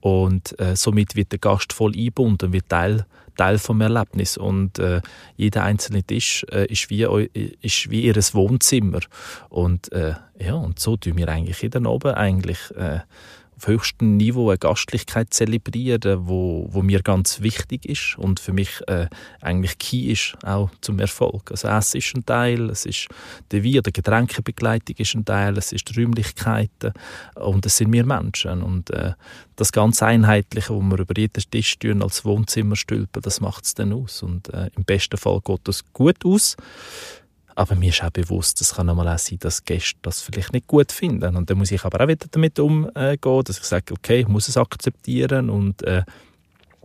Und 0.00 0.58
äh, 0.58 0.74
somit 0.74 1.14
wird 1.14 1.32
der 1.32 1.38
Gast 1.38 1.74
voll 1.74 1.92
eingebunden, 1.94 2.54
wird 2.54 2.70
Teil, 2.70 3.04
Teil 3.40 3.58
vom 3.58 3.80
Erlebnis. 3.80 4.36
Und 4.36 4.78
äh, 4.78 5.00
jeder 5.36 5.64
einzelne 5.64 6.02
Tisch 6.02 6.44
äh, 6.52 6.66
ist, 6.66 6.90
wie, 6.90 7.04
ist 7.62 7.90
wie 7.90 8.02
ihr 8.02 8.14
Wohnzimmer. 8.16 9.00
Und, 9.48 9.90
äh, 9.92 10.14
ja, 10.38 10.54
und 10.54 10.78
so 10.78 10.96
tun 10.98 11.16
wir 11.16 11.28
eigentlich 11.28 11.62
jeden 11.62 11.86
Abend 11.86 12.16
eigentlich 12.16 12.58
äh, 12.76 13.00
auf 13.60 13.66
höchstem 13.66 14.16
Niveau 14.16 14.48
eine 14.48 14.58
Gastlichkeit 14.58 15.34
zelebrieren, 15.34 16.26
wo, 16.26 16.66
wo 16.70 16.82
mir 16.82 17.02
ganz 17.02 17.40
wichtig 17.40 17.84
ist 17.86 18.16
und 18.18 18.40
für 18.40 18.52
mich 18.52 18.80
äh, 18.86 19.06
eigentlich 19.40 19.78
key 19.78 20.10
ist 20.10 20.34
auch 20.44 20.70
zum 20.80 20.98
Erfolg. 20.98 21.50
Also 21.50 21.68
Essen 21.68 21.98
ist 21.98 22.14
ein 22.14 22.24
Teil, 22.24 22.70
es 22.70 22.86
ist 22.86 23.08
der 23.50 23.62
Wein, 23.62 23.82
der 23.82 23.92
Getränkebegleitung 23.92 24.96
ist 24.96 25.14
ein 25.14 25.24
Teil, 25.24 25.58
es 25.58 25.72
ist 25.72 25.88
die 25.90 26.00
Räumlichkeiten 26.00 26.92
und 27.34 27.66
es 27.66 27.76
sind 27.76 27.92
wir 27.92 28.04
Menschen 28.06 28.62
und 28.62 28.90
äh, 28.90 29.12
das 29.56 29.72
ganz 29.72 30.02
Einheitliche, 30.02 30.74
wo 30.74 30.80
wir 30.80 30.98
über 30.98 31.14
jeden 31.16 31.44
Tisch 31.50 31.78
tun, 31.78 32.02
als 32.02 32.24
Wohnzimmer 32.24 32.76
stülpen, 32.76 33.20
das 33.22 33.40
macht 33.40 33.64
es 33.64 33.74
dann 33.74 33.92
aus 33.92 34.22
und 34.22 34.48
äh, 34.54 34.70
im 34.74 34.84
besten 34.84 35.18
Fall 35.18 35.40
geht 35.44 35.60
das 35.64 35.84
gut 35.92 36.24
aus. 36.24 36.56
Aber 37.54 37.74
mir 37.74 37.90
ist 37.90 38.02
auch 38.02 38.10
bewusst, 38.10 38.60
es 38.60 38.74
kann 38.74 38.88
auch 38.88 38.94
mal 38.94 39.08
auch 39.08 39.18
sein, 39.18 39.38
dass 39.40 39.64
Gäste 39.64 39.98
das 40.02 40.20
vielleicht 40.20 40.52
nicht 40.52 40.66
gut 40.66 40.92
finden. 40.92 41.36
Und 41.36 41.50
dann 41.50 41.58
muss 41.58 41.70
ich 41.70 41.84
aber 41.84 42.02
auch 42.02 42.08
wieder 42.08 42.26
damit 42.30 42.58
umgehen, 42.58 43.18
dass 43.20 43.58
ich 43.58 43.64
sage, 43.64 43.92
okay, 43.92 44.20
ich 44.20 44.28
muss 44.28 44.48
es 44.48 44.56
akzeptieren 44.56 45.50
und 45.50 45.82
äh, 45.82 46.04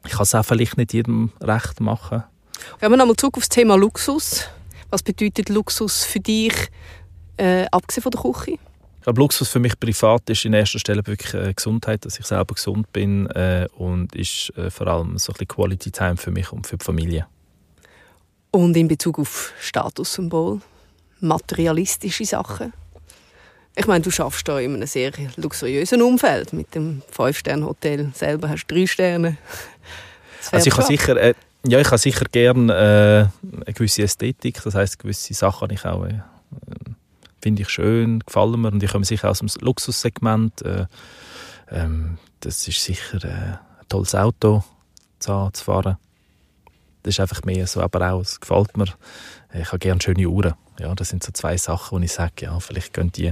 ich 0.05 0.11
kann 0.11 0.23
es 0.23 0.35
auch 0.35 0.45
vielleicht 0.45 0.77
nicht 0.77 0.93
jedem 0.93 1.31
recht 1.41 1.79
machen. 1.79 2.23
Gehen 2.79 2.91
wir 2.91 2.97
nochmal 2.97 3.15
zurück 3.15 3.37
auf 3.37 3.43
das 3.43 3.49
Thema 3.49 3.75
Luxus. 3.75 4.47
Was 4.89 5.03
bedeutet 5.03 5.49
Luxus 5.49 6.03
für 6.03 6.19
dich, 6.19 6.53
äh, 7.37 7.65
abgesehen 7.71 8.03
von 8.03 8.11
der 8.11 8.21
Küche? 8.21 8.51
Ich 8.51 9.03
glaube, 9.03 9.21
Luxus 9.21 9.49
für 9.49 9.59
mich 9.59 9.79
privat 9.79 10.29
ist 10.29 10.45
in 10.45 10.53
erster 10.53 10.79
Stelle 10.79 11.05
wirklich 11.05 11.33
äh, 11.33 11.53
Gesundheit, 11.53 12.05
dass 12.05 12.19
ich 12.19 12.25
selber 12.25 12.55
gesund 12.55 12.91
bin 12.91 13.27
äh, 13.27 13.67
und 13.77 14.15
ist 14.15 14.51
äh, 14.57 14.71
vor 14.71 14.87
allem 14.87 15.17
so 15.17 15.31
ein 15.31 15.33
bisschen 15.33 15.47
Quality 15.47 15.91
Time 15.91 16.17
für 16.17 16.31
mich 16.31 16.51
und 16.51 16.65
für 16.65 16.77
die 16.77 16.83
Familie. 16.83 17.27
Und 18.55 18.77
in 18.77 18.87
Bezug 18.87 19.19
auf 19.19 19.51
Statussymbol, 19.59 20.61
materialistische 21.19 22.23
Sachen. 22.23 22.71
Ich 23.75 23.85
meine, 23.85 24.01
du 24.01 24.11
schaffst 24.11 24.47
da 24.47 24.59
in 24.61 24.75
einem 24.75 24.87
sehr 24.87 25.11
luxuriösen 25.35 26.01
Umfeld. 26.01 26.53
Mit 26.53 26.73
dem 26.73 27.01
Fünf-Sterne-Hotel 27.11 28.11
selber 28.13 28.47
hast 28.47 28.67
du 28.67 28.75
drei 28.75 28.87
Sterne. 28.87 29.35
Also 30.53 30.67
ich 30.67 30.73
habe 30.73 30.87
sicher, 30.87 31.17
äh, 31.17 31.33
ja, 31.67 31.81
ich 31.81 31.87
habe 31.87 31.97
sicher 31.97 32.23
gern 32.31 32.69
äh, 32.69 33.27
eine 33.41 33.73
gewisse 33.73 34.03
Ästhetik, 34.03 34.61
das 34.63 34.73
heißt 34.73 34.99
gewisse 34.99 35.33
Sachen 35.33 35.71
ich 35.71 35.83
auch 35.83 36.05
äh, 36.05 36.21
finde 37.41 37.63
ich 37.63 37.69
schön, 37.69 38.19
gefallen 38.19 38.61
mir 38.61 38.71
und 38.71 38.81
ich 38.81 38.89
komme 38.89 39.03
sicher 39.03 39.31
aus 39.31 39.39
dem 39.39 39.49
Luxussegment. 39.59 40.61
Äh, 40.61 40.85
ähm, 41.71 42.19
das 42.39 42.65
ist 42.69 42.81
sicher 42.81 43.21
äh, 43.21 43.27
ein 43.27 43.59
tolles 43.89 44.15
Auto 44.15 44.63
zu 45.19 45.51
fahren. 45.55 45.97
Das 47.05 47.13
ist 47.13 47.19
einfach 47.19 47.43
mehr 47.43 47.67
so, 47.67 47.81
aber 47.81 48.11
auch, 48.11 48.21
es 48.21 48.39
gefällt 48.39 48.75
mir. 48.75 48.87
Ich 49.53 49.67
habe 49.67 49.77
gerne 49.77 50.01
schöne 50.01 50.27
Uhren. 50.27 50.55
Ja, 50.79 50.95
das 50.95 51.09
sind 51.09 51.23
so 51.23 51.31
zwei 51.31 51.55
Sachen, 51.55 51.99
wo 51.99 52.03
ich 52.03 52.11
sage, 52.11 52.33
ja, 52.41 52.59
vielleicht 52.59 52.93
gehen 52.93 53.11
die 53.11 53.31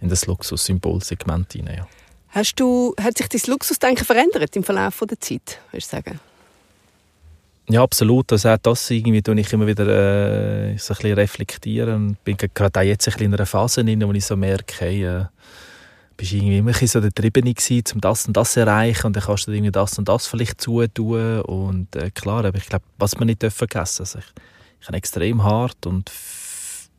in 0.00 0.08
das 0.08 0.26
Luxus-Symbol-Segment 0.26 1.54
rein. 1.54 1.74
Ja. 1.76 1.86
Hast 2.30 2.54
du, 2.54 2.94
hat 2.98 3.18
sich 3.18 3.28
dein 3.28 3.42
Luxusdenken 3.46 4.06
verändert 4.06 4.56
im 4.56 4.64
Verlauf 4.64 5.02
der 5.06 5.20
Zeit, 5.20 5.58
würdest 5.70 5.92
du 5.92 5.96
sagen? 5.96 6.20
Ja, 7.68 7.82
absolut. 7.82 8.32
Also 8.32 8.48
auch 8.48 8.56
das 8.56 8.90
irgendwie 8.90 9.20
tue 9.20 9.38
ich 9.38 9.52
immer 9.52 9.66
wieder 9.66 9.86
äh, 9.86 10.78
so 10.78 10.94
ein 10.94 10.96
bisschen 10.96 11.12
reflektieren. 11.12 12.12
Ich 12.12 12.18
bin 12.20 12.38
gerade 12.38 12.80
auch 12.80 12.82
jetzt 12.82 13.06
ein 13.06 13.12
bisschen 13.12 13.26
in 13.26 13.34
einer 13.34 13.44
Phase 13.44 13.84
drin, 13.84 14.02
wo 14.08 14.12
ich 14.12 14.24
so 14.24 14.34
merke, 14.34 14.74
hey, 14.78 15.04
äh, 15.04 15.24
bist 16.20 16.34
irgendwie 16.34 16.58
immer 16.58 16.74
so 16.74 17.00
der 17.00 17.12
Triebene 17.12 17.54
um 17.94 18.00
das 18.00 18.26
und 18.26 18.36
das 18.36 18.52
zu 18.52 18.60
erreichen 18.60 19.06
und 19.06 19.16
dann 19.16 19.22
kannst 19.24 19.46
du 19.46 19.52
irgendwie 19.52 19.72
das 19.72 19.98
und 19.98 20.08
das 20.08 20.26
vielleicht 20.26 20.60
zutun 20.60 21.40
und 21.42 21.96
äh, 21.96 22.10
klar, 22.10 22.44
aber 22.44 22.58
ich 22.58 22.66
glaube, 22.66 22.84
was 22.98 23.18
man 23.18 23.26
nicht 23.26 23.42
vergessen 23.42 24.02
also 24.02 24.18
ich, 24.18 24.26
ich 24.80 24.86
habe 24.86 24.98
extrem 24.98 25.42
hart 25.42 25.86
und 25.86 26.10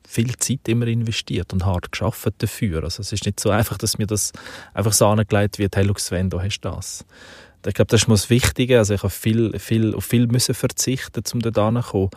viel 0.08 0.36
Zeit 0.38 0.68
immer 0.68 0.88
investiert 0.88 1.54
und 1.54 1.66
hart 1.66 1.92
geschafft 1.92 2.34
dafür. 2.40 2.84
Also 2.84 3.02
es 3.02 3.14
ist 3.14 3.26
nicht 3.26 3.40
so 3.40 3.50
einfach, 3.50 3.78
dass 3.78 3.98
mir 3.98 4.08
das 4.08 4.34
einfach 4.74 4.92
so 4.92 5.06
angelegt 5.06 5.58
wird, 5.58 5.76
hey, 5.76 5.90
Sven, 5.98 6.30
du 6.30 6.42
hast 6.42 6.60
das. 6.62 7.06
Ich 7.66 7.74
glaube, 7.76 7.88
das 7.88 8.02
ist 8.02 8.08
mal 8.08 8.16
das 8.16 8.30
Wichtige. 8.30 8.80
Also 8.80 8.96
ich 8.96 9.04
habe 9.04 9.12
viel, 9.12 9.58
viel, 9.58 9.96
auf 9.96 10.04
viel 10.04 10.28
müssen 10.28 10.54
verzichten, 10.54 11.24
um 11.32 11.40
dort 11.40 11.58
hinzukommen. 11.58 12.10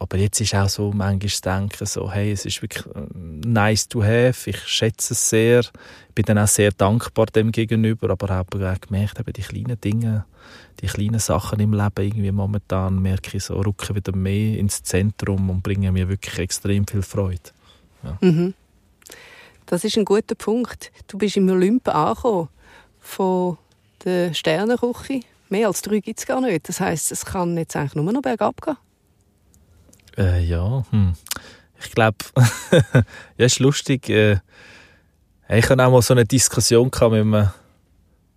Aber 0.00 0.16
jetzt 0.16 0.40
ist 0.40 0.54
auch 0.54 0.68
so 0.68 0.92
manchmal 0.92 1.18
das 1.18 1.40
Denken 1.42 1.84
so, 1.84 2.10
hey, 2.10 2.32
es 2.32 2.46
ist 2.46 2.62
wirklich 2.62 2.86
äh, 2.86 3.06
nice 3.14 3.86
to 3.86 4.02
have, 4.02 4.48
ich 4.48 4.58
schätze 4.66 5.12
es 5.12 5.28
sehr, 5.28 5.62
bin 6.14 6.24
dann 6.24 6.38
auch 6.38 6.48
sehr 6.48 6.70
dankbar 6.70 7.26
dem 7.26 7.52
gegenüber, 7.52 8.08
aber 8.08 8.30
habe 8.30 8.72
auch 8.72 8.80
gemerkt, 8.80 9.20
eben 9.20 9.32
die 9.34 9.42
kleinen 9.42 9.78
Dinge, 9.78 10.24
die 10.80 10.86
kleinen 10.86 11.18
Sachen 11.18 11.60
im 11.60 11.74
Leben 11.74 12.02
irgendwie 12.02 12.32
momentan 12.32 13.02
merke 13.02 13.36
ich 13.36 13.44
so, 13.44 13.60
rücken 13.60 13.94
wieder 13.94 14.16
mehr 14.16 14.58
ins 14.58 14.82
Zentrum 14.82 15.50
und 15.50 15.62
bringen 15.62 15.92
mir 15.92 16.08
wirklich 16.08 16.38
extrem 16.38 16.86
viel 16.86 17.02
Freude. 17.02 17.50
Mhm. 18.22 18.54
Das 19.66 19.84
ist 19.84 19.98
ein 19.98 20.06
guter 20.06 20.34
Punkt. 20.34 20.90
Du 21.08 21.18
bist 21.18 21.36
im 21.36 21.50
Olymp 21.50 21.86
angekommen 21.88 22.48
von 23.00 23.58
der 24.02 24.32
Sternenküche. 24.32 25.20
Mehr 25.50 25.66
als 25.66 25.82
drei 25.82 25.98
gibt 25.98 26.20
es 26.20 26.26
gar 26.26 26.40
nicht. 26.40 26.70
Das 26.70 26.80
heisst, 26.80 27.12
es 27.12 27.26
kann 27.26 27.58
jetzt 27.58 27.76
eigentlich 27.76 27.96
nur 27.96 28.10
noch 28.10 28.22
bergab 28.22 28.62
gehen. 28.62 28.76
Äh, 30.20 30.44
ja, 30.44 30.84
hm. 30.90 31.14
ich 31.82 31.92
glaube, 31.92 32.18
ja, 33.38 33.46
ist 33.46 33.58
lustig. 33.58 34.10
Äh, 34.10 34.40
ich 35.48 35.68
hatte 35.70 35.82
auch 35.82 35.90
mal 35.90 36.02
so 36.02 36.12
eine 36.12 36.26
Diskussion 36.26 36.90
mit 36.92 37.02
einem, 37.02 37.30
mit 37.30 37.48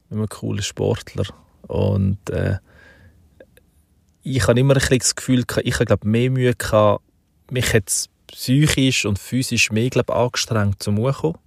einem 0.09 0.29
coolen 0.29 0.63
Sportler 0.63 1.25
und 1.67 2.29
äh, 2.29 2.57
ich 4.21 4.47
habe 4.47 4.61
immer 4.61 4.77
ein 4.77 4.97
das 4.97 5.13
Gefühl, 5.13 5.43
ich 5.63 5.79
habe 5.79 6.07
mehr 6.07 6.31
Mühe 6.31 6.55
gehabt, 6.55 7.03
mich 7.51 7.73
jetzt 7.73 8.09
psychisch 8.27 9.05
und 9.05 9.19
physisch 9.19 9.69
mehr 9.69 9.89
glaub, 9.89 10.09
angestrengt 10.09 10.81
zum 10.81 10.97
Hochkommen. 10.99 11.37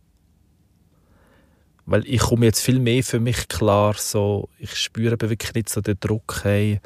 Weil 1.86 2.06
ich 2.06 2.20
komme 2.20 2.44
jetzt 2.44 2.60
viel 2.60 2.78
mehr 2.78 3.02
für 3.02 3.20
mich 3.20 3.48
klar, 3.48 3.94
so, 3.96 4.50
ich 4.58 4.76
spüre 4.76 5.18
wirklich 5.18 5.54
nicht 5.54 5.70
so 5.70 5.80
den 5.80 5.98
Druck, 5.98 6.40
hey, 6.42 6.80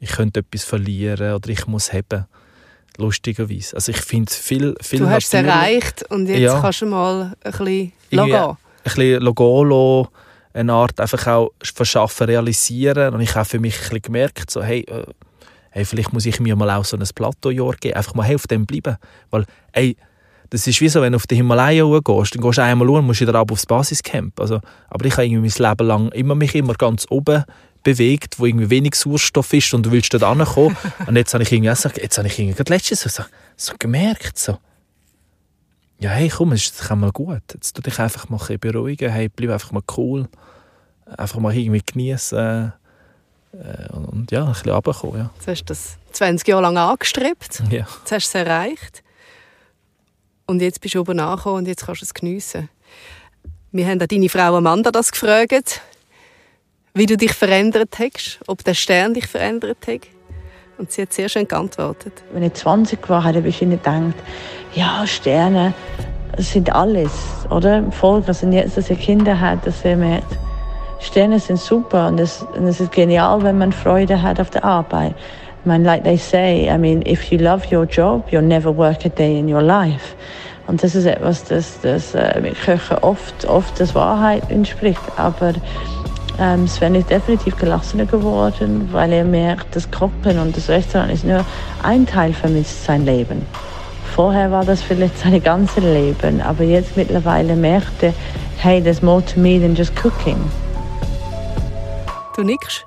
ich 0.00 0.10
könnte 0.10 0.40
etwas 0.40 0.64
verlieren 0.64 1.34
oder 1.34 1.48
ich 1.50 1.68
muss 1.68 1.92
haben 1.92 2.26
lustigerweise. 2.98 3.76
Also 3.76 3.92
ich 3.92 3.98
finde 3.98 4.30
es 4.30 4.36
viel, 4.36 4.74
viel 4.80 4.98
Du 5.00 5.08
hast 5.08 5.28
es 5.28 5.34
erreicht 5.34 6.04
und 6.10 6.26
jetzt 6.26 6.40
Ja. 6.40 6.60
kannst 6.60 6.82
du 6.82 6.86
mal 6.86 7.34
ein 7.42 7.50
bisschen 7.50 7.92
gehen. 8.10 8.22
ein 8.50 8.56
bisschen 8.84 9.22
Logolo, 9.22 10.08
eine 10.52 10.72
Art 10.72 11.00
einfach 11.00 11.26
auch 11.26 11.50
verschaffen, 11.62 12.26
realisieren. 12.26 13.14
Und 13.14 13.20
ich 13.20 13.34
habe 13.34 13.44
für 13.44 13.58
mich 13.60 13.76
ein 13.76 13.80
bisschen 13.82 14.02
gemerkt, 14.02 14.50
so, 14.50 14.62
hey, 14.62 14.80
äh, 14.88 15.04
hey, 15.70 15.84
vielleicht 15.84 16.12
muss 16.12 16.26
ich 16.26 16.40
mir 16.40 16.56
mal 16.56 16.70
auch 16.70 16.84
so 16.84 16.96
ein 16.96 17.04
Plateaujahr 17.14 17.74
geben. 17.80 17.94
Einfach 17.96 18.14
mal 18.14 18.24
hey, 18.24 18.34
auf 18.34 18.46
dem 18.46 18.66
bleiben. 18.66 18.96
Weil, 19.30 19.44
ey, 19.72 19.96
das 20.50 20.66
ist 20.66 20.80
wie 20.80 20.88
so, 20.88 21.02
wenn 21.02 21.12
du 21.12 21.16
auf 21.16 21.26
die 21.26 21.36
Himalaya 21.36 21.84
gehst, 22.02 22.34
dann 22.34 22.42
gehst 22.42 22.58
du 22.58 22.62
einmal 22.62 22.88
schauen, 22.88 23.04
musst 23.06 23.20
wieder 23.20 23.34
ab 23.34 23.52
aufs 23.52 23.66
Basiscamp. 23.66 24.40
Also, 24.40 24.60
aber 24.88 25.04
ich 25.04 25.12
habe 25.12 25.26
irgendwie 25.26 25.52
mein 25.58 25.70
Leben 25.70 25.86
lang 25.86 26.08
immer 26.12 26.34
mich 26.34 26.54
immer 26.54 26.74
ganz 26.74 27.06
oben 27.10 27.44
bewegt, 27.82 28.38
wo 28.38 28.46
irgendwie 28.46 28.70
wenig 28.70 28.94
Sauerstoff 28.94 29.52
ist 29.52 29.72
und 29.74 29.84
du 29.84 29.92
willst 29.92 30.12
dort 30.12 30.22
ankommen. 30.22 30.76
und 31.06 31.16
jetzt 31.16 31.34
habe 31.34 31.42
ich 31.42 31.52
irgendwie 31.52 31.70
auch 31.70 31.76
so, 31.76 31.88
jetzt 31.88 32.18
habe 32.18 32.28
ich 32.28 32.38
irgendwie 32.38 32.56
gerade 32.56 32.72
letztens 32.72 33.02
so, 33.02 33.22
so 33.56 33.72
gemerkt, 33.78 34.38
so, 34.38 34.58
ja, 36.00 36.10
hey, 36.10 36.28
komm, 36.28 36.52
es 36.52 36.66
ist 36.66 36.90
mal 36.94 37.10
gut. 37.10 37.42
Jetzt 37.52 37.74
tu 37.74 37.82
dich 37.82 37.98
einfach 37.98 38.28
mal 38.28 38.40
ein 38.48 38.58
beruhigen. 38.60 39.10
Hey, 39.10 39.28
bleib 39.28 39.50
einfach 39.50 39.72
mal 39.72 39.82
cool. 39.96 40.28
Einfach 41.16 41.40
mal 41.40 41.54
irgendwie 41.54 41.82
genießen. 41.84 42.72
Äh, 43.52 43.92
und, 43.92 44.04
und 44.04 44.30
ja, 44.30 44.44
ein 44.44 44.52
bisschen 44.52 44.70
runterkommen, 44.70 45.18
ja. 45.18 45.30
Jetzt 45.36 45.48
hast 45.48 45.60
du 45.62 45.64
das 45.66 45.96
20 46.12 46.46
Jahre 46.46 46.62
lang 46.62 46.76
angestrebt. 46.76 47.62
ja. 47.70 47.78
Jetzt 47.78 48.12
hast 48.12 48.34
du 48.34 48.38
es 48.38 48.46
erreicht. 48.46 49.02
Und 50.46 50.62
jetzt 50.62 50.80
bist 50.80 50.94
du 50.94 51.00
oben 51.00 51.18
angekommen 51.18 51.56
und 51.58 51.68
jetzt 51.68 51.84
kannst 51.84 52.02
du 52.02 52.04
es 52.04 52.14
geniessen. 52.14 52.68
Wir 53.72 53.86
haben 53.86 54.00
auch 54.00 54.06
deine 54.06 54.28
Frau 54.28 54.56
Amanda 54.56 54.90
das 54.90 55.10
gefragt. 55.10 55.82
Wie 56.98 57.06
du 57.06 57.16
dich 57.16 57.32
verändert 57.32 57.96
hast, 58.00 58.40
ob 58.48 58.64
der 58.64 58.74
Stern 58.74 59.14
dich 59.14 59.28
verändert 59.28 59.78
hat. 59.86 60.00
Und 60.78 60.90
sie 60.90 61.02
hat 61.02 61.12
sehr 61.12 61.28
schön 61.28 61.46
geantwortet. 61.46 62.12
Wenn 62.32 62.42
ich 62.42 62.54
20 62.54 63.08
war, 63.08 63.22
habe 63.22 63.46
ich 63.46 63.60
gedacht, 63.60 64.14
ja, 64.74 65.06
Sterne 65.06 65.74
sind 66.38 66.74
alles, 66.74 67.12
oder? 67.50 67.84
Voll, 67.92 68.22
was 68.26 68.42
jetzt, 68.42 68.76
dass 68.76 68.90
ihr 68.90 68.96
Kinder 68.96 69.38
hat, 69.38 69.64
dass 69.64 69.84
ihr 69.84 69.96
merkt, 69.96 70.36
Sterne 70.98 71.38
sind 71.38 71.60
super 71.60 72.08
und 72.08 72.18
es, 72.18 72.44
und 72.56 72.66
es 72.66 72.80
ist 72.80 72.90
genial, 72.90 73.42
wenn 73.44 73.58
man 73.58 73.72
Freude 73.72 74.20
hat 74.20 74.40
auf 74.40 74.50
der 74.50 74.64
Arbeit. 74.64 75.14
I 75.64 75.68
mean, 75.68 75.84
like 75.84 76.02
they 76.02 76.16
say, 76.16 76.68
I 76.68 76.78
mean, 76.78 77.02
if 77.06 77.30
you 77.30 77.38
love 77.38 77.64
your 77.72 77.84
job, 77.84 78.24
you'll 78.30 78.42
never 78.42 78.76
work 78.76 79.04
a 79.04 79.08
day 79.08 79.38
in 79.38 79.52
your 79.52 79.62
life. 79.62 80.16
Und 80.66 80.82
das 80.82 80.94
ist 80.94 81.06
etwas, 81.06 81.44
das, 81.44 81.80
das 81.80 82.14
äh, 82.14 82.40
mit 82.40 82.54
Köchen 82.60 82.98
oft, 82.98 83.46
oft 83.46 83.78
das 83.80 83.94
Wahrheit 83.94 84.50
entspricht. 84.50 85.00
Aber 85.16 85.54
ähm, 86.38 86.66
Sven 86.66 86.94
ist 86.94 87.10
definitiv 87.10 87.56
gelassener 87.56 88.06
geworden, 88.06 88.88
weil 88.92 89.12
er 89.12 89.24
merkt, 89.24 89.74
das 89.74 89.90
Kochen 89.90 90.38
und 90.38 90.56
das 90.56 90.68
Restaurant 90.68 91.12
ist 91.12 91.24
nur 91.24 91.44
ein 91.82 92.06
Teil 92.06 92.32
von 92.32 92.64
sein 92.64 93.04
Leben. 93.04 93.42
Vorher 94.14 94.50
war 94.50 94.64
das 94.64 94.82
vielleicht 94.82 95.18
sein 95.18 95.42
ganzes 95.42 95.82
Leben, 95.82 96.40
aber 96.40 96.64
jetzt 96.64 96.96
mittlerweile 96.96 97.54
merkt 97.54 98.02
er, 98.02 98.14
hey, 98.58 98.82
there's 98.82 99.02
more 99.02 99.24
to 99.24 99.38
me 99.38 99.60
than 99.60 99.74
just 99.74 99.94
cooking. 99.96 100.38
Du 102.34 102.42
nickst? 102.42 102.84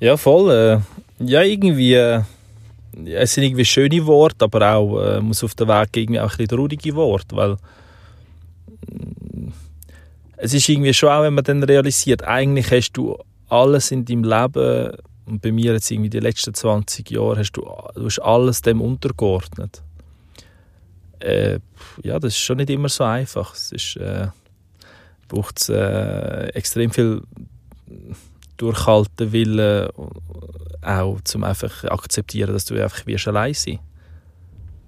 Ja, 0.00 0.16
voll. 0.16 0.50
Äh, 0.50 1.24
ja, 1.24 1.42
irgendwie. 1.42 1.94
Äh, 1.94 2.22
es 3.06 3.34
sind 3.34 3.44
irgendwie 3.44 3.64
schöne 3.64 4.04
Worte, 4.06 4.44
aber 4.44 4.74
auch 4.74 5.00
äh, 5.00 5.20
muss 5.20 5.42
auf 5.44 5.54
der 5.54 5.68
Weg 5.68 5.96
irgendwie 5.96 6.20
auch 6.20 6.24
ein 6.24 6.36
bisschen 6.36 6.48
traurige 6.48 6.94
Worte, 6.94 7.36
weil 7.36 7.56
es 10.42 10.52
ist 10.52 10.68
irgendwie 10.68 10.92
schon 10.92 11.08
auch, 11.08 11.22
wenn 11.22 11.34
man 11.34 11.44
dann 11.44 11.62
realisiert, 11.62 12.24
eigentlich 12.24 12.72
hast 12.72 12.92
du 12.94 13.16
alles 13.48 13.92
in 13.92 14.04
deinem 14.04 14.24
Leben 14.24 14.96
und 15.24 15.40
bei 15.40 15.52
mir 15.52 15.72
jetzt 15.72 15.88
irgendwie 15.88 16.10
die 16.10 16.18
letzten 16.18 16.52
20 16.52 17.08
Jahre 17.12 17.38
hast 17.38 17.52
du, 17.52 17.60
du 17.60 18.04
hast 18.04 18.18
alles 18.18 18.60
dem 18.60 18.80
untergeordnet. 18.80 19.82
Äh, 21.20 21.60
ja, 22.02 22.18
das 22.18 22.32
ist 22.32 22.40
schon 22.40 22.56
nicht 22.56 22.70
immer 22.70 22.88
so 22.88 23.04
einfach. 23.04 23.54
Es 23.54 23.70
ist, 23.70 23.96
äh, 23.98 24.26
braucht 25.28 25.68
äh, 25.68 26.48
extrem 26.48 26.90
viel 26.90 27.22
durchhalten 28.56 29.30
Willen 29.30 29.90
auch, 30.80 31.20
um 31.34 31.44
einfach 31.44 31.84
akzeptieren, 31.84 32.52
dass 32.52 32.64
du 32.64 32.82
einfach 32.82 33.06
wirst 33.06 33.28
allein 33.28 33.54
sein 33.54 33.78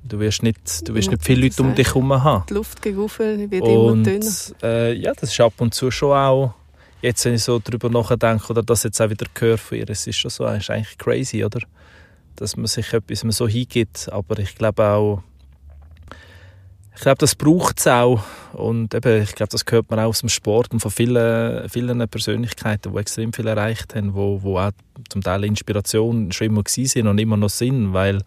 Du 0.06 0.20
wirst 0.20 0.42
nicht, 0.42 0.86
du 0.86 0.94
wirst 0.94 1.10
nicht 1.10 1.24
viele 1.24 1.46
Leute 1.46 1.62
um 1.62 1.74
dich 1.74 1.88
herum 1.88 2.12
haben. 2.22 2.44
Die 2.48 2.54
Luft 2.54 2.82
gegen 2.82 2.98
wird 2.98 3.62
und, 3.62 3.70
immer 3.70 4.02
dünner. 4.02 4.30
Äh, 4.62 4.92
ja, 4.94 5.12
das 5.14 5.32
ist 5.32 5.40
ab 5.40 5.54
und 5.58 5.72
zu 5.72 5.90
schon 5.90 6.12
auch, 6.12 6.54
jetzt 7.00 7.24
wenn 7.24 7.34
ich 7.34 7.42
so 7.42 7.58
darüber 7.58 7.88
nachdenke 7.88 8.50
oder 8.50 8.62
das 8.62 8.82
jetzt 8.82 9.00
auch 9.00 9.08
wieder 9.08 9.26
höre 9.38 9.56
von 9.56 9.78
ihr, 9.78 9.88
es 9.88 10.06
ist 10.06 10.16
schon 10.16 10.30
so, 10.30 10.44
es 10.46 10.64
ist 10.64 10.70
eigentlich 10.70 10.98
crazy, 10.98 11.42
oder? 11.42 11.60
Dass 12.36 12.56
man 12.56 12.66
sich 12.66 12.92
etwas 12.92 13.20
so 13.20 13.48
hingibt, 13.48 14.10
aber 14.12 14.38
ich 14.38 14.54
glaube 14.56 14.84
auch, 14.84 15.22
ich 16.96 17.00
glaube, 17.00 17.18
das 17.18 17.34
braucht 17.34 17.80
es 17.80 17.86
auch. 17.86 18.22
Und 18.52 18.94
eben, 18.94 19.22
ich 19.22 19.34
glaube, 19.34 19.50
das 19.50 19.64
gehört 19.64 19.90
man 19.90 19.98
auch 19.98 20.08
aus 20.08 20.20
dem 20.20 20.28
Sport 20.28 20.72
und 20.72 20.80
von 20.80 20.90
vielen, 20.90 21.68
vielen 21.68 22.08
Persönlichkeiten, 22.08 22.92
die 22.92 22.98
extrem 22.98 23.32
viel 23.32 23.48
erreicht 23.48 23.96
haben, 23.96 24.14
wo, 24.14 24.42
wo 24.42 24.58
auch 24.58 24.70
zum 25.08 25.22
Teil 25.22 25.44
Inspiration 25.44 26.30
schon 26.30 26.46
immer 26.48 26.62
sind 26.66 27.08
und 27.08 27.18
immer 27.18 27.36
noch 27.36 27.50
sind, 27.50 27.92
weil 27.92 28.22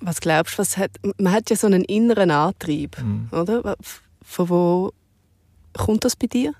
was 0.00 0.20
glaubst 0.20 0.54
du, 0.54 0.58
was 0.58 0.76
hat, 0.76 0.92
man 1.18 1.32
hat 1.32 1.50
ja 1.50 1.56
so 1.56 1.66
einen 1.66 1.84
inneren 1.84 2.30
Antrieb, 2.30 2.96
mhm. 3.00 3.28
oder? 3.32 3.76
Von 4.22 4.48
wo 4.48 4.92
kommt 5.72 6.04
das 6.04 6.16
bei 6.16 6.26
dir? 6.26 6.52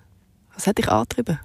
Was 0.55 0.67
hat 0.67 0.79
dich 0.79 0.89
angetrieben? 0.89 1.39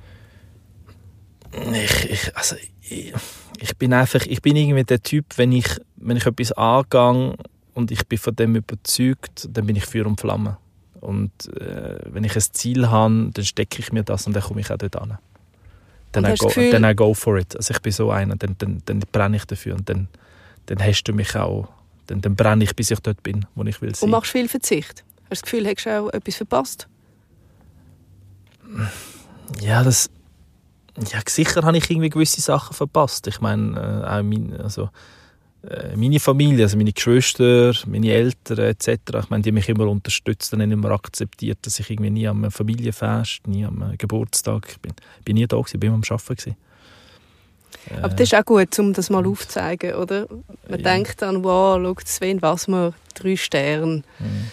Ich, 1.74 2.10
ich, 2.10 2.36
also, 2.36 2.56
ich, 2.82 3.14
ich, 3.60 3.78
bin 3.78 3.94
einfach, 3.94 4.26
ich 4.26 4.42
bin 4.42 4.56
irgendwie 4.56 4.84
der 4.84 5.04
Typ, 5.04 5.26
wenn 5.38 5.52
ich, 5.52 5.68
wenn 5.98 6.18
ich 6.18 6.26
etwas 6.26 6.52
angehe 6.54 7.36
und 7.74 7.92
ich 7.92 8.08
bin 8.08 8.18
von 8.18 8.36
dem 8.36 8.56
überzeugt, 8.56 9.48
dann 9.52 9.68
bin 9.68 9.76
ich 9.76 9.86
Feuer 9.86 10.08
und 10.08 10.20
Flamme. 10.20 10.58
Und 11.00 11.32
äh, 11.60 12.00
wenn 12.06 12.24
ich 12.24 12.36
ein 12.36 12.42
Ziel 12.42 12.90
habe, 12.90 13.30
dann 13.34 13.46
stecke 13.46 13.80
ich 13.80 13.92
mir 13.92 14.04
das 14.04 14.26
und 14.26 14.34
dann 14.34 14.42
komme 14.42 14.62
ich 14.62 14.72
auch 14.72 14.78
dort 14.78 14.96
an. 14.96 15.18
Dann, 16.12 16.26
I 16.26 16.36
go, 16.36 16.50
dann 16.56 16.96
go 16.96 17.14
for 17.14 17.38
it. 17.38 17.56
Also 17.56 17.74
ich 17.74 17.82
bin 17.82 17.92
so 17.92 18.10
einer, 18.10 18.36
dann, 18.36 18.56
dann, 18.58 18.82
dann 18.86 19.00
brenne 19.12 19.38
ich 19.38 19.46
dafür 19.46 19.76
und 19.76 19.90
dann, 19.90 20.08
dann 20.68 20.80
hast 20.80 21.04
du 21.04 21.14
mich 21.14 21.36
auch 21.36 21.68
dann, 22.08 22.22
dann 22.22 22.36
brenne 22.36 22.64
ich, 22.64 22.76
bis 22.76 22.92
ich 22.92 23.00
dort 23.00 23.24
bin, 23.24 23.46
wo 23.56 23.64
ich 23.64 23.82
will 23.82 23.96
sein. 23.96 24.08
Und 24.08 24.12
machst 24.12 24.32
viel 24.32 24.48
Verzicht? 24.48 25.04
Hast 25.04 25.24
du 25.24 25.30
das 25.30 25.42
Gefühl, 25.42 25.68
hast 25.68 25.86
du 25.86 26.00
auch 26.00 26.14
etwas 26.14 26.36
verpasst? 26.36 26.88
Ja, 29.62 29.84
das... 29.84 30.10
Ja, 31.12 31.20
sicher 31.28 31.64
habe 31.64 31.78
ich 31.78 31.90
irgendwie 31.90 32.10
gewisse 32.10 32.40
Sachen 32.40 32.76
verpasst. 32.76 33.26
Ich 33.26 33.42
meine, 33.42 33.80
äh, 33.80 34.08
auch 34.08 34.22
mein, 34.22 34.56
also, 34.62 34.90
äh, 35.68 35.96
meine 35.96 36.20
Familie, 36.20 36.66
also 36.66 36.78
meine 36.78 36.94
Geschwister, 36.94 37.74
meine 37.88 38.12
Eltern 38.12 38.60
etc., 38.60 38.90
ich 39.24 39.30
meine, 39.30 39.42
die 39.42 39.50
haben 39.50 39.56
mich 39.56 39.70
immer 39.70 39.88
unterstützt 39.88 40.54
und 40.54 40.62
immer 40.62 40.92
akzeptiert, 40.92 41.58
dass 41.64 41.80
ich 41.80 41.90
irgendwie 41.90 42.12
nie 42.12 42.28
am 42.28 42.52
Familienfest, 42.52 43.48
nie 43.48 43.66
am 43.66 43.96
Geburtstag, 43.98 44.68
ich 44.70 44.80
bin, 44.82 44.94
bin 45.26 45.36
nie 45.36 45.48
da 45.48 45.58
gewesen, 45.58 45.80
bin 45.80 45.88
immer 45.88 45.98
am 45.98 46.04
Arbeiten 46.04 46.36
gewesen. 46.36 46.58
Aber 47.98 48.10
das 48.10 48.32
ist 48.32 48.36
auch 48.36 48.46
gut, 48.46 48.78
um 48.80 48.94
das 48.94 49.10
mal 49.10 49.26
aufzuzeigen, 49.26 49.96
oder? 49.96 50.28
Man 50.68 50.80
ja. 50.80 50.94
denkt 50.94 51.22
dann, 51.22 51.44
wow, 51.44 51.80
schau, 51.82 51.96
Sven 52.06 52.42
Wasmer, 52.42 52.94
drei 53.14 53.36
Sterne, 53.36 54.04
mhm. 54.20 54.52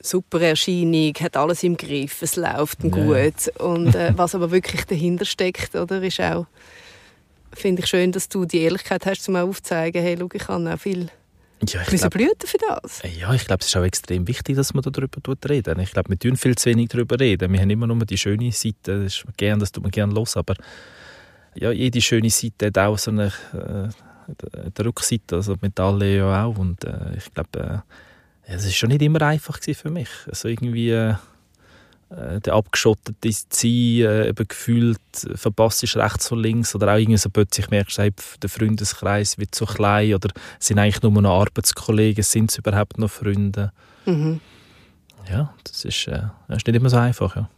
super 0.00 0.40
Erscheinung, 0.40 1.14
hat 1.20 1.36
alles 1.36 1.62
im 1.62 1.76
Griff, 1.76 2.22
es 2.22 2.36
läuft 2.36 2.84
ja. 2.84 2.90
gut. 2.90 3.48
Und 3.58 3.94
äh, 3.94 4.12
was 4.16 4.34
aber 4.34 4.50
wirklich 4.50 4.84
dahinter 4.84 5.24
steckt, 5.24 5.74
oder, 5.74 6.02
ist 6.02 6.20
auch, 6.20 6.46
finde 7.52 7.82
ich 7.82 7.88
schön, 7.88 8.12
dass 8.12 8.28
du 8.28 8.44
die 8.44 8.60
Ehrlichkeit 8.60 9.06
hast, 9.06 9.28
um 9.28 9.36
auch 9.36 9.48
aufzuzeigen, 9.48 10.02
hey, 10.02 10.16
schau, 10.18 10.28
ich 10.32 10.48
habe 10.48 10.72
auch 10.72 10.78
viel 10.78 11.08
ja, 11.68 11.80
ich 11.82 12.00
glaub, 12.00 12.12
blüten 12.12 12.46
für 12.46 12.58
das. 12.58 13.02
Ja, 13.16 13.32
ich 13.34 13.46
glaube, 13.46 13.60
es 13.60 13.68
ist 13.68 13.76
auch 13.76 13.84
extrem 13.84 14.26
wichtig, 14.26 14.56
dass 14.56 14.74
man 14.74 14.82
darüber 14.82 15.18
reden. 15.48 15.78
Ich 15.78 15.92
glaube, 15.92 16.10
wir 16.10 16.18
tun 16.18 16.36
viel 16.36 16.56
zu 16.56 16.70
wenig 16.70 16.88
darüber 16.88 17.20
reden. 17.20 17.52
Wir 17.52 17.60
haben 17.60 17.70
immer 17.70 17.86
nur 17.86 18.04
die 18.04 18.18
schöne 18.18 18.50
Seite, 18.50 19.04
das 19.04 19.14
ist 19.14 19.24
gern, 19.36 19.60
das 19.60 19.70
tut 19.70 19.84
man 19.84 19.92
gerne 19.92 20.12
los, 20.12 20.36
aber 20.36 20.54
ja, 21.54 21.70
jede 21.70 22.00
schöne 22.00 22.30
Seite 22.30 22.66
hat 22.66 22.78
auch 22.78 22.98
so 22.98 23.10
eine, 23.10 23.32
äh, 23.52 23.88
eine 24.52 24.86
Rückseite, 24.86 25.36
also 25.36 25.56
Metalle 25.60 26.16
ja 26.16 26.44
auch. 26.44 26.56
Und 26.58 26.84
äh, 26.84 27.16
ich 27.16 27.32
glaube, 27.32 27.82
äh, 28.46 28.52
das 28.52 28.64
ist 28.64 28.76
schon 28.76 28.88
nicht 28.88 29.02
immer 29.02 29.22
einfach 29.22 29.58
für 29.60 29.90
mich. 29.90 30.08
Also 30.26 30.48
irgendwie 30.48 30.90
äh, 30.90 31.14
äh 32.10 32.40
der 32.40 32.54
abgeschottete 32.54 33.30
Sein, 33.32 33.70
äh, 33.70 34.28
eben 34.28 34.48
gefühlt 34.48 34.98
verpasst 35.34 35.82
ist 35.82 35.96
rechts 35.96 36.30
und 36.32 36.40
links 36.40 36.74
oder 36.74 36.92
auch 36.92 36.98
irgendwie 36.98 37.18
so 37.18 37.30
plötzlich 37.30 37.70
merkst 37.70 37.98
du, 37.98 38.10
der 38.42 38.50
Freundeskreis 38.50 39.38
wird 39.38 39.54
so 39.54 39.66
klein 39.66 40.14
oder 40.14 40.30
sind 40.58 40.78
eigentlich 40.78 41.02
nur 41.02 41.22
noch 41.22 41.40
Arbeitskollegen, 41.40 42.24
sind 42.24 42.50
es 42.50 42.58
überhaupt 42.58 42.98
noch 42.98 43.10
Freunde? 43.10 43.72
Mhm. 44.06 44.40
Ja, 45.30 45.54
das 45.64 45.84
ist, 45.84 46.08
äh, 46.08 46.22
das 46.48 46.58
ist 46.58 46.66
nicht 46.66 46.76
immer 46.76 46.90
so 46.90 46.96
einfach, 46.96 47.36
ja. 47.36 47.48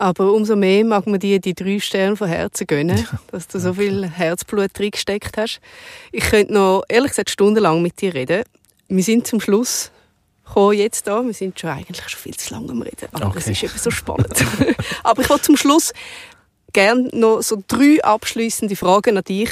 Aber 0.00 0.32
umso 0.32 0.54
mehr 0.54 0.84
mag 0.84 1.08
man 1.08 1.18
dir 1.18 1.40
die 1.40 1.54
drei 1.54 1.80
Sterne 1.80 2.16
von 2.16 2.28
Herzen 2.28 2.68
gönnen, 2.68 3.06
dass 3.32 3.48
du 3.48 3.58
so 3.58 3.74
viel 3.74 4.08
Herzblut 4.08 4.70
drin 4.78 4.92
gesteckt 4.92 5.36
hast. 5.36 5.60
Ich 6.12 6.24
könnte 6.24 6.54
noch, 6.54 6.84
ehrlich 6.88 7.10
gesagt, 7.10 7.30
stundenlang 7.30 7.82
mit 7.82 8.00
dir 8.00 8.14
reden. 8.14 8.44
Wir 8.86 9.02
sind 9.02 9.26
zum 9.26 9.40
Schluss 9.40 9.90
gekommen 10.46 10.78
jetzt 10.78 11.08
da. 11.08 11.24
Wir 11.24 11.34
sind 11.34 11.58
schon 11.58 11.70
eigentlich 11.70 12.08
schon 12.08 12.20
viel 12.20 12.36
zu 12.36 12.54
lange 12.54 12.70
am 12.70 12.82
Reden. 12.82 13.08
Aber 13.12 13.26
okay. 13.26 13.38
es 13.38 13.48
ist 13.48 13.62
eben 13.64 13.76
so 13.76 13.90
spannend. 13.90 14.44
aber 15.02 15.22
ich 15.22 15.28
wollte 15.28 15.42
zum 15.42 15.56
Schluss 15.56 15.92
gerne 16.72 17.08
noch 17.12 17.42
so 17.42 17.62
drei 17.66 18.02
abschließende 18.02 18.76
Fragen 18.76 19.16
an 19.16 19.24
dich. 19.24 19.50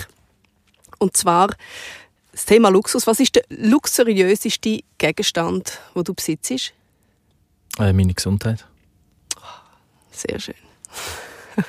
Und 0.98 1.16
zwar 1.16 1.54
das 2.30 2.44
Thema 2.44 2.68
Luxus. 2.68 3.06
Was 3.08 3.18
ist 3.18 3.34
der 3.34 3.44
luxuriöseste 3.48 4.80
Gegenstand, 4.98 5.80
den 5.94 6.04
du 6.04 6.14
besitzt? 6.14 6.72
Äh, 7.78 7.92
meine 7.92 8.14
Gesundheit. 8.14 8.64
Sehr 10.16 10.38
schön. 10.38 10.54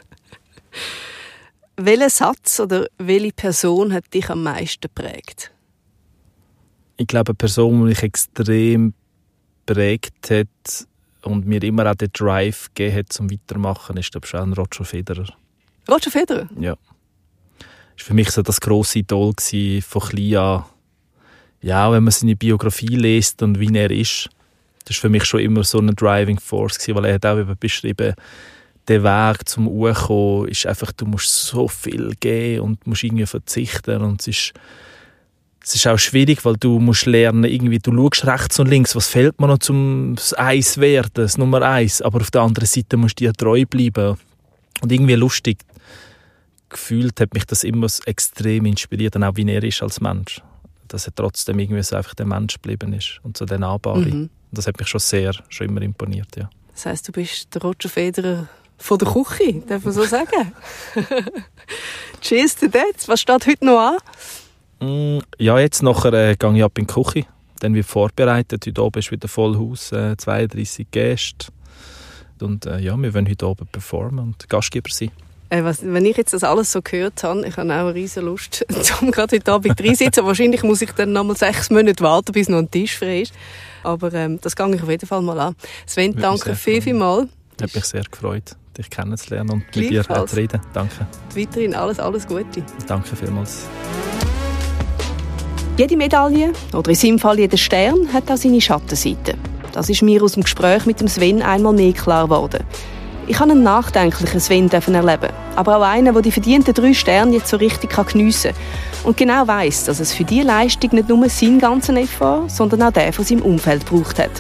Welcher 1.76 2.10
Satz 2.10 2.62
oder 2.62 2.88
welche 2.98 3.34
Person 3.34 3.91
hat 3.91 4.14
dich 4.14 4.30
am 4.30 4.43
meisten 4.43 4.80
geprägt? 4.82 5.52
Ich 6.95 7.08
glaube, 7.08 7.32
eine 7.32 7.36
Person, 7.36 7.82
die 7.82 7.89
mich 7.89 8.02
extrem 8.02 8.93
geprägt 9.66 10.32
hat 10.32 10.88
und 11.24 11.45
mir 11.45 11.62
immer 11.62 11.91
auch 11.91 11.95
den 11.95 12.10
Drive 12.14 12.70
gegeben 12.74 13.00
hat, 13.00 13.12
zum 13.14 13.30
Weitermachen, 13.30 13.98
ist, 13.98 14.12
glaube 14.12 14.26
ich, 14.26 14.32
schon 14.32 14.54
Roger 14.54 14.86
Federer. 14.86 15.28
Roger 15.89 16.10
Federer? 16.10 16.50
Ja. 16.58 16.78
Das 17.60 18.06
war 18.06 18.06
für 18.06 18.14
mich 18.14 18.32
so 18.32 18.41
das 18.41 18.62
grosse 18.62 19.00
Idol 19.00 19.34
von 19.82 20.02
klein 20.02 20.36
an. 20.38 20.64
Ja, 21.62 21.91
wenn 21.91 22.04
man 22.06 22.12
seine 22.12 22.38
Biografie 22.38 22.95
liest 22.95 23.43
und 23.43 23.60
wie 23.60 23.76
er 23.76 23.91
ist, 23.91 24.30
das 24.88 24.98
war 24.98 25.02
für 25.02 25.10
mich 25.10 25.26
schon 25.26 25.42
immer 25.42 25.64
so 25.64 25.80
eine 25.80 25.94
Driving 25.94 26.40
Force, 26.40 26.80
gewesen, 26.80 26.96
weil 26.96 27.06
er 27.06 27.14
hat 27.16 27.26
auch 27.26 27.38
eben 27.38 27.58
beschrieben, 27.60 28.14
der 28.88 29.04
Weg 29.04 29.50
zum 29.50 29.68
Uhrkommen 29.68 30.48
ist 30.48 30.66
einfach, 30.66 30.94
du 30.94 31.06
musst 31.06 31.30
so 31.30 31.68
viel 31.68 32.14
geben 32.20 32.62
und 32.62 32.88
musst 32.88 33.04
irgendwie 33.04 33.26
verzichten 33.26 34.02
und 34.02 34.22
es 34.22 34.28
ist, 34.28 34.54
es 35.62 35.76
ist 35.76 35.88
auch 35.88 36.00
schwierig, 36.00 36.46
weil 36.46 36.56
du 36.56 36.80
musst 36.80 37.06
lernen, 37.06 37.44
irgendwie, 37.44 37.80
du 37.80 37.92
schaust 37.94 38.26
rechts 38.26 38.60
und 38.60 38.70
links, 38.70 38.96
was 38.96 39.10
fehlt 39.10 39.42
mir 39.42 39.48
noch 39.48 39.58
zum 39.58 40.16
Eis 40.38 40.78
werden, 40.78 41.12
das 41.16 41.38
Nummer 41.38 41.62
eins, 41.64 42.02
aber 42.02 42.22
auf 42.22 42.32
der 42.32 42.42
anderen 42.42 42.68
Seite 42.68 42.96
musst 42.96 43.20
du 43.20 43.26
dir 43.26 43.34
treu 43.34 43.66
bleiben 43.66 44.18
Und 44.82 44.92
irgendwie 44.92 45.16
lustig 45.16 45.58
gefühlt 46.70 47.20
hat 47.20 47.34
mich 47.34 47.46
das 47.46 47.66
immer 47.66 47.88
extrem 48.06 48.66
inspiriert, 48.66 49.18
und 49.18 49.24
auch 49.24 49.36
wie 49.36 49.50
er 49.50 49.64
ist 49.64 49.82
als 49.84 50.00
Mensch. 50.00 50.42
Dass 50.88 51.08
er 51.08 51.16
trotzdem 51.16 51.60
irgendwie 51.60 51.84
so 51.84 51.98
einfach 51.98 52.14
der 52.14 52.26
Mensch 52.26 52.56
geblieben 52.56 52.94
ist 52.94 53.20
und 53.24 53.36
so 53.36 53.44
der 53.44 53.60
Nahbare. 53.60 54.00
Mhm. 54.00 54.30
Das 54.52 54.68
hat 54.68 54.78
mich 54.80 54.88
schon 54.88 55.00
sehr, 55.00 55.34
schon 55.50 55.68
immer 55.68 55.82
imponiert, 55.82 56.36
ja. 56.36 56.50
Das 56.74 56.86
heißt, 56.86 57.08
du 57.08 57.12
bist 57.12 57.54
der 57.54 57.62
Roger 57.62 57.89
Federer 57.89 58.48
von 58.78 59.00
der 59.00 59.12
Küche, 59.12 59.62
darf 59.68 59.84
man 59.84 59.93
so 59.93 60.04
sagen? 60.06 60.54
Cheers 62.22 62.56
to 62.56 62.68
that. 62.68 63.08
Was 63.08 63.22
steht 63.22 63.48
heute 63.48 63.66
noch 63.66 63.80
an? 63.80 63.98
Mm, 64.80 65.20
ja, 65.39 65.60
jetzt 65.60 65.82
nachher 65.82 66.14
äh, 66.14 66.36
gehe 66.36 66.56
ich 66.56 66.64
ab 66.64 66.78
in 66.78 66.88
die 66.88 66.93
Küche. 66.93 67.26
Dann 67.60 67.74
wird 67.74 67.88
vorbereitet. 67.88 68.66
Heute 68.68 68.84
oben 68.84 69.00
ist 69.00 69.12
wieder 69.12 69.28
voll 69.28 69.58
Haus, 69.58 69.91
äh, 69.91 70.16
32 70.16 70.88
Gäste. 70.91 71.48
Und 72.39 72.68
äh, 72.68 72.80
ja, 72.80 72.95
wir 72.95 73.14
wollen 73.14 73.28
heute 73.28 73.48
oben 73.48 73.68
performen 73.68 74.20
und 74.20 74.48
Gastgeber 74.48 74.89
sein. 74.91 75.12
Äh, 75.50 75.64
was, 75.64 75.82
wenn 75.82 76.06
ich 76.06 76.18
jetzt 76.18 76.34
das 76.34 76.43
alles 76.43 76.72
so 76.72 76.82
gehört 76.82 77.24
habe, 77.24 77.48
ich 77.48 77.56
habe 77.56 77.74
auch 77.74 77.78
eine 77.78 77.93
riesen 77.93 78.26
Lust, 78.26 78.66
um 79.02 79.12
gerade 79.12 79.38
heute 79.38 79.52
Abend 79.52 79.82
reinsitzen. 79.82 80.26
Wahrscheinlich 80.26 80.64
muss 80.64 80.82
ich 80.82 80.91
dann 80.91 81.14
noch 81.14 81.24
mal 81.24 81.38
sechs 81.38 81.70
Monate 81.70 82.04
warten, 82.04 82.34
bis 82.34 82.50
noch 82.50 82.58
ein 82.58 82.70
Tisch 82.70 82.98
frei 82.98 83.22
ist. 83.22 83.34
Aber 83.84 84.14
ähm, 84.14 84.39
das 84.41 84.56
gehe 84.56 84.76
ich 84.76 84.84
auf 84.84 84.89
jeden 84.89 85.08
Fall 85.08 85.22
mal 85.22 85.39
an. 85.39 85.56
Sven, 85.86 86.14
Würde 86.14 86.22
danke 86.22 86.56
viel, 86.56 86.82
viel 86.82 86.93
mal. 86.93 87.30
Hat 87.62 87.74
mich 87.74 87.86
sehr 87.86 88.04
gefreut, 88.04 88.56
dich 88.78 88.89
kennenzulernen 88.89 89.50
und 89.52 89.76
mit 89.76 89.89
dir 89.89 90.04
zu 90.04 90.36
reden. 90.36 90.60
Danke. 90.74 91.08
Weiterhin 91.34 91.74
alles, 91.76 92.00
alles 92.00 92.28
Gute. 92.28 92.64
Danke 92.86 93.16
vielmals. 93.16 93.66
Jede 95.78 95.95
Medaille, 95.95 96.54
oder 96.74 96.89
in 96.89 96.95
seinem 96.95 97.20
Fall 97.20 97.39
jeder 97.39 97.58
Stern, 97.58 98.12
hat 98.12 98.30
auch 98.30 98.38
seine 98.38 98.60
Schattenseite. 98.60 99.36
Das 99.72 99.89
ist 99.89 100.02
mir 100.02 100.24
aus 100.24 100.34
dem 100.34 100.43
Gespräch 100.43 100.86
mit 100.86 101.00
dem 101.00 101.08
Sven 101.08 101.41
einmal 101.41 101.74
mehr 101.74 101.93
klar 101.93 102.26
geworden. 102.26 102.64
Ich 103.30 103.39
habe 103.41 103.51
einen 103.51 103.63
nachdenklichen 103.63 104.39
Sven 104.39 104.69
erleben, 104.71 105.34
aber 105.57 105.78
auch 105.78 105.82
einen, 105.82 106.13
der 106.13 106.21
die 106.21 106.32
verdienten 106.32 106.73
drei 106.73 106.93
Sterne 106.93 107.36
jetzt 107.36 107.49
so 107.49 107.57
richtig 107.57 107.89
geniessen 107.93 108.53
kann 108.53 108.61
und 109.03 109.17
genau 109.17 109.45
weiß, 109.45 109.84
dass 109.84 109.99
es 109.99 110.13
für 110.13 110.23
diese 110.23 110.47
Leistung 110.47 110.91
nicht 110.93 111.09
nur 111.09 111.28
seinen 111.28 111.59
ganzen 111.59 111.97
Effort, 111.97 112.43
sondern 112.47 112.84
auch 112.84 112.91
der 112.91 113.11
von 113.11 113.25
seinem 113.25 113.41
Umfeld 113.41 113.86
gebraucht 113.86 114.17
hat. 114.19 114.32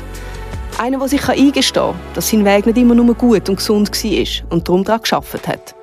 Einer, 0.77 0.99
der 0.99 1.09
sich 1.09 1.27
eingestehen 1.27 1.73
kann, 1.73 1.99
dass 2.13 2.29
sein 2.29 2.45
Weg 2.45 2.65
nicht 2.65 2.77
immer 2.77 2.95
nur 2.95 3.13
gut 3.13 3.49
und 3.49 3.57
gesund 3.57 3.91
war 3.91 4.51
und 4.51 4.67
darum 4.69 4.85
daran 4.85 5.01
geschafft 5.01 5.47
hat. 5.47 5.75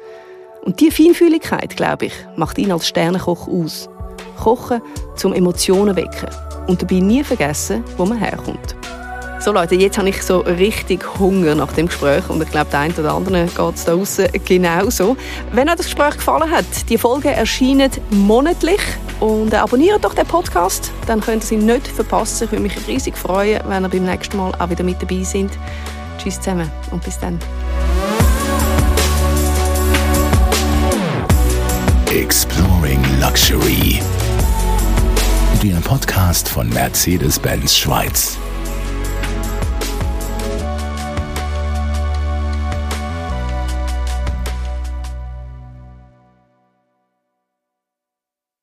Und 0.63 0.81
diese 0.81 0.93
Feinfühligkeit, 0.93 1.77
glaube 1.77 2.07
ich, 2.07 2.15
macht 2.37 2.57
ihn 2.57 2.73
als 2.73 2.89
Sternenkoch 2.89 3.49
aus. 3.49 3.91
Kochen, 4.39 4.81
zum 5.15 5.35
Emotionen 5.35 5.95
wecken 5.95 6.31
und 6.69 6.81
dabei 6.81 7.01
nie 7.01 7.23
vergessen, 7.23 7.85
wo 7.99 8.07
man 8.07 8.19
herkommt. 8.19 8.75
So 9.45 9.53
Leute, 9.53 9.75
jetzt 9.75 9.99
habe 9.99 10.09
ich 10.09 10.23
so 10.23 10.39
richtig 10.39 11.19
Hunger 11.19 11.55
nach 11.55 11.71
dem 11.73 11.89
Gespräch 11.89 12.31
und 12.31 12.43
ich 12.43 12.51
glaube, 12.51 12.71
der 12.71 12.81
eine 12.81 12.95
oder 12.95 13.13
andere 13.13 13.45
geht 13.45 13.75
es 13.75 13.85
da 13.85 13.95
draußen 13.95 14.27
genauso. 14.43 15.19
Wenn 15.53 15.69
euch 15.69 15.75
das 15.75 15.85
Gespräch 15.85 16.15
gefallen 16.15 16.51
hat, 16.51 16.65
die 16.89 16.97
Folgen 16.97 17.29
erscheinen 17.29 17.91
monatlich 18.09 18.81
und 19.21 19.53
äh, 19.53 19.57
abonniert 19.57 20.03
doch 20.03 20.15
den 20.15 20.25
Podcast, 20.25 20.91
dann 21.07 21.21
könnt 21.21 21.43
ihr 21.43 21.47
sie 21.47 21.57
nicht 21.59 21.87
verpassen. 21.89 22.45
Ich 22.45 22.53
würde 22.53 22.63
mich 22.63 22.89
riesig 22.89 23.19
freuen, 23.19 23.61
wenn 23.69 23.85
ihr 23.85 23.91
beim 23.91 24.07
nächsten 24.07 24.39
Mal 24.39 24.51
auch 24.59 24.71
wieder 24.71 24.83
mit 24.83 25.03
dabei 25.03 25.23
seid. 25.23 25.51
Tschüss 26.17 26.41
zusammen 26.41 26.71
und 26.91 27.05
bis 27.05 27.19
dann. 27.19 27.39
Exploring 32.11 33.05
Luxury. 33.21 34.01
Der 35.63 35.77
Podcast 35.83 36.49
von 36.49 36.67
Mercedes-Benz 36.71 37.77
Schweiz. 37.77 38.39